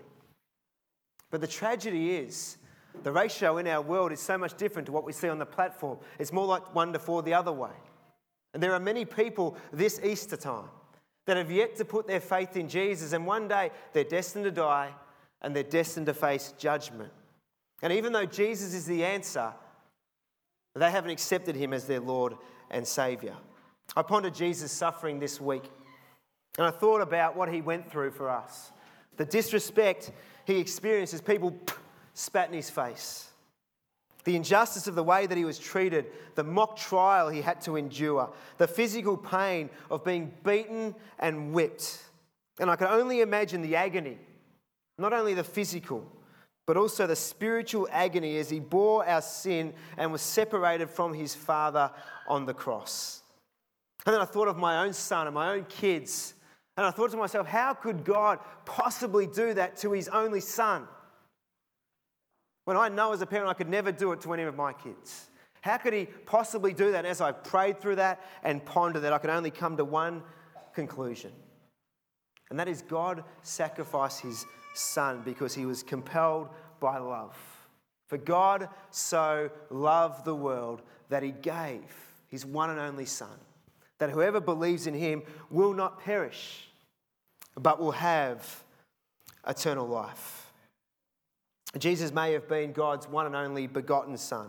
But 1.31 1.39
the 1.39 1.47
tragedy 1.47 2.17
is 2.17 2.57
the 3.03 3.11
ratio 3.11 3.57
in 3.57 3.67
our 3.67 3.81
world 3.81 4.11
is 4.11 4.19
so 4.19 4.37
much 4.37 4.57
different 4.57 4.87
to 4.87 4.91
what 4.91 5.05
we 5.05 5.13
see 5.13 5.29
on 5.29 5.39
the 5.39 5.45
platform. 5.45 5.99
It's 6.19 6.33
more 6.33 6.45
like 6.45 6.75
one 6.75 6.91
to 6.93 6.99
four 6.99 7.23
the 7.23 7.33
other 7.33 7.51
way. 7.51 7.71
And 8.53 8.61
there 8.63 8.73
are 8.73 8.79
many 8.79 9.05
people 9.05 9.57
this 9.71 9.99
Easter 10.03 10.37
time 10.37 10.69
that 11.25 11.37
have 11.37 11.51
yet 11.51 11.75
to 11.77 11.85
put 11.85 12.07
their 12.07 12.19
faith 12.19 12.55
in 12.55 12.69
Jesus, 12.69 13.13
and 13.13 13.25
one 13.25 13.47
day 13.47 13.71
they're 13.93 14.03
destined 14.03 14.45
to 14.45 14.51
die 14.51 14.91
and 15.41 15.55
they're 15.55 15.63
destined 15.63 16.05
to 16.07 16.13
face 16.13 16.53
judgment. 16.57 17.11
And 17.81 17.91
even 17.93 18.13
though 18.13 18.25
Jesus 18.25 18.73
is 18.73 18.85
the 18.85 19.03
answer, 19.03 19.53
they 20.75 20.89
haven't 20.89 21.11
accepted 21.11 21.55
him 21.55 21.73
as 21.73 21.85
their 21.85 21.99
Lord 21.99 22.35
and 22.71 22.87
Saviour. 22.87 23.35
I 23.95 24.01
pondered 24.01 24.33
Jesus' 24.33 24.71
suffering 24.71 25.19
this 25.19 25.39
week, 25.39 25.63
and 26.57 26.65
I 26.65 26.71
thought 26.71 27.01
about 27.01 27.35
what 27.35 27.51
he 27.51 27.61
went 27.61 27.91
through 27.91 28.11
for 28.11 28.29
us. 28.29 28.71
The 29.17 29.25
disrespect 29.25 30.11
he 30.45 30.59
experienced 30.59 31.13
as 31.13 31.21
people 31.21 31.55
spat 32.13 32.49
in 32.49 32.55
his 32.55 32.69
face. 32.69 33.29
The 34.25 34.35
injustice 34.35 34.87
of 34.87 34.95
the 34.95 35.03
way 35.03 35.27
that 35.27 35.37
he 35.37 35.45
was 35.45 35.59
treated, 35.59 36.07
the 36.33 36.43
mock 36.43 36.77
trial 36.77 37.29
he 37.29 37.41
had 37.41 37.61
to 37.61 37.75
endure, 37.75 38.31
the 38.57 38.67
physical 38.67 39.15
pain 39.15 39.69
of 39.89 40.03
being 40.03 40.33
beaten 40.43 40.95
and 41.19 41.53
whipped. 41.53 42.03
And 42.59 42.69
I 42.69 42.75
can 42.75 42.87
only 42.87 43.21
imagine 43.21 43.61
the 43.61 43.75
agony, 43.75 44.17
not 44.97 45.13
only 45.13 45.35
the 45.35 45.43
physical, 45.43 46.11
but 46.65 46.75
also 46.75 47.05
the 47.05 47.15
spiritual 47.15 47.87
agony 47.91 48.37
as 48.37 48.49
he 48.49 48.59
bore 48.59 49.07
our 49.07 49.21
sin 49.21 49.73
and 49.97 50.11
was 50.11 50.21
separated 50.21 50.89
from 50.89 51.13
his 51.13 51.35
Father 51.35 51.91
on 52.27 52.47
the 52.47 52.53
cross. 52.53 53.21
And 54.05 54.13
then 54.13 54.21
I 54.21 54.25
thought 54.25 54.47
of 54.47 54.57
my 54.57 54.83
own 54.83 54.93
son 54.93 55.27
and 55.27 55.35
my 55.35 55.53
own 55.53 55.65
kids. 55.65 56.33
And 56.77 56.85
I 56.85 56.91
thought 56.91 57.11
to 57.11 57.17
myself, 57.17 57.47
how 57.47 57.73
could 57.73 58.03
God 58.03 58.39
possibly 58.65 59.27
do 59.27 59.53
that 59.53 59.77
to 59.77 59.91
his 59.91 60.09
only 60.09 60.41
son? 60.41 60.87
When 62.65 62.77
I 62.77 62.89
know 62.89 63.13
as 63.13 63.21
a 63.21 63.25
parent 63.25 63.49
I 63.49 63.53
could 63.53 63.69
never 63.69 63.91
do 63.91 64.11
it 64.11 64.21
to 64.21 64.33
any 64.33 64.43
of 64.43 64.55
my 64.55 64.73
kids. 64.73 65.29
How 65.61 65.77
could 65.77 65.93
he 65.93 66.05
possibly 66.05 66.73
do 66.73 66.91
that? 66.91 66.99
And 66.99 67.07
as 67.07 67.21
I 67.21 67.31
prayed 67.31 67.79
through 67.79 67.95
that 67.95 68.21
and 68.43 68.63
pondered 68.63 69.03
that, 69.03 69.13
I 69.13 69.17
could 69.17 69.29
only 69.29 69.51
come 69.51 69.77
to 69.77 69.85
one 69.85 70.21
conclusion. 70.73 71.31
And 72.49 72.59
that 72.59 72.67
is 72.67 72.83
God 72.83 73.23
sacrificed 73.41 74.21
his 74.21 74.45
son 74.75 75.21
because 75.25 75.55
he 75.55 75.65
was 75.65 75.81
compelled 75.81 76.49
by 76.79 76.97
love. 76.97 77.35
For 78.07 78.17
God 78.17 78.69
so 78.91 79.49
loved 79.71 80.25
the 80.25 80.35
world 80.35 80.83
that 81.09 81.23
he 81.23 81.31
gave 81.31 81.81
his 82.27 82.45
one 82.45 82.69
and 82.69 82.79
only 82.79 83.05
son, 83.05 83.39
that 83.97 84.11
whoever 84.11 84.39
believes 84.39 84.85
in 84.85 84.93
him 84.93 85.23
will 85.49 85.73
not 85.73 85.99
perish, 85.99 86.67
but 87.55 87.79
will 87.79 87.91
have 87.91 88.63
eternal 89.47 89.87
life. 89.87 90.44
Jesus 91.81 92.13
may 92.13 92.31
have 92.33 92.47
been 92.47 92.71
God's 92.71 93.07
one 93.07 93.25
and 93.25 93.35
only 93.35 93.67
begotten 93.67 94.17
Son, 94.17 94.47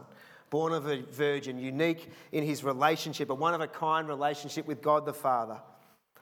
born 0.50 0.72
of 0.72 0.86
a 0.86 1.02
virgin, 1.02 1.58
unique 1.58 2.10
in 2.32 2.44
his 2.44 2.62
relationship, 2.62 3.30
a 3.30 3.34
one 3.34 3.54
of 3.54 3.60
a 3.60 3.66
kind 3.66 4.06
relationship 4.06 4.66
with 4.66 4.80
God 4.80 5.04
the 5.04 5.12
Father. 5.12 5.60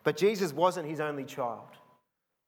But 0.03 0.17
Jesus 0.17 0.53
wasn't 0.53 0.89
his 0.89 1.01
only 1.01 1.25
child. 1.25 1.69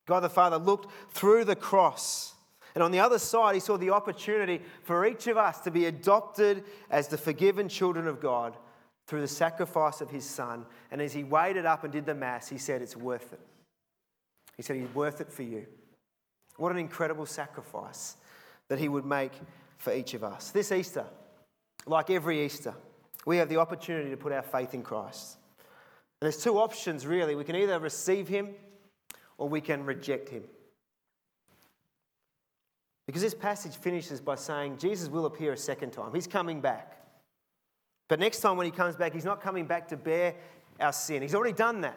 God 0.07 0.21
the 0.21 0.31
Father 0.31 0.57
looked 0.57 0.91
through 1.13 1.45
the 1.45 1.57
cross, 1.57 2.35
and 2.75 2.83
on 2.83 2.93
the 2.93 3.01
other 3.01 3.19
side, 3.19 3.55
he 3.55 3.61
saw 3.61 3.77
the 3.77 3.91
opportunity 3.91 4.61
for 4.83 5.07
each 5.07 5.27
of 5.27 5.37
us 5.37 5.61
to 5.61 5.71
be 5.71 5.87
adopted 5.87 6.65
as 6.91 7.09
the 7.09 7.19
forgiven 7.19 7.69
children 7.69 8.07
of 8.07 8.21
God 8.21 8.57
through 9.07 9.23
the 9.23 9.29
sacrifice 9.29 10.01
of 10.01 10.11
his 10.11 10.25
Son. 10.25 10.67
And 10.91 11.01
as 11.01 11.13
he 11.13 11.25
waited 11.25 11.65
up 11.65 11.85
and 11.85 11.93
did 11.93 12.07
the 12.07 12.15
Mass, 12.15 12.49
he 12.49 12.59
said, 12.59 12.83
It's 12.83 12.97
worth 12.97 13.33
it. 13.33 13.41
He 14.57 14.63
said, 14.63 14.77
He's 14.77 14.95
worth 14.95 15.21
it 15.21 15.33
for 15.33 15.43
you. 15.43 15.67
What 16.57 16.73
an 16.73 16.79
incredible 16.79 17.27
sacrifice 17.27 18.17
that 18.69 18.79
He 18.79 18.89
would 18.89 19.05
make 19.05 19.33
for 19.79 19.93
each 19.93 20.15
of 20.15 20.25
us. 20.25 20.51
This 20.51 20.73
Easter, 20.73 21.07
like 21.87 22.11
every 22.11 22.45
Easter, 22.45 22.75
we 23.25 23.37
have 23.39 23.49
the 23.49 23.59
opportunity 23.59 24.11
to 24.11 24.17
put 24.17 24.33
our 24.33 24.43
faith 24.43 24.75
in 24.75 24.83
Christ. 24.83 25.37
And 26.21 26.27
there's 26.27 26.43
two 26.43 26.59
options 26.59 27.07
really. 27.07 27.35
We 27.35 27.45
can 27.45 27.57
either 27.57 27.79
receive 27.79 28.29
Him 28.29 28.51
or 29.39 29.49
we 29.49 29.61
can 29.61 29.85
reject 29.85 30.29
Him. 30.29 30.45
Because 33.07 33.23
this 33.23 33.35
passage 33.35 33.77
finishes 33.77 34.21
by 34.21 34.35
saying 34.35 34.79
Jesus 34.79 35.09
will 35.09 35.27
appear 35.27 35.53
a 35.53 35.57
second 35.57 35.93
time. 35.93 36.13
He's 36.15 36.27
coming 36.27 36.61
back. 36.61 36.97
But 38.09 38.21
next 38.21 38.41
time 38.41 38.57
when 38.57 38.67
He 38.67 38.71
comes 38.73 38.97
back, 38.97 39.13
He's 39.13 39.25
not 39.25 39.41
coming 39.41 39.67
back 39.67 39.89
to 39.89 39.97
bear 39.97 40.35
our 40.81 40.93
sin. 40.93 41.23
He's 41.23 41.35
already 41.35 41.55
done 41.55 41.83
that. 41.83 41.97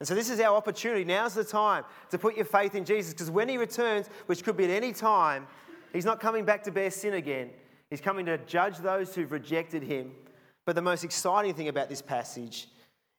And 0.00 0.08
so 0.08 0.14
this 0.14 0.28
is 0.28 0.40
our 0.40 0.56
opportunity. 0.56 1.04
Now's 1.04 1.34
the 1.34 1.44
time 1.44 1.84
to 2.10 2.18
put 2.18 2.36
your 2.36 2.44
faith 2.44 2.74
in 2.74 2.84
Jesus 2.84 3.12
because 3.12 3.30
when 3.30 3.48
He 3.48 3.56
returns, 3.56 4.08
which 4.26 4.44
could 4.44 4.56
be 4.56 4.64
at 4.64 4.70
any 4.70 4.92
time, 4.92 5.46
He's 5.94 6.04
not 6.04 6.20
coming 6.20 6.44
back 6.44 6.64
to 6.64 6.72
bear 6.72 6.90
sin 6.90 7.14
again. 7.14 7.50
He's 7.88 8.00
coming 8.00 8.26
to 8.26 8.36
judge 8.38 8.78
those 8.78 9.14
who've 9.14 9.30
rejected 9.30 9.84
him. 9.84 10.10
But 10.66 10.74
the 10.74 10.82
most 10.82 11.04
exciting 11.04 11.54
thing 11.54 11.68
about 11.68 11.88
this 11.88 12.02
passage 12.02 12.68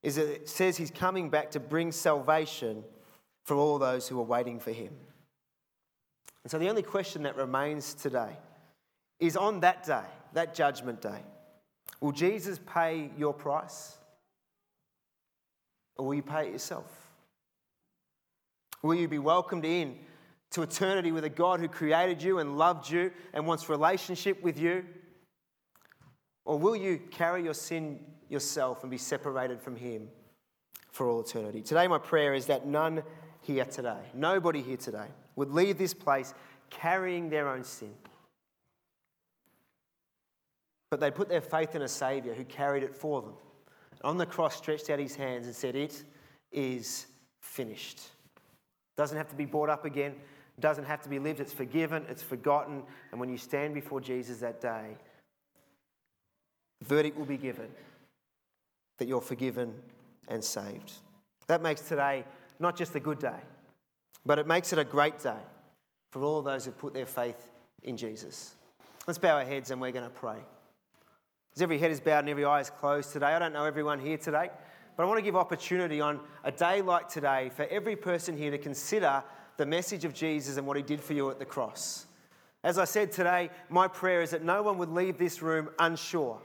is 0.04 0.18
that 0.18 0.30
it 0.30 0.50
says 0.50 0.76
he's 0.76 0.92
coming 0.92 1.30
back 1.30 1.52
to 1.52 1.60
bring 1.60 1.92
salvation 1.94 2.84
for 3.46 3.56
all 3.56 3.80
those 3.80 4.10
who 4.10 4.20
are 4.20 4.24
waiting 4.24 4.60
for 4.60 4.72
him. 4.72 4.94
And 6.44 6.52
so 6.52 6.60
the 6.60 6.68
only 6.68 6.82
question 6.82 7.24
that 7.24 7.38
remains 7.38 7.94
today 7.94 8.36
is 9.20 9.38
on 9.38 9.62
that 9.62 9.86
day, 9.86 10.04
that 10.34 10.54
judgment 10.54 11.02
day, 11.02 11.24
will 12.02 12.12
Jesus 12.12 12.60
pay 12.72 13.10
your 13.18 13.34
price? 13.34 13.98
Or 15.98 16.08
will 16.08 16.16
you 16.16 16.24
pay 16.24 16.48
it 16.48 16.52
yourself? 16.52 16.92
Will 18.84 18.96
you 18.96 19.08
be 19.08 19.18
welcomed 19.18 19.64
in 19.64 19.98
to 20.56 20.62
eternity 20.62 21.12
with 21.12 21.26
a 21.26 21.30
God 21.30 21.60
who 21.60 21.68
created 21.68 22.24
you 22.24 22.40
and 22.40 22.58
loved 22.58 22.90
you 22.90 23.12
and 23.34 23.46
wants 23.46 23.68
relationship 23.68 24.42
with 24.42 24.58
you? 24.58 24.86
Or 26.46 26.58
will 26.58 26.78
you 26.78 26.98
carry 27.12 27.44
your 27.44 27.54
sin 27.54 28.00
yourself 28.30 28.82
and 28.82 28.90
be 28.90 28.98
separated 28.98 29.62
from 29.62 29.76
Him 29.76 30.08
for 30.94 31.10
all 31.10 31.20
eternity? 31.20 31.62
Today, 31.62 31.88
my 31.88 31.98
prayer 31.98 32.34
is 32.34 32.46
that 32.46 32.66
none 32.66 33.04
here 33.42 33.66
today, 33.66 34.00
nobody 34.14 34.62
here 34.62 34.78
today, 34.78 35.08
would 35.36 35.52
leave 35.52 35.78
this 35.78 35.94
place 35.94 36.34
carrying 36.70 37.30
their 37.30 37.50
own 37.50 37.66
sin. 37.66 37.94
But 40.90 41.02
they 41.02 41.12
put 41.12 41.28
their 41.28 41.42
faith 41.42 41.76
in 41.76 41.82
a 41.82 41.90
Saviour 41.90 42.34
who 42.34 42.46
carried 42.46 42.84
it 42.84 42.96
for 42.96 43.22
them. 43.22 43.34
On 44.06 44.18
the 44.18 44.26
cross, 44.26 44.56
stretched 44.56 44.90
out 44.90 45.00
his 45.00 45.18
hands 45.18 45.48
and 45.48 45.56
said, 45.56 45.76
It 45.76 46.02
is 46.54 47.08
finished. 47.42 48.00
Doesn't 48.96 49.18
have 49.18 49.28
to 49.28 49.36
be 49.36 49.44
brought 49.44 49.70
up 49.70 49.84
again 49.84 50.16
doesn't 50.60 50.86
have 50.86 51.02
to 51.02 51.10
be 51.10 51.20
lived, 51.20 51.40
it's 51.40 51.54
forgiven, 51.54 52.06
it's 52.10 52.24
forgotten. 52.24 52.84
And 53.12 53.20
when 53.20 53.30
you 53.30 53.38
stand 53.38 53.74
before 53.74 54.00
Jesus 54.00 54.40
that 54.40 54.62
day, 54.62 54.98
the 56.80 56.86
verdict 56.86 57.18
will 57.18 57.26
be 57.26 57.38
given 57.38 57.70
that 58.98 59.08
you're 59.08 59.22
forgiven 59.22 59.74
and 60.28 60.44
saved. 60.44 60.94
That 61.48 61.62
makes 61.62 61.82
today 61.82 62.24
not 62.60 62.78
just 62.78 62.96
a 62.96 63.00
good 63.00 63.20
day, 63.20 63.40
but 64.26 64.40
it 64.40 64.48
makes 64.48 64.72
it 64.74 64.80
a 64.80 64.84
great 64.84 65.20
day 65.20 65.42
for 66.12 66.24
all 66.24 66.42
those 66.42 66.66
who 66.66 66.72
put 66.72 66.94
their 66.94 67.06
faith 67.06 67.50
in 67.84 67.98
Jesus. 67.98 68.56
Let's 69.06 69.20
bow 69.20 69.38
our 69.38 69.46
heads 69.46 69.72
and 69.72 69.82
we're 69.82 69.92
going 69.92 70.06
to 70.06 70.10
pray. 70.10 70.38
As 71.56 71.62
every 71.62 71.78
head 71.78 71.92
is 71.92 72.00
bowed 72.00 72.20
and 72.20 72.30
every 72.30 72.46
eye 72.46 72.62
is 72.62 72.70
closed 72.70 73.14
today, 73.14 73.28
I 73.28 73.40
don't 73.40 73.54
know 73.54 73.66
everyone 73.66 74.00
here 74.00 74.18
today, 74.18 74.50
but 74.96 75.04
I 75.04 75.06
want 75.06 75.20
to 75.20 75.22
give 75.22 75.36
opportunity 75.36 76.02
on 76.02 76.20
a 76.44 76.52
day 76.52 76.82
like 76.82 77.08
today 77.10 77.52
for 77.56 77.64
every 77.66 77.96
person 77.96 78.38
here 78.38 78.52
to 78.52 78.58
consider 78.58 79.24
the 79.58 79.66
message 79.66 80.06
of 80.06 80.14
Jesus 80.14 80.58
and 80.58 80.68
what 80.68 80.78
he 80.78 80.84
did 80.84 81.02
for 81.02 81.14
you 81.14 81.30
at 81.30 81.40
the 81.40 81.46
cross. 81.46 82.06
As 82.64 82.78
I 82.78 82.86
said 82.86 83.12
today, 83.12 83.52
my 83.70 83.88
prayer 83.88 84.22
is 84.22 84.32
that 84.32 84.44
no 84.44 84.64
one 84.64 84.78
would 84.80 84.90
leave 84.90 85.18
this 85.18 85.42
room 85.42 85.70
unsure 85.78 86.42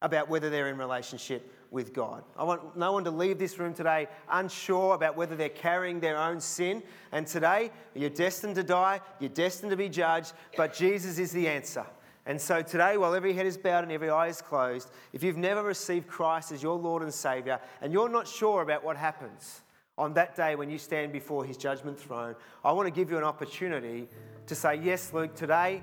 about 0.00 0.28
whether 0.28 0.48
they're 0.48 0.68
in 0.68 0.78
relationship 0.78 1.52
with 1.70 1.92
God. 1.92 2.22
I 2.36 2.44
want 2.44 2.76
no 2.76 2.92
one 2.92 3.04
to 3.04 3.10
leave 3.10 3.38
this 3.38 3.58
room 3.58 3.74
today 3.74 4.06
unsure 4.30 4.94
about 4.94 5.16
whether 5.16 5.36
they're 5.36 5.48
carrying 5.48 6.00
their 6.00 6.16
own 6.16 6.40
sin. 6.40 6.82
And 7.12 7.26
today, 7.26 7.72
you're 7.94 8.10
destined 8.10 8.54
to 8.54 8.62
die, 8.62 9.00
you're 9.18 9.28
destined 9.28 9.70
to 9.70 9.76
be 9.76 9.88
judged, 9.88 10.32
but 10.56 10.72
Jesus 10.72 11.18
is 11.18 11.32
the 11.32 11.48
answer. 11.48 11.84
And 12.24 12.40
so 12.40 12.62
today, 12.62 12.96
while 12.96 13.14
every 13.14 13.32
head 13.32 13.46
is 13.46 13.56
bowed 13.56 13.84
and 13.84 13.92
every 13.92 14.10
eye 14.10 14.28
is 14.28 14.42
closed, 14.42 14.90
if 15.12 15.22
you've 15.22 15.36
never 15.36 15.62
received 15.62 16.06
Christ 16.06 16.52
as 16.52 16.62
your 16.62 16.76
Lord 16.76 17.02
and 17.02 17.12
Savior 17.12 17.58
and 17.80 17.92
you're 17.92 18.08
not 18.08 18.28
sure 18.28 18.62
about 18.62 18.84
what 18.84 18.96
happens 18.96 19.62
on 19.98 20.14
that 20.14 20.36
day 20.36 20.54
when 20.54 20.70
you 20.70 20.78
stand 20.78 21.12
before 21.12 21.44
His 21.44 21.56
judgment 21.56 21.98
throne, 21.98 22.36
I 22.64 22.72
want 22.72 22.86
to 22.86 22.90
give 22.90 23.10
you 23.10 23.18
an 23.18 23.24
opportunity 23.24 24.08
to 24.46 24.54
say, 24.54 24.76
Yes, 24.76 25.12
Luke, 25.12 25.34
today 25.34 25.82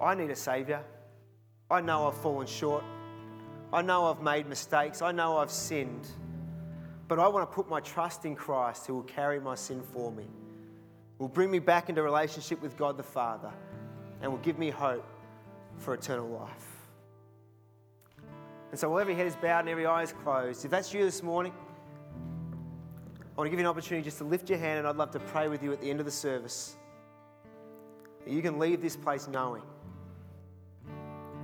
I 0.00 0.14
need 0.14 0.30
a 0.30 0.36
Savior. 0.36 0.82
I 1.70 1.80
know 1.80 2.08
I've 2.08 2.16
fallen 2.16 2.46
short. 2.46 2.82
I 3.72 3.82
know 3.82 4.06
I've 4.06 4.22
made 4.22 4.48
mistakes. 4.48 5.02
I 5.02 5.12
know 5.12 5.36
I've 5.36 5.50
sinned. 5.50 6.08
But 7.08 7.18
I 7.18 7.28
want 7.28 7.48
to 7.48 7.54
put 7.54 7.68
my 7.68 7.80
trust 7.80 8.24
in 8.24 8.34
Christ 8.34 8.86
who 8.86 8.94
will 8.94 9.02
carry 9.02 9.38
my 9.38 9.54
sin 9.54 9.82
for 9.92 10.10
me, 10.10 10.26
will 11.18 11.28
bring 11.28 11.50
me 11.50 11.58
back 11.58 11.88
into 11.88 12.02
relationship 12.02 12.60
with 12.62 12.76
God 12.76 12.96
the 12.96 13.02
Father, 13.02 13.52
and 14.22 14.30
will 14.30 14.38
give 14.38 14.58
me 14.58 14.70
hope 14.70 15.06
for 15.76 15.94
eternal 15.94 16.28
life. 16.28 16.72
And 18.70 18.80
so, 18.80 18.88
while 18.90 19.00
every 19.00 19.14
head 19.14 19.26
is 19.26 19.36
bowed 19.36 19.60
and 19.60 19.68
every 19.68 19.86
eye 19.86 20.02
is 20.02 20.12
closed, 20.12 20.64
if 20.64 20.70
that's 20.70 20.92
you 20.92 21.04
this 21.04 21.22
morning, 21.22 21.52
I 23.36 23.40
want 23.40 23.48
to 23.48 23.50
give 23.50 23.60
you 23.60 23.66
an 23.66 23.70
opportunity 23.70 24.02
just 24.02 24.16
to 24.18 24.24
lift 24.24 24.48
your 24.48 24.58
hand, 24.58 24.78
and 24.78 24.88
I'd 24.88 24.96
love 24.96 25.10
to 25.10 25.20
pray 25.20 25.48
with 25.48 25.62
you 25.62 25.70
at 25.70 25.82
the 25.82 25.90
end 25.90 26.00
of 26.00 26.06
the 26.06 26.12
service. 26.12 26.76
That 28.24 28.32
you 28.32 28.40
can 28.40 28.58
leave 28.58 28.80
this 28.80 28.96
place 28.96 29.28
knowing 29.28 29.62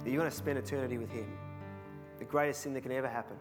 that 0.03 0.11
you're 0.11 0.19
going 0.19 0.31
to 0.31 0.37
spend 0.37 0.59
eternity 0.59 0.97
with 0.97 1.11
Him 1.11 1.31
the 2.19 2.25
greatest 2.25 2.63
sin 2.63 2.73
that 2.73 2.81
can 2.81 2.93
ever 2.93 3.09
happen. 3.09 3.37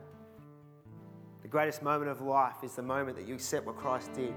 The 1.44 1.48
greatest 1.48 1.82
moment 1.82 2.12
of 2.12 2.20
life 2.20 2.64
is 2.64 2.76
the 2.76 2.82
moment 2.82 3.16
that 3.16 3.26
you 3.26 3.36
accept 3.36 3.66
what 3.66 3.78
Christ 3.78 4.12
did 4.14 4.34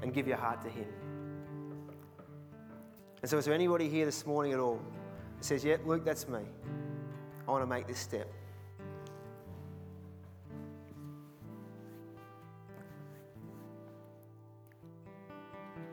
and 0.00 0.14
give 0.14 0.26
your 0.26 0.38
heart 0.38 0.62
to 0.62 0.70
Him. 0.70 0.86
And 3.20 3.30
so, 3.30 3.36
is 3.36 3.44
there 3.44 3.54
anybody 3.54 3.90
here 3.90 4.06
this 4.06 4.24
morning 4.24 4.52
at 4.52 4.58
all 4.58 4.80
that 5.36 5.44
says, 5.44 5.64
Yeah, 5.64 5.76
Luke, 5.84 6.04
that's 6.04 6.28
me. 6.28 6.40
I 7.46 7.50
want 7.50 7.62
to 7.62 7.66
make 7.66 7.86
this 7.86 7.98
step? 7.98 8.32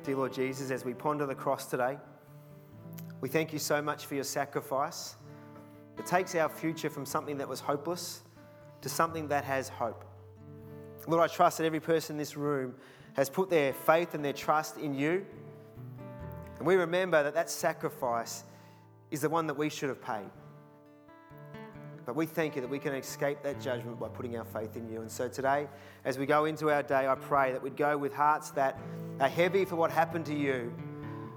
Dear 0.03 0.15
Lord 0.15 0.33
Jesus, 0.33 0.71
as 0.71 0.83
we 0.83 0.95
ponder 0.95 1.27
the 1.27 1.35
cross 1.35 1.67
today, 1.67 1.95
we 3.19 3.29
thank 3.29 3.53
you 3.53 3.59
so 3.59 3.83
much 3.83 4.07
for 4.07 4.15
your 4.15 4.23
sacrifice. 4.23 5.15
It 5.99 6.07
takes 6.07 6.33
our 6.33 6.49
future 6.49 6.89
from 6.89 7.05
something 7.05 7.37
that 7.37 7.47
was 7.47 7.59
hopeless 7.59 8.23
to 8.81 8.89
something 8.89 9.27
that 9.27 9.43
has 9.43 9.69
hope. 9.69 10.03
Lord, 11.07 11.29
I 11.29 11.31
trust 11.31 11.59
that 11.59 11.65
every 11.65 11.79
person 11.79 12.15
in 12.15 12.17
this 12.17 12.35
room 12.35 12.73
has 13.13 13.29
put 13.29 13.51
their 13.51 13.73
faith 13.73 14.15
and 14.15 14.25
their 14.25 14.33
trust 14.33 14.77
in 14.77 14.95
you. 14.95 15.23
And 16.57 16.65
we 16.65 16.75
remember 16.77 17.21
that 17.21 17.35
that 17.35 17.51
sacrifice 17.51 18.43
is 19.11 19.21
the 19.21 19.29
one 19.29 19.45
that 19.45 19.55
we 19.55 19.69
should 19.69 19.89
have 19.89 20.01
paid. 20.01 20.31
But 22.05 22.15
we 22.15 22.25
thank 22.25 22.55
you 22.55 22.61
that 22.61 22.69
we 22.69 22.79
can 22.79 22.93
escape 22.93 23.43
that 23.43 23.61
judgment 23.61 23.99
by 23.99 24.07
putting 24.07 24.37
our 24.37 24.45
faith 24.45 24.75
in 24.75 24.89
you. 24.89 25.01
And 25.01 25.11
so 25.11 25.27
today, 25.27 25.67
as 26.03 26.17
we 26.17 26.25
go 26.25 26.45
into 26.45 26.71
our 26.71 26.83
day, 26.83 27.07
I 27.07 27.15
pray 27.15 27.51
that 27.51 27.61
we'd 27.61 27.77
go 27.77 27.97
with 27.97 28.13
hearts 28.13 28.49
that 28.51 28.79
are 29.19 29.29
heavy 29.29 29.65
for 29.65 29.75
what 29.75 29.91
happened 29.91 30.25
to 30.27 30.35
you, 30.35 30.73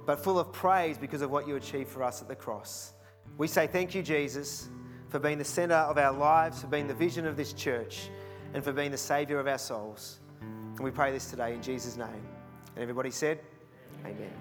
but 0.06 0.22
full 0.22 0.38
of 0.38 0.52
praise 0.52 0.96
because 0.96 1.22
of 1.22 1.30
what 1.30 1.46
you 1.46 1.56
achieved 1.56 1.90
for 1.90 2.02
us 2.02 2.22
at 2.22 2.28
the 2.28 2.36
cross. 2.36 2.94
We 3.36 3.46
say 3.46 3.66
thank 3.66 3.94
you, 3.94 4.02
Jesus, 4.02 4.68
for 5.08 5.18
being 5.18 5.38
the 5.38 5.44
centre 5.44 5.74
of 5.74 5.98
our 5.98 6.12
lives, 6.12 6.60
for 6.60 6.66
being 6.68 6.88
the 6.88 6.94
vision 6.94 7.26
of 7.26 7.36
this 7.36 7.52
church, 7.52 8.08
and 8.54 8.64
for 8.64 8.72
being 8.72 8.90
the 8.90 8.98
Saviour 8.98 9.40
of 9.40 9.46
our 9.46 9.58
souls. 9.58 10.20
And 10.40 10.80
we 10.80 10.90
pray 10.90 11.12
this 11.12 11.30
today 11.30 11.54
in 11.54 11.62
Jesus' 11.62 11.96
name. 11.96 12.08
And 12.74 12.82
everybody 12.82 13.10
said, 13.10 13.40
Amen. 14.04 14.30